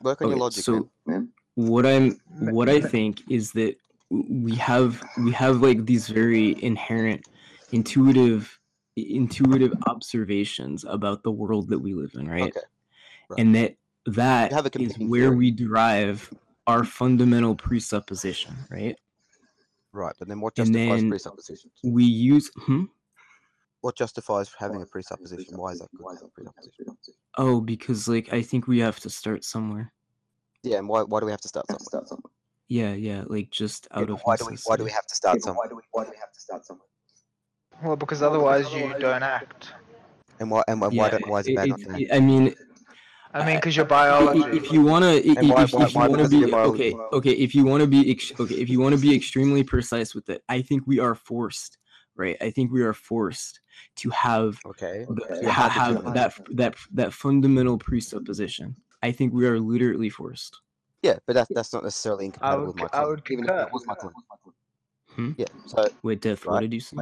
Work 0.00 0.22
on 0.22 0.30
your 0.30 0.38
logic, 0.38 0.64
so- 0.64 0.90
man. 1.06 1.28
what 1.54 1.84
I'm, 1.86 2.06
M- 2.12 2.20
what 2.40 2.68
I 2.68 2.80
think 2.80 3.22
is 3.28 3.52
that 3.52 3.76
we 4.10 4.54
have, 4.56 5.02
we 5.18 5.32
have 5.32 5.60
like 5.60 5.84
these 5.86 6.08
very 6.08 6.62
inherent, 6.62 7.26
intuitive, 7.72 8.58
intuitive 8.96 9.72
observations 9.86 10.84
about 10.88 11.22
the 11.22 11.30
world 11.30 11.68
that 11.68 11.78
we 11.78 11.94
live 11.94 12.12
in, 12.14 12.28
right? 12.28 12.44
Okay. 12.44 12.60
right. 13.28 13.40
and 13.40 13.54
that 13.54 13.76
that 14.06 14.50
You 14.50 14.56
have 14.56 14.66
a 14.66 14.80
is 14.80 14.96
where 14.98 15.22
theory. 15.24 15.36
we 15.36 15.50
derive 15.50 16.32
our 16.66 16.84
fundamental 16.84 17.54
presupposition, 17.54 18.54
right? 18.70 18.96
Right, 19.92 20.14
but 20.18 20.28
then 20.28 20.40
what 20.40 20.54
justifies 20.54 21.00
then- 21.00 21.10
presuppositions? 21.10 21.72
We 21.84 22.04
use 22.04 22.50
hmm? 22.56 22.84
What 23.80 23.96
justifies 23.96 24.50
having 24.58 24.82
a 24.82 24.86
presupposition? 24.86 25.56
Why 25.56 25.72
is 25.72 25.78
that 25.78 25.88
good? 25.96 26.02
to 26.04 26.14
have 26.14 26.22
a 26.22 26.28
presupposition? 26.28 27.14
oh 27.36 27.60
because 27.60 28.08
like 28.08 28.32
I 28.32 28.42
think 28.42 28.66
we 28.66 28.78
have 28.80 28.98
to 29.00 29.10
start 29.10 29.44
somewhere. 29.44 29.92
Yeah, 30.68 30.78
and 30.78 30.88
why, 30.88 31.02
why 31.02 31.20
do 31.20 31.26
we 31.26 31.32
have 31.32 31.40
to 31.40 31.48
start 31.48 31.66
somewhere? 31.68 32.04
Yeah, 32.68 32.92
yeah, 32.92 33.24
like 33.26 33.50
just 33.50 33.88
out 33.92 34.08
but 34.08 34.12
of 34.14 34.20
why 34.24 34.36
do 34.36 34.44
we 34.46 34.56
why 34.64 34.76
do 34.76 34.84
we 34.84 34.90
have 34.90 35.06
to 35.06 35.14
start 35.14 35.40
somewhere? 35.42 35.64
Why 35.64 35.68
do 35.70 35.76
we 35.76 35.82
why 35.92 36.04
do 36.04 36.10
we 36.10 36.16
have 36.18 36.32
to 36.32 36.40
start 36.40 36.66
somewhere? 36.66 36.86
Well, 37.82 37.96
because 37.96 38.22
otherwise 38.22 38.70
you 38.74 38.92
don't 39.00 39.22
act. 39.22 39.72
And 40.40 40.50
why 40.50 40.62
and 40.68 40.80
why, 40.80 40.88
why, 40.88 40.94
Yeah, 40.94 41.10
don't, 41.10 41.28
why 41.28 41.40
is 41.40 41.46
it 41.46 41.52
it- 41.52 41.54
bad 41.56 41.68
it- 41.70 41.76
to 41.84 42.02
it- 42.02 42.12
I 42.12 42.20
mean, 42.20 42.54
I 43.32 43.44
mean, 43.46 43.56
because 43.56 43.76
your 43.76 43.86
i- 43.86 43.88
biology. 43.88 44.56
if 44.58 44.70
you 44.70 44.82
want 44.82 45.04
to, 45.04 45.14
And 45.38 45.48
why- 45.48 45.62
if, 45.62 45.72
why- 45.72 45.86
if 45.86 45.94
you 45.94 46.00
want 46.10 46.22
to 46.22 46.28
be 46.28 46.54
okay, 46.54 46.92
okay, 47.12 47.32
if 47.32 47.54
you 47.54 47.64
want 47.64 47.80
to 47.80 47.86
be, 47.86 48.10
ex- 48.10 48.32
okay, 48.38 48.54
if 48.56 48.68
you 48.68 48.78
want 48.80 48.94
to 48.94 49.00
be 49.00 49.14
extremely 49.14 49.64
precise 49.64 50.14
with 50.14 50.28
it, 50.28 50.42
I 50.48 50.60
think 50.60 50.86
we 50.86 50.98
are 50.98 51.14
forced, 51.14 51.78
right? 52.14 52.36
I 52.42 52.50
think 52.50 52.70
we 52.72 52.82
are 52.82 52.92
forced 52.92 53.60
to 53.96 54.10
have 54.10 54.60
Okay. 54.66 55.06
the- 55.08 55.24
okay. 55.24 55.38
Yeah, 55.46 55.50
ha- 55.52 55.68
how 55.70 55.88
did 55.88 55.96
you 55.98 56.04
have 56.04 56.14
that 56.14 56.30
that 56.56 56.72
that 56.92 57.12
fundamental 57.14 57.78
presupposition. 57.78 58.76
I 59.02 59.12
think 59.12 59.32
we 59.32 59.46
are 59.46 59.58
literally 59.60 60.10
forced. 60.10 60.60
Yeah, 61.02 61.18
but 61.26 61.34
that's 61.34 61.48
that's 61.54 61.72
not 61.72 61.84
necessarily 61.84 62.24
incompatible 62.26 62.66
would 62.66 62.74
with 62.74 62.76
my 62.76 62.86
c- 62.86 62.90
I 62.92 62.96
claim. 62.98 63.08
would 63.10 63.22
even 63.30 63.44
if 63.44 63.50
concur. 63.50 63.56
that 63.64 63.72
was 63.72 63.86
my 63.86 63.94
claim. 63.94 64.14
Hmm? 65.14 65.32
Yeah. 65.36 65.46
So 65.66 65.88
Wait, 66.02 66.20
Death, 66.20 66.44
what 66.46 66.60
did 66.60 66.74
you 66.74 66.80
say? 66.80 66.96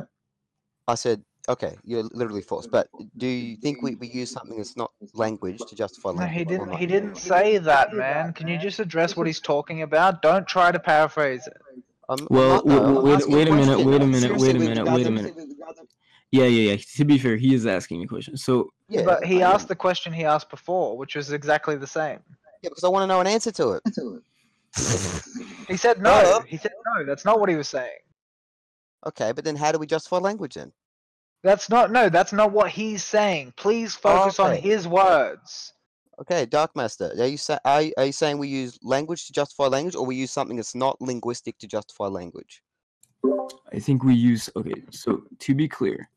I 0.89 0.95
said, 0.95 1.23
okay, 1.49 1.77
you're 1.85 2.03
literally 2.05 2.43
forced. 2.43 2.71
But 2.71 2.89
do 3.17 3.27
you 3.27 3.57
think 3.57 3.83
we, 3.83 3.95
we 3.97 4.09
use 4.09 4.31
something 4.31 4.57
that's 4.57 4.77
not 4.77 4.93
language 5.15 5.61
to 5.69 5.75
justify 5.75 6.11
No, 6.11 6.17
language? 6.19 6.39
he 6.39 6.45
didn't. 6.45 6.73
He 6.75 6.87
didn't 6.87 7.17
say 7.17 7.59
that, 7.59 7.93
man. 7.95 8.33
Can 8.35 8.47
you 8.49 8.59
just 8.59 8.79
address 8.79 9.17
what 9.17 9.27
he's 9.27 9.41
talking 9.41 9.83
about? 9.83 10.23
Don't 10.23 10.47
try 10.47 10.71
to 10.71 10.79
paraphrase 10.79 11.47
it. 11.47 11.57
I'm- 12.09 12.21
I'm 12.21 12.27
Well, 12.37 12.49
not, 12.51 12.67
though. 12.67 12.79
w- 12.85 12.99
I'm 12.99 13.05
wait- 13.05 13.29
wait 13.29 13.49
a 13.49 13.53
minute, 13.53 13.79
wait 13.85 14.03
a 14.03 14.07
minute, 14.07 14.37
wait 14.39 14.55
a 14.55 14.59
minute, 14.61 14.87
wait 14.87 15.07
a 15.07 15.11
minute. 15.11 15.35
With 16.33 16.41
regard 16.41 16.51
to- 16.51 16.57
Yeah, 16.57 16.63
yeah, 16.65 16.73
yeah. 16.73 16.83
To 16.97 17.05
be 17.05 17.19
fair, 17.19 17.37
he 17.37 17.55
is 17.55 17.67
asking 17.67 18.03
a 18.03 18.07
question. 18.07 18.37
So 18.37 18.71
Yeah, 18.89 19.03
but 19.05 19.25
he 19.25 19.43
I 19.43 19.49
am. 19.51 19.55
asked 19.55 19.69
the 19.69 19.77
question 19.77 20.13
he 20.13 20.25
asked 20.25 20.51
before, 20.51 20.97
which 20.97 21.17
was 21.17 21.33
exactly 21.33 21.77
the 21.77 21.87
same. 21.87 22.19
Yeah, 22.63 22.71
because 22.71 22.85
I 22.85 22.89
want 22.89 23.03
to 23.05 23.07
know 23.07 23.21
an 23.21 23.27
answer 23.27 23.53
to 23.53 23.73
it. 23.73 23.83
He 25.69 25.77
said 25.77 26.01
no. 26.01 26.23
Duh. 26.23 26.41
He 26.47 26.59
said 26.59 26.73
no. 26.97 27.05
That's 27.05 27.25
not 27.25 27.41
what 27.41 27.49
he 27.49 27.57
was 27.57 27.67
saying. 27.69 27.99
okay, 29.07 29.33
but 29.33 29.45
then 29.45 29.57
how 29.57 29.73
do 29.73 29.79
we 29.79 29.87
justify 29.87 30.19
language 30.19 30.55
then? 30.55 30.71
That's 31.43 31.69
not 31.69 31.91
no. 31.91 32.09
That's 32.09 32.33
not 32.33 32.53
what 32.53 32.71
he's 32.71 33.03
saying. 33.05 33.55
Please 33.57 33.95
focus 33.97 34.39
on 34.39 34.55
his 34.57 34.87
words. 34.87 35.73
Okay, 36.21 36.47
Dark 36.47 36.75
Master, 36.77 37.13
are 37.19 37.27
you, 37.27 37.37
sa- 37.37 37.59
are, 37.65 37.83
you, 37.83 37.93
are 37.99 38.07
you 38.07 38.13
saying 38.13 38.39
we 38.39 38.49
use 38.49 38.79
language 38.83 39.27
to 39.27 39.33
justify 39.33 39.67
language, 39.67 39.95
or 39.97 40.07
we 40.07 40.17
use 40.17 40.31
something 40.31 40.57
that's 40.57 40.75
not 40.75 41.01
linguistic 41.01 41.59
to 41.59 41.67
justify 41.67 42.07
language? 42.07 42.63
I 43.73 43.79
think 43.79 44.05
we 44.05 44.15
use 44.15 44.49
okay. 44.57 44.83
So 44.91 45.23
to 45.41 45.55
be 45.55 45.69
clear, 45.69 46.09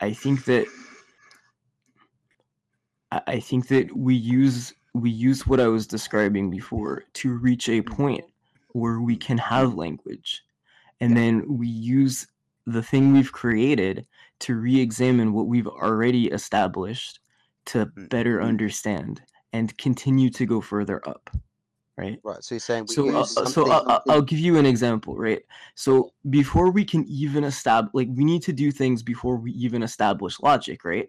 I 0.00 0.12
think 0.12 0.44
that 0.44 0.66
I 3.26 3.40
think 3.40 3.68
that 3.68 3.94
we 3.96 4.14
use 4.14 4.74
we 4.94 5.10
use 5.10 5.46
what 5.46 5.60
I 5.60 5.66
was 5.68 5.86
describing 5.86 6.50
before 6.50 7.04
to 7.14 7.34
reach 7.38 7.68
a 7.68 7.82
point 7.82 8.24
where 8.72 9.00
we 9.00 9.16
can 9.16 9.38
have 9.38 9.74
language, 9.74 10.42
and 11.00 11.16
then 11.16 11.44
we 11.48 11.68
use 11.68 12.26
the 12.66 12.82
thing 12.82 13.12
we've 13.12 13.32
created 13.32 14.06
to 14.40 14.54
re-examine 14.56 15.32
what 15.32 15.46
we've 15.46 15.66
already 15.66 16.28
established 16.28 17.20
to 17.66 17.86
Mm. 17.86 18.08
better 18.08 18.42
understand 18.42 19.20
and 19.52 19.76
continue 19.78 20.30
to 20.30 20.46
go 20.46 20.60
further 20.60 21.06
up, 21.08 21.30
right? 21.96 22.18
Right. 22.22 22.42
So 22.42 22.54
you're 22.54 22.60
saying 22.60 22.86
we 22.88 22.94
so 22.94 23.02
uh, 23.08 23.20
use 23.20 23.36
uh, 23.38 23.44
so 23.44 23.52
something. 23.52 23.72
I'll, 23.72 23.84
I'll- 23.86 24.02
I'll 24.08 24.22
give 24.22 24.38
you 24.38 24.58
an 24.58 24.66
example 24.66 25.16
right 25.16 25.42
so 25.74 26.12
before 26.30 26.70
we 26.70 26.84
can 26.84 27.04
even 27.08 27.44
establish 27.44 27.90
like 27.94 28.08
we 28.12 28.24
need 28.24 28.42
to 28.42 28.52
do 28.52 28.70
things 28.70 29.02
before 29.02 29.36
we 29.36 29.52
even 29.52 29.82
establish 29.82 30.38
logic 30.40 30.84
right 30.84 31.08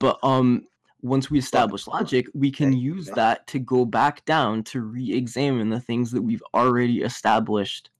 but 0.00 0.18
um 0.22 0.66
once 1.02 1.30
we 1.30 1.38
establish 1.38 1.86
logic 1.86 2.26
we 2.34 2.50
can 2.50 2.68
Okay, 2.72 2.78
use 2.78 3.08
okay. 3.08 3.14
that 3.20 3.46
to 3.48 3.58
go 3.58 3.84
back 3.84 4.24
down 4.24 4.62
to 4.64 4.80
re-examine 4.80 5.68
the 5.68 5.80
things 5.80 6.10
that 6.12 6.22
we've 6.22 6.42
already 6.54 7.02
established 7.02 7.90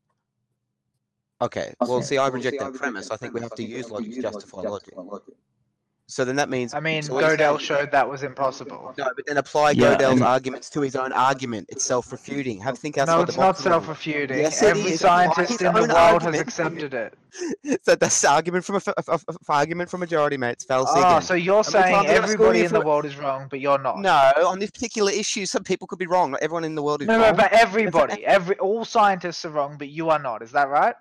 okay. 1.43 1.75
Well, 1.81 2.01
see, 2.01 2.17
I 2.17 2.29
reject 2.29 2.59
that 2.61 2.73
premise. 2.75 3.11
I 3.11 3.17
think 3.17 3.35
we 3.35 3.41
have 3.41 3.55
to 3.57 3.63
use 3.65 3.91
logic 3.91 4.15
to 4.15 4.23
justify 4.23 4.63
logic. 4.63 4.95
So 6.07 6.25
then 6.27 6.37
that 6.37 6.51
means. 6.51 6.75
I 6.75 6.81
mean, 6.81 7.03
so 7.03 7.15
Godel 7.15 7.59
showed 7.59 7.91
that 7.93 8.07
was 8.09 8.23
impossible. 8.25 8.95
No, 8.99 9.05
but 9.17 9.25
then 9.27 9.39
apply 9.39 9.71
Yeah, 9.71 9.97
Godel's 9.97 10.13
and- 10.13 10.23
arguments 10.23 10.69
to 10.71 10.83
his 10.83 10.97
own 10.97 11.13
argument. 11.13 11.67
It's 11.71 11.85
self-refuting. 11.85 12.61
Have 12.61 12.79
think 12.79 12.99
outside 12.99 13.15
No, 13.15 13.23
the 13.23 13.29
it's 13.29 13.37
not 13.39 13.47
box. 13.47 13.61
a 13.61 13.63
self-refuting. 13.63 14.39
Yes, 14.39 14.63
Every 14.63 14.93
is. 14.93 15.01
scientist 15.01 15.63
in 15.63 15.73
the 15.73 15.81
own 15.81 15.89
world 15.89 16.23
has 16.23 16.39
accepted 16.39 16.93
it. 16.93 17.15
so 17.85 17.95
that's 17.95 18.23
argument 18.25 18.65
from 18.67 18.75
a, 18.77 18.79
f- 18.87 18.89
f- 19.09 19.25
f- 19.29 19.37
argument 19.49 19.89
from 19.91 20.01
majority, 20.01 20.37
mate. 20.37 20.51
It's 20.53 20.65
fallacy 20.65 20.93
Oh, 20.95 21.01
again. 21.09 21.23
so 21.23 21.35
you're 21.35 21.57
we're 21.57 21.63
saying 21.65 21.95
talking 21.95 22.11
about 22.11 22.29
school 22.29 22.47
everybody 22.47 22.61
in 22.65 22.73
the 22.73 22.81
world 22.83 23.05
is 23.07 23.17
wrong, 23.17 23.47
but 23.49 23.61
you're 23.61 23.79
not. 23.79 23.99
No, 23.99 24.31
on 24.47 24.59
this 24.59 24.71
particular 24.71 25.11
issue, 25.11 25.47
some 25.47 25.65
people 25.65 25.87
could 25.87 25.99
be 25.99 26.07
wrong. 26.07 26.33
Not 26.33 26.43
everyone 26.43 26.65
in 26.65 26.75
the 26.75 26.83
world 26.83 27.01
is 27.03 27.09
no, 27.09 27.15
wrong. 27.19 27.31
no, 27.31 27.33
but 27.33 27.53
everybody, 27.53 28.25
every 28.27 28.57
all 28.59 28.85
scientists 28.85 29.45
are 29.47 29.51
wrong, 29.51 29.77
but 29.79 29.89
you 29.89 30.11
are 30.11 30.19
not. 30.19 30.43
Is 30.43 30.53
that 30.53 30.69
right? 30.69 30.95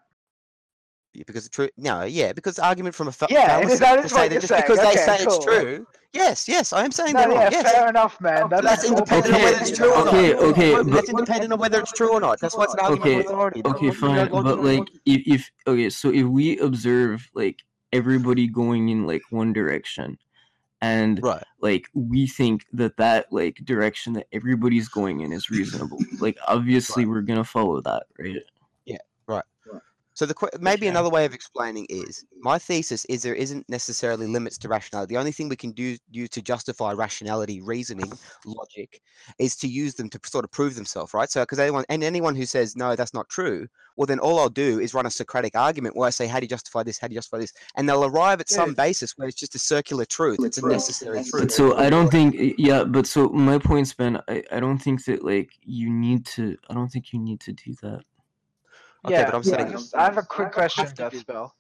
Yeah, 1.14 1.24
because 1.28 1.44
the 1.44 1.50
truth. 1.50 1.72
No, 1.78 2.04
yeah, 2.04 2.34
because 2.34 2.58
argument 2.58 2.96
from 2.96 3.08
a 3.08 3.12
fa- 3.12 3.28
Yeah, 3.30 3.48
fallacy 3.62 3.78
that 3.78 4.02
to 4.02 4.10
say 4.10 4.16
what 4.16 4.22
that 4.22 4.32
you're 4.32 4.42
just 4.42 4.48
saying. 4.50 4.64
because 4.68 4.80
they 4.80 4.96
say 4.96 5.26
cool. 5.26 5.36
it's 5.36 5.46
true. 5.46 5.88
Yes, 6.12 6.48
yes, 6.48 6.74
I 6.74 6.86
am 6.86 6.92
saying 6.92 7.14
No, 7.14 7.22
they're 7.22 7.32
yeah. 7.32 7.50
Yes, 7.52 7.72
fair 7.72 7.90
enough, 7.90 8.22
man. 8.22 8.48
That's, 8.50 8.64
that's 8.64 8.84
all 8.86 8.98
independent 8.98 9.36
of 9.36 9.42
whether 9.42 9.58
it's 9.60 9.78
true 9.78 9.94
or 9.94 10.06
not. 10.06 10.08
Okay, 10.08 10.36
okay, 10.36 10.72
but- 10.74 10.88
that's 10.88 11.10
independent 11.10 11.54
of 11.54 11.60
whether 11.60 11.80
it's 11.80 11.92
true 11.92 12.14
or 12.14 12.20
not. 12.20 12.40
That's 12.40 12.56
why 12.56 12.66
it's 12.66 12.74
an 12.74 12.80
argument 12.82 13.04
Okay, 13.04 13.20
authority. 13.22 13.62
That's 13.62 13.76
okay 13.76 13.92
fine 13.92 14.30
but 14.30 14.64
like 14.64 14.90
if, 15.06 15.22
if 15.28 15.52
okay 15.68 15.90
so 15.90 16.12
if 16.12 16.26
we 16.26 16.58
observe 16.60 17.28
like 17.34 17.64
everybody 17.92 18.48
going 18.48 18.90
in 18.90 19.06
like 19.06 19.22
one 19.30 19.54
direction 19.54 20.18
and 20.82 21.24
right. 21.24 21.44
like 21.62 21.88
we 21.94 22.28
think 22.28 22.66
that 22.74 22.98
that 22.98 23.28
like 23.32 23.56
direction 23.64 24.14
that 24.14 24.28
everybody's 24.34 24.90
going 24.90 25.22
in 25.22 25.32
is 25.32 25.50
reasonable 25.50 26.00
like 26.20 26.38
obviously 26.48 27.06
we're 27.06 27.22
gonna 27.22 27.44
follow 27.44 27.80
that 27.82 28.04
right 28.20 28.38
So 30.16 30.26
the 30.26 30.34
que- 30.34 30.50
maybe 30.60 30.86
Okay. 30.86 30.90
another 30.90 31.10
way 31.10 31.26
of 31.26 31.34
explaining 31.34 31.88
is 31.90 32.24
my 32.40 32.60
thesis 32.60 33.04
is 33.06 33.24
there 33.24 33.34
isn't 33.34 33.68
necessarily 33.68 34.28
limits 34.28 34.58
to 34.60 34.68
rationality. 34.68 35.14
The 35.16 35.20
only 35.20 35.32
thing 35.32 35.50
we 35.50 35.56
can 35.56 35.72
do 35.72 35.98
use 36.12 36.30
to 36.30 36.42
justify 36.42 36.92
rationality, 36.94 37.62
reasoning, 37.62 38.12
logic, 38.46 39.02
is 39.40 39.56
to 39.58 39.68
use 39.68 39.96
them 39.96 40.10
to 40.10 40.20
sort 40.26 40.46
of 40.46 40.52
prove 40.52 40.76
themselves, 40.76 41.14
right? 41.14 41.30
So 41.30 41.42
because 41.42 41.60
anyone 41.60 41.86
and 41.90 42.04
anyone 42.04 42.36
who 42.36 42.46
says 42.46 42.76
no, 42.76 42.96
that's 42.96 43.14
not 43.14 43.28
true, 43.30 43.68
well 43.98 44.06
then 44.06 44.20
all 44.20 44.40
I'll 44.40 44.50
do 44.50 44.80
is 44.80 44.94
run 44.94 45.06
a 45.06 45.12
Socratic 45.12 45.56
argument 45.56 45.96
where 45.96 46.08
I 46.08 46.12
say, 46.12 46.28
how 46.28 46.40
do 46.40 46.44
you 46.46 46.50
justify 46.50 46.84
this? 46.84 47.00
How 47.00 47.08
do 47.08 47.14
you 47.14 47.18
justify 47.18 47.40
this? 47.40 47.54
And 47.76 47.90
they'll 47.90 48.06
arrive 48.06 48.40
at 48.40 48.50
some 48.50 48.74
basis 48.74 49.14
where 49.18 49.28
it's 49.28 49.40
just 49.40 49.56
a 49.56 49.60
circular 49.60 50.06
truth. 50.06 50.40
It's 50.44 50.58
a 50.60 50.68
necessary 50.68 51.18
but 51.18 51.28
truth. 51.30 51.52
so 51.52 51.76
i 51.78 51.90
don't 51.90 52.10
think 52.12 52.36
yeah 52.58 52.84
but 52.84 53.06
so 53.08 53.30
my 53.30 53.58
point's 53.58 53.94
been 53.94 54.18
i, 54.28 54.44
I 54.52 54.60
don't 54.60 54.78
think 54.78 55.04
that 55.06 55.24
like 55.24 55.52
you 55.64 55.90
need 55.90 56.26
to 56.28 56.58
i 56.70 56.74
don't 56.74 56.90
think 56.90 57.14
you 57.14 57.20
need 57.20 57.40
to 57.42 57.54
do 57.54 57.74
that 57.82 58.02
Okay, 59.06 59.16
yeah, 59.16 59.26
but 59.26 59.36
I'm 59.36 59.44
yeah, 59.44 59.78
setting- 59.78 60.00
I 60.00 60.04
have 60.06 60.18
a 60.18 60.24
quick 60.24 60.52
question, 60.52 60.86
have 60.86 60.94
to 60.94 61.10
do- 61.10 61.24
Deathspell. 61.24 61.52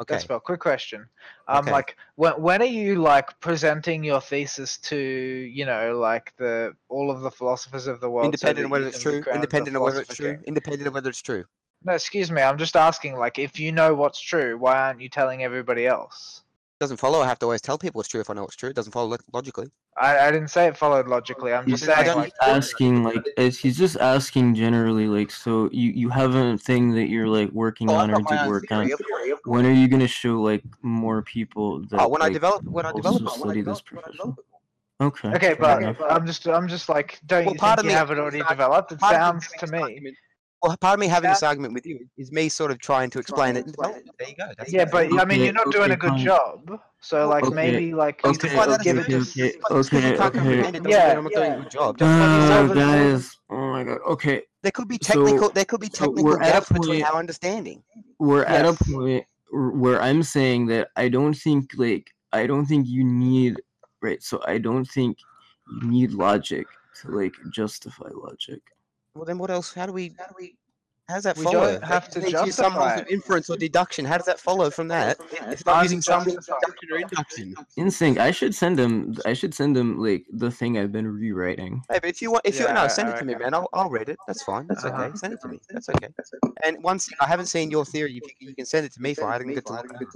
Okay. 0.00 0.16
Deathspell, 0.16 0.42
quick 0.42 0.60
question. 0.60 1.08
Um, 1.48 1.58
Okay. 1.60 1.70
like 1.72 1.96
when 2.16 2.32
when 2.40 2.62
are 2.62 2.66
you 2.66 2.96
like 2.96 3.38
presenting 3.40 4.02
your 4.04 4.20
thesis 4.20 4.78
to 4.78 4.96
you 4.96 5.66
know 5.66 5.96
like 5.98 6.32
the 6.36 6.74
all 6.88 7.10
of 7.10 7.20
the 7.20 7.30
philosophers 7.30 7.86
of 7.86 8.00
the 8.00 8.10
world? 8.10 8.26
Independent 8.26 8.58
that 8.58 8.64
of 8.64 8.70
whether 8.70 8.86
it's 8.88 9.00
true. 9.00 9.22
Independent 9.32 9.76
of 9.76 9.82
whether 9.82 10.00
it's 10.00 10.14
true. 10.14 10.34
king? 10.36 10.44
Independent 10.46 10.86
of 10.88 10.94
whether 10.94 11.10
it's 11.10 11.22
true. 11.22 11.44
No, 11.84 11.92
excuse 11.94 12.30
me. 12.30 12.40
I'm 12.40 12.56
just 12.58 12.76
asking. 12.76 13.16
Like, 13.16 13.38
if 13.38 13.60
you 13.60 13.70
know 13.70 13.94
what's 13.94 14.20
true, 14.20 14.56
why 14.56 14.78
aren't 14.86 15.00
you 15.00 15.08
telling 15.08 15.42
everybody 15.42 15.86
else? 15.86 16.43
Doesn't 16.80 16.96
follow. 16.96 17.20
I 17.20 17.28
have 17.28 17.38
to 17.38 17.46
always 17.46 17.60
tell 17.60 17.78
people 17.78 18.00
it's 18.00 18.08
true 18.08 18.20
if 18.20 18.30
I 18.30 18.34
know 18.34 18.44
it's 18.44 18.56
true. 18.56 18.70
It 18.70 18.76
doesn't 18.76 18.92
follow 18.92 19.16
logically. 19.32 19.68
I, 19.96 20.18
I 20.18 20.30
didn't 20.32 20.48
say 20.48 20.66
it 20.66 20.76
followed 20.76 21.06
logically. 21.06 21.52
I'm 21.52 21.64
he's 21.66 21.80
just 21.80 21.96
saying 21.96 22.16
like 22.16 22.32
asking 22.42 23.04
like 23.04 23.24
as 23.38 23.56
he's 23.58 23.78
just 23.78 23.96
asking 23.96 24.56
generally 24.56 25.06
like 25.06 25.30
so 25.30 25.68
you 25.72 25.92
you 25.92 26.08
have 26.08 26.34
a 26.34 26.58
thing 26.58 26.92
that 26.94 27.08
you're 27.08 27.28
like 27.28 27.50
working 27.50 27.88
Oh, 27.90 27.94
on 27.94 28.10
or 28.10 28.16
did 28.22 28.26
own 28.40 28.48
work 28.48 28.72
on 28.72 28.88
theory, 28.88 29.30
of 29.30 29.40
course. 29.40 29.40
when 29.44 29.66
are 29.66 29.72
you 29.72 29.86
gonna 29.86 30.08
show 30.08 30.40
like 30.42 30.64
more 30.82 31.22
people 31.22 31.80
that 31.90 32.00
Oh, 32.00 32.08
when 32.08 32.22
I 32.22 32.28
develop, 32.28 32.64
when 32.64 32.84
I 32.84 32.92
develop, 32.92 33.22
also 33.22 33.40
when 33.40 33.50
I 33.50 33.60
study 33.60 33.62
this 33.62 33.80
develop, 33.80 33.90
when 33.92 33.98
I 33.98 34.02
profession 34.02 34.18
develop 34.18 34.38
it. 34.38 35.04
okay 35.04 35.48
Okay, 35.48 35.54
but 35.60 35.82
enough. 35.82 35.96
I'm 36.10 36.26
just 36.26 36.48
I'm 36.48 36.66
just 36.66 36.88
like, 36.88 37.20
don't 37.26 37.44
Well, 37.44 37.54
you 37.54 37.60
think 37.60 37.82
you 37.82 37.88
me- 37.88 37.94
have 37.94 38.10
it 38.10 38.18
already 38.18 38.42
developed? 38.42 38.90
It 38.90 38.98
part 38.98 39.14
of 39.14 39.20
me 39.36 39.40
sounds 39.40 39.52
to 39.52 39.66
this 39.66 39.70
me. 39.70 40.12
Argument- 40.64 40.68
Well, 40.68 40.76
part 40.78 40.94
of 40.94 41.00
me 41.00 41.06
having 41.08 41.30
this 41.30 41.42
argument 41.42 41.74
with 41.74 41.86
you 41.86 42.06
is 42.16 42.32
me 42.32 42.48
sort 42.48 42.70
of 42.70 42.78
trying 42.78 43.10
to 43.10 43.18
explain 43.18 43.56
it. 43.56 43.64
and 43.64 43.74
develop 43.74 43.96
it. 43.96 44.04
There 44.18 44.28
you 44.28 44.34
go. 44.36 44.52
That's 44.58 44.72
Yeah, 44.72 44.84
but 44.90 45.06
it. 45.06 45.20
I 45.20 45.24
mean, 45.24 45.40
you're 45.42 45.52
not 45.52 45.70
doing 45.70 45.90
a 45.90 45.96
good 45.96 46.10
fine. 46.10 46.24
job. 46.24 46.80
So 47.00 47.28
like 47.28 47.44
Okay, 47.44 47.54
maybe 47.54 47.94
like 47.94 48.20
you 48.24 48.30
okay, 48.30 48.48
could 48.48 48.56
Why 48.56 48.76
give 48.82 48.98
is 48.98 49.04
it 49.04 49.08
a 49.08 49.18
just. 49.18 49.38
okay, 49.38 49.56
But 49.60 49.76
just 49.76 49.90
'cause 49.90 50.02
you 50.02 50.08
okay, 50.14 50.24
okay. 50.24 50.78
it 50.78 50.88
Yeah, 50.88 51.14
I'm 51.18 51.24
not 51.24 51.32
doing 51.32 51.52
a 51.52 51.56
good 51.58 51.70
job. 51.70 51.98
Just 51.98 52.10
like 52.10 52.70
Oh, 52.70 52.74
guys! 52.74 53.36
Oh 53.50 53.56
my 53.72 53.84
god. 53.84 53.98
Okay, 54.06 54.42
There 54.62 54.72
could 54.72 54.88
be 54.88 54.98
So- 55.02 55.12
technical. 55.24 55.50
There 55.50 55.64
could 55.66 55.80
be 55.80 55.88
technical 55.90 56.24
we're 56.24 56.40
at 56.40 56.48
a 56.48 56.52
gaps 56.52 56.68
between 56.70 57.02
our 57.04 57.16
understanding. 57.18 57.82
we're 58.18 58.44
at 58.44 58.64
a 58.64 58.72
point 58.84 59.24
where 59.50 59.70
where 59.82 60.00
I'm 60.02 60.22
saying 60.22 60.66
that 60.68 60.88
I 60.96 61.08
don't 61.10 61.34
think 61.34 61.72
like 61.76 62.10
I 62.32 62.46
don't 62.46 62.64
think 62.66 62.88
you 62.88 63.04
need 63.04 63.60
right. 64.00 64.22
So 64.22 64.40
I 64.46 64.56
don't 64.58 64.86
think 64.86 65.18
you 65.82 65.88
need 65.90 66.12
logic 66.12 66.66
to 67.02 67.08
like 67.10 67.34
justify 67.52 68.08
logic. 68.14 68.62
Well, 69.14 69.24
then 69.24 69.38
what 69.38 69.50
else? 69.50 69.72
How 69.72 69.86
do 69.86 69.92
we? 69.92 70.12
How 70.18 70.26
do 70.26 70.34
we? 70.38 70.56
How 71.08 71.16
does 71.16 71.24
that 71.24 71.36
We 71.36 71.44
follow? 71.44 71.72
don't 71.72 71.84
have 71.84 72.08
to 72.10 72.20
They 72.20 72.28
use 72.30 72.32
some 72.32 72.46
justify 72.72 72.94
rules 72.94 73.00
of 73.02 73.08
inference 73.08 73.50
or 73.50 73.56
deduction. 73.58 74.06
How 74.06 74.16
does 74.16 74.24
that 74.26 74.40
follow 74.40 74.70
from 74.70 74.88
that? 74.88 75.18
It's 75.48 75.64
not 75.66 75.82
using 75.82 76.00
some 76.00 76.24
rules 76.24 76.48
of 76.48 76.56
Unjustified. 76.56 76.80
deduction 76.80 76.92
or 76.92 76.96
induction. 76.98 77.54
InSync. 77.78 78.18
I 78.18 78.30
should 78.30 78.54
send 78.54 78.80
him. 78.80 79.14
I 79.26 79.34
should 79.34 79.52
send 79.54 79.76
him 79.76 79.98
like 79.98 80.24
the 80.32 80.50
thing 80.50 80.78
I've 80.78 80.92
been 80.92 81.06
rewriting. 81.06 81.82
Hey, 81.90 81.98
but 82.00 82.06
if 82.06 82.22
you 82.22 82.32
want, 82.32 82.42
if 82.46 82.58
you 82.58 82.64
Yeah, 82.64 82.72
no, 82.72 82.80
I- 82.84 82.86
send 82.88 83.10
it 83.10 83.18
to 83.18 83.24
me, 83.24 83.34
man. 83.34 83.52
I'll, 83.54 83.68
I'll 83.74 83.90
read 83.90 84.08
it. 84.08 84.16
That's 84.26 84.42
fine. 84.42 84.66
That's 84.66 84.84
Uh-huh. 84.84 85.02
okay. 85.04 85.16
Send 85.16 85.34
it 85.34 85.40
to 85.42 85.48
me. 85.48 85.60
That's 85.68 85.88
okay. 85.90 86.08
And 86.64 86.82
once 86.82 87.08
I 87.20 87.26
haven't 87.26 87.46
seen 87.46 87.70
your 87.70 87.84
theory, 87.84 88.16
if 88.16 88.24
you, 88.40 88.48
you 88.48 88.54
can 88.56 88.64
send 88.66 88.84
it 88.86 88.92
to 88.94 89.02
me. 89.02 89.12
For 89.14 89.26
I 89.28 89.38
didn't 89.38 89.54
get 89.54 89.66
to 89.66 89.74
look 89.74 89.90
at 89.94 90.00
it. 90.02 90.08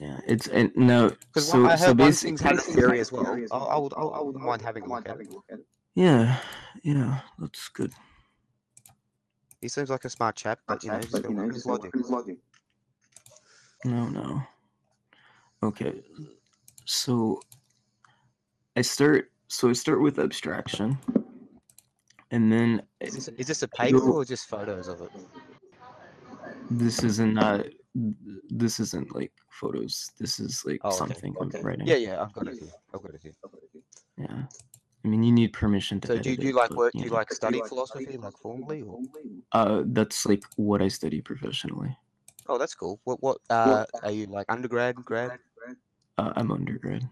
Yeah, 0.00 0.20
it's 0.26 0.48
and 0.48 0.70
no. 0.76 1.08
Because 1.32 1.48
So 1.48 1.64
I 1.64 1.76
so 1.76 1.86
heard 1.86 1.98
one 1.98 2.08
basically, 2.08 2.30
thing's 2.36 2.40
had 2.42 2.56
a 2.56 2.60
theory 2.60 3.00
as 3.00 3.10
well. 3.12 3.24
I'll, 3.52 3.68
I 3.68 3.78
would, 3.78 3.92
I'll, 3.96 4.12
I 4.14 4.20
wouldn't 4.20 4.44
mind 4.44 4.60
having 4.60 4.82
a 4.82 4.88
look 4.88 5.06
at 5.08 5.20
it. 5.20 5.66
Yeah, 5.96 6.38
yeah, 6.82 7.20
that's 7.38 7.68
good. 7.68 7.92
He 9.60 9.68
seems 9.68 9.88
like 9.90 10.04
a 10.04 10.10
smart 10.10 10.36
chap, 10.36 10.60
but 10.68 10.84
you 10.84 10.90
know, 10.90 10.98
he's 10.98 11.10
got 11.10 11.52
his 11.52 11.66
logic. 11.66 11.92
No, 13.84 14.06
no. 14.08 14.42
Okay, 15.62 16.02
so 16.84 17.40
I 18.76 18.82
start. 18.82 19.30
So 19.48 19.70
I 19.70 19.72
start 19.72 20.02
with 20.02 20.18
abstraction, 20.18 20.98
and 22.30 22.52
then 22.52 22.82
Is 23.00 23.14
this, 23.14 23.28
is 23.28 23.46
this 23.46 23.62
a 23.62 23.68
paper 23.68 23.98
or 23.98 24.24
just 24.24 24.48
photos 24.48 24.88
of 24.88 25.00
it? 25.00 25.10
this 26.70 27.02
isn't 27.02 27.34
not. 27.34 27.66
This 28.50 28.78
isn't 28.80 29.14
like 29.14 29.32
photos. 29.50 30.10
This 30.18 30.38
is 30.40 30.62
like 30.66 30.80
Oh, 30.84 30.88
okay, 30.88 30.98
something 30.98 31.34
okay. 31.40 31.58
I'm 31.58 31.64
writing. 31.64 31.86
Yeah, 31.86 31.96
yeah, 31.96 32.22
I've 32.22 32.32
got 32.34 32.48
it 32.48 32.58
here. 32.60 32.72
I've 32.92 33.02
got 33.02 33.14
it 33.14 33.20
here. 33.22 33.34
yeah. 34.18 34.42
I 35.06 35.08
mean, 35.08 35.22
you 35.22 35.30
need 35.30 35.52
permission 35.52 36.00
to. 36.00 36.08
So 36.08 36.18
do 36.18 36.30
you, 36.30 36.34
edit 36.34 36.40
do 36.40 36.46
you 36.48 36.52
it, 36.52 36.56
like 36.56 36.68
but, 36.70 36.78
work? 36.78 36.94
you 36.94 37.00
Do 37.00 37.04
you 37.04 37.10
know. 37.12 37.16
like 37.18 37.32
study 37.32 37.62
philosophy, 37.68 38.16
like 38.18 38.36
formally? 38.38 38.82
Or? 38.82 38.98
Uh, 39.52 39.82
that's 39.86 40.26
like 40.26 40.42
what 40.56 40.82
I 40.82 40.88
study 40.88 41.20
professionally. 41.20 41.96
Oh, 42.48 42.58
that's 42.58 42.74
cool. 42.74 42.98
What 43.04 43.22
what 43.22 43.38
uh, 43.48 43.84
are 44.02 44.10
you 44.10 44.26
like 44.26 44.46
undergrad, 44.48 44.96
grad? 45.04 45.38
Uh, 46.18 46.32
I'm 46.34 46.50
undergrad, 46.50 47.08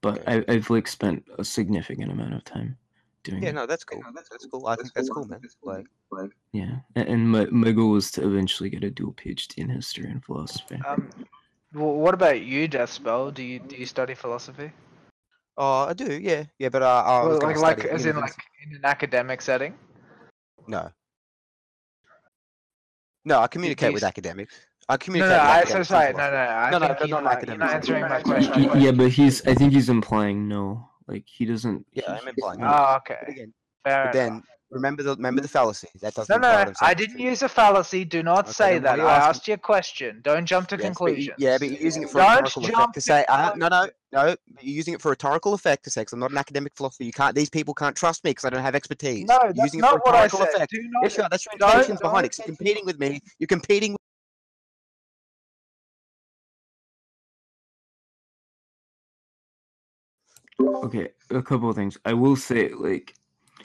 but 0.00 0.20
Okay. 0.20 0.44
I, 0.48 0.52
I've 0.52 0.70
like 0.70 0.86
spent 0.86 1.24
a 1.38 1.44
significant 1.44 2.12
amount 2.12 2.34
of 2.34 2.44
time 2.44 2.78
doing 3.24 3.42
Yeah, 3.42 3.50
it. 3.50 3.54
no, 3.54 3.66
that's 3.66 3.82
cool. 3.82 4.02
That's 4.14 4.46
cool. 4.46 4.68
I 4.68 4.76
think 4.76 4.92
that's 4.94 5.10
cool, 5.10 5.26
man. 5.26 5.40
Like, 5.64 5.86
Yeah, 6.52 6.76
a- 6.94 7.08
and 7.08 7.28
my 7.28 7.46
my 7.46 7.72
goal 7.72 7.96
is 7.96 8.12
to 8.12 8.24
eventually 8.24 8.70
get 8.70 8.84
a 8.84 8.90
dual 8.90 9.12
PhD 9.14 9.58
in 9.58 9.70
history 9.70 10.08
and 10.08 10.24
philosophy. 10.24 10.78
Um, 10.86 11.10
wh- 11.72 11.98
what 11.98 12.14
about 12.14 12.42
you, 12.42 12.68
Deathspell? 12.68 13.34
Do 13.34 13.42
you 13.42 13.58
do 13.58 13.74
you 13.76 13.86
study 13.86 14.14
philosophy? 14.14 14.70
Oh, 15.56 15.86
I 15.88 15.92
do, 15.92 16.12
yeah, 16.12 16.44
yeah, 16.58 16.68
but 16.68 16.82
uh, 16.82 17.02
I 17.06 17.22
was 17.24 17.38
Well, 17.40 17.48
like 17.48 17.56
like 17.56 17.78
study 17.78 17.88
at 17.90 17.94
as 17.96 18.06
in 18.06 18.16
like 18.16 18.34
in 18.66 18.76
an 18.76 18.84
academic 18.84 19.42
setting? 19.42 19.74
no, 20.66 20.90
no, 23.24 23.38
I 23.40 23.46
communicate 23.46 23.88
you 23.90 23.94
with 23.94 24.02
academics. 24.04 24.54
I 24.88 24.96
communicate. 24.96 25.30
no, 25.30 25.42
with 25.42 25.50
I, 25.50 25.64
so 25.64 25.64
academics 25.64 25.74
and 25.74 25.86
sorry, 25.86 26.12
no, 26.12 26.18
philosophers. 26.18 26.32
no, 26.32 26.56
I 26.56 26.70
No, 26.70 26.78
no, 26.78 26.86
think 26.86 26.98
they're 26.98 27.08
not 27.08 27.24
not, 27.24 27.32
academics. 27.32 27.60
not 27.60 27.74
answering 27.74 28.00
my 28.02 28.18
Y- 28.18 28.22
question. 28.22 28.80
yeah, 28.82 28.90
but 28.92 29.08
he's 29.10 29.46
I 29.46 29.54
think 29.54 29.72
he's 29.72 29.88
implying 29.88 30.48
no. 30.48 30.88
Like 31.06 31.24
he 31.26 31.44
doesn't. 31.44 31.86
Yeah, 31.92 32.18
I'm 32.20 32.28
implying. 32.28 32.60
no. 32.60 32.66
Oh, 32.66 32.70
But 32.70 32.96
okay. 33.12 33.32
again, 33.32 33.54
Fair 33.84 34.04
but 34.12 34.14
enough. 34.26 34.42
Then 34.72 34.78
remember 34.80 35.02
the 35.02 35.16
remember 35.16 35.40
the 35.42 35.48
fallacy. 35.48 35.88
That 36.00 36.14
doesn't 36.14 36.34
No, 36.34 36.48
no, 36.48 36.54
I'm 36.54 36.66
saying 36.66 36.76
I 36.80 36.90
is 36.92 36.96
didn't 36.96 37.18
use 37.20 37.42
a 37.42 37.48
fallacy. 37.48 38.04
Do 38.04 38.22
not 38.22 38.44
Okay, 38.44 38.52
say 38.52 38.78
that. 38.78 38.98
I 38.98 39.02
asking- 39.02 39.28
asked 39.30 39.48
you 39.48 39.54
a 39.54 39.58
question. 39.58 40.20
Don't 40.22 40.46
jump 40.46 40.68
to 40.68 40.76
Yes, 40.76 40.80
but 40.80 40.84
you- 40.84 40.94
conclusions. 40.94 41.36
yeah, 41.38 41.58
but 41.58 41.68
you're 41.70 41.80
using 41.80 42.02
it 42.04 42.10
for 42.10 42.18
Don't 42.18 42.30
rhetorical 42.36 42.62
effect 42.62 42.76
jump 42.76 42.92
to 42.94 43.00
to 43.00 43.04
say, 43.04 43.24
uh, 43.28 43.52
no, 43.56 43.68
no, 43.68 43.88
no, 44.12 44.24
you're 44.26 44.36
using 44.76 44.94
it 44.94 45.02
for 45.02 45.10
rhetorical 45.10 45.54
effect 45.54 45.84
to 45.84 45.90
say, 45.90 46.02
because 46.02 46.12
I'm 46.14 46.20
not 46.20 46.30
an 46.32 46.38
academic 46.38 46.72
philosopher. 46.74 47.04
You 47.04 47.12
can't. 47.12 47.34
These 47.34 47.50
people 47.50 47.74
can't 47.74 47.96
trust 47.96 48.24
me 48.24 48.30
because 48.30 48.44
I 48.44 48.50
don't 48.50 48.62
have 48.62 48.74
expertise. 48.74 49.26
No, 49.26 49.38
You're 49.42 49.52
that's 49.52 49.74
using 49.74 49.80
it 49.80 49.82
for 49.84 49.92
not 49.96 50.06
what 50.06 50.14
I 50.14 50.22
rhetorical 50.24 50.38
said. 50.46 50.54
effect. 50.56 50.70
Do 50.72 50.82
not. 50.90 51.02
Yes, 51.04 51.16
you. 51.18 51.24
That's 51.30 51.46
your 51.46 51.54
don't- 51.58 51.70
intentions 51.70 52.00
behind 52.00 52.26
it. 52.26 52.32
don't- 52.32 52.38
'cause 52.38 52.38
You're 52.48 52.56
competing 52.56 52.86
with 52.86 52.98
me. 52.98 53.20
You're 53.38 53.46
competing. 53.48 53.92
With... 53.92 53.98
Okay, 60.84 61.08
a 61.30 61.42
couple 61.42 61.68
of 61.70 61.76
things. 61.76 61.98
I 62.04 62.12
will 62.12 62.36
say, 62.36 62.68
like, 62.70 63.14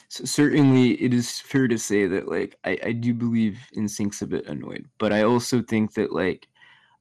c- 0.10 0.26
certainly 0.26 0.91
it 1.01 1.14
is 1.14 1.39
fair 1.39 1.68
to 1.68 1.78
say 1.78 2.08
that, 2.08 2.28
like, 2.28 2.55
I, 2.64 2.78
I 2.84 2.91
do 2.91 3.14
believe 3.14 3.60
InSync's 3.76 4.22
a 4.22 4.28
bit 4.28 4.47
annoyed, 4.47 4.86
but 4.97 5.12
I 5.14 5.24
also 5.24 5.62
think 5.62 5.93
that, 5.93 6.12
like, 6.14 6.47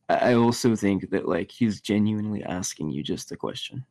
I 0.09 0.33
I 0.33 0.35
also 0.35 0.77
think 0.77 1.11
that, 1.11 1.27
like, 1.29 1.51
he's 1.51 1.81
genuinely 1.81 2.43
asking 2.45 2.91
you 2.91 3.03
just 3.03 3.33
a 3.33 3.37
question. 3.37 3.85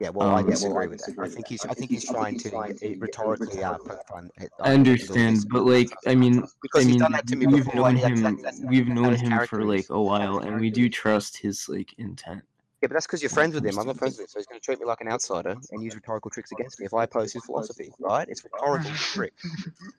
Yeah, 0.00 0.08
well, 0.08 0.30
I 0.34 0.40
Um, 0.40 0.48
disagree 0.48 0.86
with 0.86 1.04
that. 1.04 1.18
I 1.18 1.28
think 1.28 1.46
he's. 1.46 1.62
I 1.66 1.74
think 1.74 1.90
he's 1.90 2.06
trying 2.06 2.38
to 2.38 2.56
uh, 2.56 2.68
rhetorically 2.98 3.62
uh, 3.62 3.76
poke 3.76 4.00
fun. 4.08 4.30
at- 4.38 4.48
I 4.58 4.70
uh, 4.70 4.74
understand, 4.74 5.44
but 5.50 5.66
like, 5.66 5.90
I 6.06 6.14
mean, 6.14 6.42
because 6.62 6.80
I 6.84 6.84
he's 6.84 6.86
mean, 6.92 6.98
done 7.00 7.12
that 7.12 7.26
to 7.26 7.36
me 7.36 7.46
we've 7.46 7.64
before. 7.66 7.74
known 7.82 7.88
and 7.90 7.98
that's- 7.98 8.18
him. 8.18 8.22
that's- 8.22 8.42
that's- 8.42 8.60
We've 8.70 8.88
known 8.88 9.14
him 9.16 9.46
for 9.46 9.62
like 9.62 9.90
a 9.90 10.00
while, 10.00 10.38
and 10.38 10.58
we 10.58 10.70
do 10.70 10.88
trust 10.88 11.36
his 11.36 11.68
like 11.68 11.92
intent. 11.98 12.42
Yeah, 12.82 12.88
but 12.88 12.94
that's 12.94 13.06
because 13.06 13.20
you're 13.22 13.28
friends 13.28 13.54
with 13.54 13.66
him. 13.66 13.78
I'm 13.78 13.86
not 13.86 13.98
friends 13.98 14.14
with 14.16 14.22
him, 14.24 14.28
so 14.28 14.38
he's 14.38 14.46
going 14.46 14.58
to 14.58 14.64
treat 14.64 14.80
me 14.80 14.86
like 14.86 15.02
an 15.02 15.08
outsider 15.08 15.54
and 15.70 15.82
use 15.82 15.94
rhetorical 15.94 16.30
tricks 16.30 16.50
against 16.52 16.80
me 16.80 16.86
if 16.86 16.94
I 16.94 17.04
oppose 17.04 17.30
his 17.34 17.44
philosophy, 17.44 17.92
right? 17.98 18.26
It's 18.26 18.42
rhetorical 18.42 18.90
trick. 18.94 19.34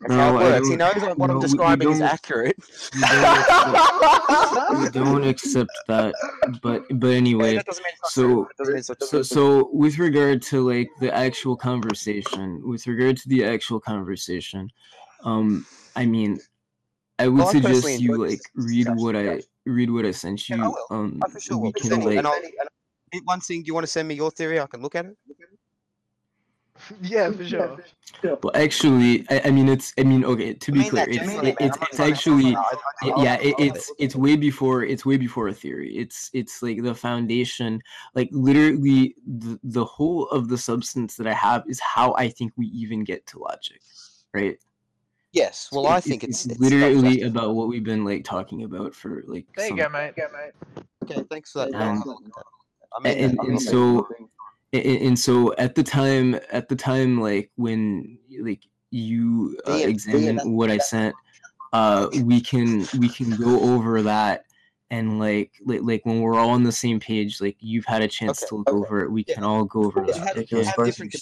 That's 0.02 0.10
No, 0.10 0.16
how 0.18 0.38
it 0.38 0.42
I 0.42 0.52
works. 0.52 0.68
He 0.68 0.76
knows 0.76 0.94
don't- 0.94 1.02
that 1.04 1.18
what 1.20 1.28
no, 1.28 1.34
I'm 1.34 1.40
we- 1.40 1.46
we 1.46 1.48
describing 1.48 1.90
is 1.92 2.02
accurate. 2.02 2.56
We 4.72 4.90
don't 4.90 4.90
accept, 4.90 4.94
don't 4.94 5.24
accept 5.24 5.72
that, 5.88 6.14
but 6.62 6.84
but 7.00 7.10
anyway. 7.12 7.56
that 7.56 7.66
doesn't 7.66 7.84
mean 7.84 7.94
it's 7.94 8.02
not 8.02 8.12
so- 8.12 8.22
true. 8.24 8.48
That 8.48 8.58
doesn't 8.58 8.74
mean 8.74 8.80
it's 8.80 8.90
not 8.90 9.04
So, 9.04 9.22
so 9.22 9.70
with 9.74 9.98
regard 10.00 10.42
to 10.44 10.68
like 10.68 10.90
the 11.00 11.14
actual 11.14 11.56
conversation, 11.56 12.62
with 12.68 12.88
regard 12.88 13.18
to 13.18 13.30
the 13.30 13.44
actual 13.46 13.80
conversation, 13.80 14.70
um, 15.24 15.66
I 15.96 16.06
mean, 16.06 16.40
I 17.20 17.28
would 17.28 17.38
Well, 17.44 17.52
suggest 17.52 17.84
personally 17.84 17.98
you 17.98 18.18
like 18.18 18.42
read 18.56 18.88
what 18.96 19.16
I 19.16 19.24
guys. 19.26 19.48
Read 19.66 19.90
what 19.92 20.06
I 20.06 20.12
sent 20.12 20.50
you. 20.50 20.58
Yeah, 20.58 20.66
I 20.66 20.68
will. 20.68 20.86
Um, 20.90 21.20
I 21.26 21.30
for 21.30 21.40
sure 21.40 21.58
will. 21.58 21.72
can 21.74 21.90
like 22.04 22.18
and 22.18 22.28
I'll, 22.28 22.34
and 22.36 22.46
I'll- 22.60 22.68
one 23.26 23.42
thing, 23.42 23.62
do 23.62 23.68
you 23.68 23.74
want 23.74 23.84
to 23.86 23.92
send 23.92 24.08
me 24.08 24.16
your 24.16 24.32
theory? 24.32 24.60
I 24.60 24.68
can 24.68 24.82
look 24.82 24.96
at 24.96 25.06
it. 25.06 25.18
yeah, 27.02 27.30
for 27.30 27.44
sure. 27.46 27.78
Well, 28.24 28.52
actually, 28.56 29.26
I, 29.30 29.42
I 29.46 29.52
mean, 29.52 29.68
it's. 29.70 29.94
I 30.00 30.04
mean, 30.04 30.24
okay. 30.26 30.54
To 30.54 30.72
I 30.72 30.74
be 30.74 30.80
mean 30.80 30.90
clear, 30.90 31.06
that 31.06 31.14
it's 31.14 31.34
it, 31.34 31.56
it's 31.60 31.78
it's 31.92 32.00
actually 32.00 32.52
it- 32.52 33.14
yeah. 33.18 33.36
It, 33.36 33.56
it's 33.60 33.92
it's 34.00 34.16
way 34.16 34.36
before 34.36 34.84
it's 34.84 35.06
way 35.06 35.18
before 35.18 35.50
a 35.50 35.54
theory. 35.54 35.96
It's 35.98 36.30
it's 36.34 36.62
like 36.64 36.82
the 36.82 36.96
foundation. 36.96 37.82
Like 38.16 38.30
literally, 38.32 39.16
the 39.28 39.60
the 39.64 39.86
whole 39.86 40.28
of 40.30 40.48
the 40.48 40.58
substance 40.58 41.18
that 41.18 41.28
I 41.28 41.34
have 41.34 41.64
is 41.68 41.80
how 41.80 42.14
I 42.16 42.30
think 42.30 42.54
we 42.58 42.68
even 42.68 43.04
get 43.04 43.26
to 43.28 43.40
logic, 43.40 43.82
right? 44.34 44.58
Yes. 45.34 45.70
Well, 45.72 45.86
It- 45.86 45.90
I 45.90 46.02
think 46.02 46.24
it's, 46.24 46.46
it's 46.46 46.54
it's 46.54 46.60
literally 46.62 47.02
justice. 47.18 47.28
about 47.30 47.56
what 47.56 47.68
we've 47.70 47.84
been 47.84 48.04
like 48.04 48.24
talking 48.24 48.64
about 48.64 48.94
for 48.94 49.24
like. 49.28 49.46
There 49.56 49.68
you 49.68 49.78
go, 49.78 49.90
mate. 49.90 50.14
Go, 50.16 50.28
mate. 50.34 50.86
Okay, 51.04 51.24
thanks 51.30 51.52
for 51.52 51.66
that. 51.66 51.74
Um, 51.74 52.04
I 52.94 53.04
mean, 53.04 53.18
and, 53.18 53.40
and 53.40 53.62
so 53.62 54.08
and, 54.74 54.86
and 54.86 55.20
so 55.20 55.54
at 55.56 55.76
the 55.76 55.84
time 55.84 56.40
at 56.52 56.68
the 56.68 56.76
time 56.76 57.20
like 57.20 57.52
when 57.56 58.18
like 58.42 58.62
you 58.90 59.58
uh, 59.68 59.74
examine 59.74 60.38
what 60.52 60.70
i 60.70 60.78
sent 60.78 61.16
uh 61.74 62.08
we 62.24 62.42
can 62.42 62.86
we 63.00 63.08
can 63.08 63.30
go 63.38 63.62
over 63.74 64.02
that 64.02 64.44
and 64.92 65.18
like 65.20 65.54
like, 65.66 65.82
like 65.82 66.06
when 66.06 66.20
we're 66.22 66.36
all 66.38 66.50
on 66.52 66.64
the 66.64 66.72
same 66.72 67.00
page 67.00 67.42
like 67.42 67.56
you've 67.60 67.86
had 67.86 68.02
a 68.04 68.08
chance 68.08 68.42
Okay, 68.42 68.50
to 68.50 68.56
look 68.58 68.70
okay. 68.70 68.78
over 68.78 69.04
it 69.04 69.12
we 69.12 69.24
Yeah. 69.28 69.36
can 69.36 69.44
all 69.44 69.64
go 69.64 69.86
over 69.86 70.06
that 70.06 70.18
have, 70.18 70.36
have 70.68 70.86
different 70.86 71.16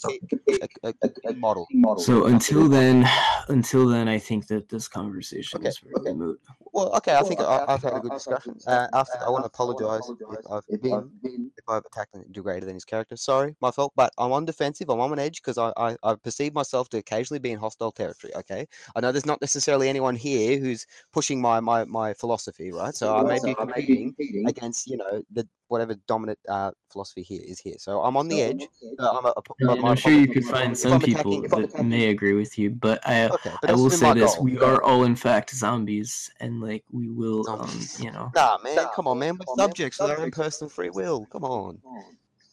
a, 0.83 0.93
a, 1.03 1.29
a 1.29 1.33
model. 1.33 1.67
so 1.97 2.25
until 2.25 2.67
then 2.67 3.07
until 3.47 3.87
then 3.87 4.09
i 4.09 4.17
think 4.17 4.47
that 4.47 4.67
this 4.69 4.87
conversation 4.87 5.59
Okay, 5.59 5.69
is 5.69 5.77
very 5.77 5.93
okay. 5.99 6.13
moot 6.13 6.41
Well, 6.73 6.95
okay, 6.97 7.15
I 7.15 7.21
think 7.23 7.39
I, 7.41 7.65
I've 7.67 7.81
had 7.81 7.95
a 7.95 7.99
good 7.99 8.11
discussion. 8.13 8.55
Uh, 8.65 8.87
after, 8.93 9.17
I 9.25 9.29
want 9.29 9.43
to 9.43 9.47
apologise 9.47 10.09
if 10.09 10.45
I've 10.51 10.81
been 11.21 11.51
if 11.57 11.63
I've 11.67 11.83
attacked 11.85 12.13
and 12.13 12.31
degraded 12.31 12.69
in 12.69 12.75
his 12.75 12.85
character. 12.85 13.15
Sorry, 13.17 13.55
my 13.61 13.71
fault. 13.71 13.91
But 13.95 14.11
I'm 14.17 14.31
on 14.31 14.45
defensive. 14.45 14.89
I'm 14.89 14.99
on 14.99 15.13
an 15.13 15.19
edge 15.19 15.41
because 15.41 15.57
I, 15.57 15.73
I 15.77 15.95
I 16.03 16.15
perceive 16.15 16.53
myself 16.53 16.89
to 16.89 16.97
occasionally 16.97 17.39
be 17.39 17.51
in 17.51 17.59
hostile 17.59 17.91
territory. 17.91 18.33
Okay, 18.35 18.65
I 18.95 18.99
know 19.01 19.11
there's 19.11 19.25
not 19.25 19.41
necessarily 19.41 19.89
anyone 19.89 20.15
here 20.15 20.59
who's 20.59 20.85
pushing 21.11 21.41
my 21.41 21.59
my, 21.59 21.85
my 21.85 22.13
philosophy, 22.13 22.71
right? 22.71 22.95
So 22.95 23.15
I 23.15 23.23
may 23.23 23.39
be 23.43 23.55
competing 23.55 24.15
against 24.45 24.87
you 24.87 24.97
know 24.97 25.21
the 25.31 25.47
whatever 25.69 25.95
dominant 26.07 26.37
uh, 26.49 26.71
philosophy 26.91 27.21
here 27.23 27.41
is 27.43 27.59
here. 27.59 27.75
So 27.77 28.01
I'm 28.01 28.17
on 28.17 28.27
the 28.27 28.41
edge. 28.41 28.67
Uh, 28.99 29.17
I'm, 29.17 29.25
a, 29.25 29.29
a, 29.29 29.41
And 29.59 29.67
but 29.67 29.79
my 29.79 29.89
i'm 29.91 29.95
sure 29.95 30.11
you 30.11 30.27
could 30.27 30.43
find 30.45 30.77
some 30.77 30.93
I'm 30.93 30.99
people 30.99 31.31
attacking- 31.39 31.49
that 31.61 31.69
attacking- 31.69 31.89
may 31.89 32.09
agree 32.09 32.33
with 32.33 32.57
you 32.57 32.71
but 32.71 32.99
i 33.07 33.29
Okay, 33.29 33.51
but 33.61 33.69
I 33.69 33.73
will 33.73 33.89
say 33.89 34.13
this: 34.13 34.35
goal. 34.35 34.43
we 34.43 34.59
are 34.59 34.81
all, 34.83 35.03
in 35.03 35.15
fact, 35.15 35.51
zombies, 35.55 36.29
and 36.39 36.59
like 36.61 36.83
we 36.91 37.07
will, 37.09 37.47
um, 37.49 37.69
you 37.99 38.11
know. 38.11 38.31
Nah, 38.35 38.57
man, 38.63 38.77
come 38.95 39.07
on, 39.07 39.19
man. 39.19 39.37
We're 39.37 39.55
subjects 39.55 39.99
with 39.99 40.11
our 40.11 40.19
own 40.19 40.31
personal 40.31 40.69
free 40.69 40.89
will. 40.89 41.25
Come 41.31 41.43
on. 41.45 41.79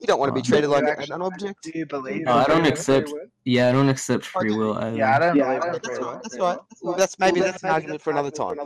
You 0.00 0.06
don't 0.06 0.20
want 0.20 0.28
to 0.28 0.34
be 0.34 0.42
treated 0.42 0.68
like 0.68 0.84
actually- 0.84 1.14
an 1.14 1.22
object. 1.22 1.62
Do 1.62 1.72
you 1.74 1.86
believe? 1.86 2.22
No, 2.24 2.34
I 2.34 2.44
don't 2.44 2.66
accept. 2.66 3.10
Yeah, 3.44 3.70
I 3.70 3.72
don't 3.72 3.88
accept 3.88 4.26
free 4.26 4.54
will. 4.54 4.74
Either. 4.76 4.94
Yeah, 4.96 5.16
I 5.16 5.18
don't 5.18 5.36
Yeah, 5.36 5.44
believe 5.46 5.62
I 5.62 5.66
don't- 5.72 5.84
free 5.86 5.94
That's 5.94 6.04
right. 6.04 6.22
That's 6.22 6.38
right. 6.38 6.58
Well, 6.82 6.94
that's 6.96 7.18
maybe 7.18 7.40
that's 7.40 7.62
an 7.62 7.70
argument 7.70 8.02
for 8.02 8.10
another 8.10 8.30
time. 8.30 8.56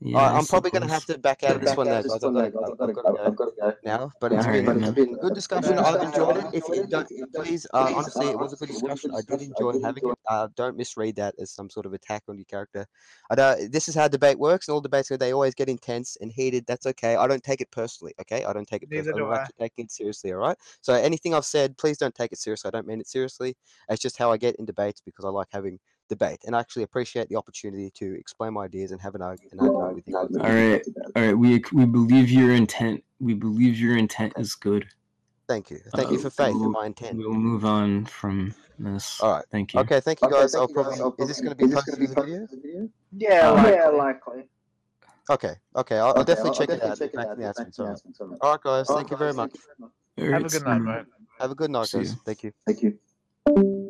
Yeah, 0.00 0.18
Alright, 0.18 0.32
I 0.32 0.38
I'm 0.38 0.46
probably 0.46 0.70
going 0.70 0.86
to 0.86 0.88
have 0.88 1.04
to 1.06 1.18
back 1.18 1.42
out 1.42 1.56
of 1.56 1.60
this 1.62 1.76
one 1.76 1.88
though. 1.88 1.98
I've 1.98 2.06
got 2.06 2.20
to, 2.20 2.38
I've 2.38 3.34
got 3.34 3.46
to 3.46 3.52
go 3.60 3.74
now. 3.84 4.12
But 4.20 4.32
it's 4.32 4.46
Alright, 4.46 4.64
been, 4.64 4.80
man. 4.80 4.84
it's 4.84 4.94
been 4.94 5.14
a 5.14 5.18
good 5.18 5.34
discussion. 5.34 5.76
I've 5.76 6.00
enjoyed 6.00 6.36
it. 6.36 6.44
If 6.52 6.68
you 6.68 6.86
don't, 6.86 7.08
please, 7.34 7.66
uh, 7.74 7.92
honestly, 7.96 8.28
it 8.28 8.38
was 8.38 8.52
a 8.52 8.56
good 8.56 8.68
discussion. 8.68 9.10
I 9.12 9.22
did 9.28 9.42
enjoy 9.42 9.80
having 9.82 10.08
it. 10.08 10.18
Uh, 10.28 10.46
don't 10.54 10.76
misread 10.76 11.16
that 11.16 11.34
as 11.40 11.50
some 11.50 11.68
sort 11.68 11.84
of 11.84 11.94
attack 11.94 12.22
on 12.28 12.36
your 12.36 12.44
character. 12.44 12.86
I 13.28 13.34
don't, 13.34 13.72
this 13.72 13.88
is 13.88 13.96
how 13.96 14.06
debate 14.06 14.38
works, 14.38 14.68
and 14.68 14.74
all 14.74 14.80
debates 14.80 15.08
they 15.08 15.32
always 15.32 15.54
get 15.54 15.68
intense 15.68 16.16
and 16.20 16.30
heated. 16.30 16.64
That's 16.68 16.86
okay. 16.86 17.16
I 17.16 17.26
don't 17.26 17.42
take 17.42 17.60
it 17.60 17.70
personally. 17.72 18.14
Okay, 18.20 18.44
I 18.44 18.52
don't 18.52 18.68
take 18.68 18.84
it 18.84 18.90
Neither 18.90 19.10
personally. 19.12 19.20
do 19.20 19.32
I'm 19.32 19.38
I. 19.38 19.42
actually 19.42 19.54
taking 19.58 19.84
it 19.86 19.90
seriously. 19.90 20.32
All 20.32 20.38
right. 20.38 20.56
So 20.80 20.92
anything 20.94 21.34
I've 21.34 21.44
said, 21.44 21.76
please 21.76 21.98
don't 21.98 22.14
take 22.14 22.30
it 22.30 22.38
seriously. 22.38 22.68
I 22.68 22.70
don't 22.70 22.86
mean 22.86 23.00
it 23.00 23.08
seriously. 23.08 23.56
It's 23.88 24.00
just 24.00 24.16
how 24.16 24.30
I 24.30 24.36
get 24.36 24.54
in 24.56 24.64
debates 24.64 25.00
because 25.04 25.24
I 25.24 25.30
like 25.30 25.48
having 25.50 25.80
debate 26.08 26.40
and 26.46 26.56
I 26.56 26.60
actually 26.60 26.82
appreciate 26.82 27.28
the 27.28 27.36
opportunity 27.36 27.90
to 27.90 28.14
explain 28.18 28.54
my 28.54 28.64
ideas 28.64 28.92
and 28.92 29.00
have 29.00 29.14
an, 29.14 29.22
arg- 29.22 29.40
an 29.52 29.60
argument 29.60 29.94
with 29.96 30.08
you. 30.08 30.16
All 30.16 30.28
right, 30.48 30.82
all 31.16 31.22
right. 31.22 31.34
We 31.38 31.62
we 31.72 31.84
believe 31.86 32.30
your 32.30 32.52
intent. 32.54 33.04
We 33.20 33.34
believe 33.34 33.78
your 33.78 33.96
intent 33.96 34.32
is 34.38 34.54
good. 34.54 34.86
Thank 35.48 35.70
you. 35.70 35.78
Thank 35.94 36.10
you 36.10 36.18
Uh, 36.18 36.22
for 36.22 36.30
faith 36.30 36.50
in 36.54 36.60
we'll- 36.60 36.70
my 36.70 36.86
intent. 36.86 37.16
We'll 37.18 37.32
move 37.32 37.64
on 37.64 38.04
from 38.06 38.54
this. 38.78 39.20
All 39.20 39.32
right. 39.32 39.44
Thank 39.50 39.74
you. 39.74 39.80
Okay, 39.80 40.00
thank 40.00 40.20
you 40.20 40.28
Okay, 40.28 40.36
guys. 40.40 40.52
thank 40.52 40.62
I'll 40.62 40.68
you 40.68 40.74
guys. 40.74 40.98
probably. 40.98 41.14
I'll 41.18 41.24
Is 41.24 41.28
this 41.28 41.40
going 41.40 41.50
to 41.50 41.56
be 41.56 41.66
this 41.66 41.74
posted 41.74 41.94
gonna 41.94 42.04
as 42.04 42.10
a 42.12 42.14
be 42.14 42.20
video? 42.62 42.88
Yeah, 43.16 43.48
Uh, 43.50 43.54
likely. 43.54 43.72
Yeah, 43.72 43.88
likely. 43.88 44.48
Okay. 45.30 45.54
Okay. 45.76 45.96
I'll, 45.98 46.14
I'll 46.16 46.24
definitely 46.24 46.50
I'll 46.50 46.54
check 46.54 46.68
it 46.70 46.80
definitely 46.80 46.90
out. 46.90 46.98
check 46.98 47.10
it 47.14 47.18
out. 47.18 47.22
in 47.22 47.28
the 47.28 47.34
Back 47.34 47.36
in 47.36 47.42
announcements. 47.42 47.76
the 47.76 47.82
All 47.82 47.88
right. 47.88 47.90
announcements, 47.90 48.20
all 48.20 48.26
right. 48.28 48.38
All 48.42 48.50
right, 48.52 48.60
guys. 48.62 48.88
All 48.90 48.96
Thank 48.96 49.10
you 49.10 49.16
very 49.16 49.30
guys, 49.30 49.36
much. 49.36 49.50
thank 49.50 49.60
you 49.60 49.66
very 50.16 50.30
much. 50.30 50.42
Have 50.42 50.44
a 50.44 50.48
good 50.48 50.64
night, 50.64 50.76
you. 50.76 50.82
mate. 50.84 51.04
Have 51.40 51.50
a 51.50 51.54
good 51.54 51.70
night, 51.70 51.90
guys. 51.92 52.14
Thank 52.24 52.42
you. 52.44 52.52
Thank 52.66 52.82
you. 52.82 53.84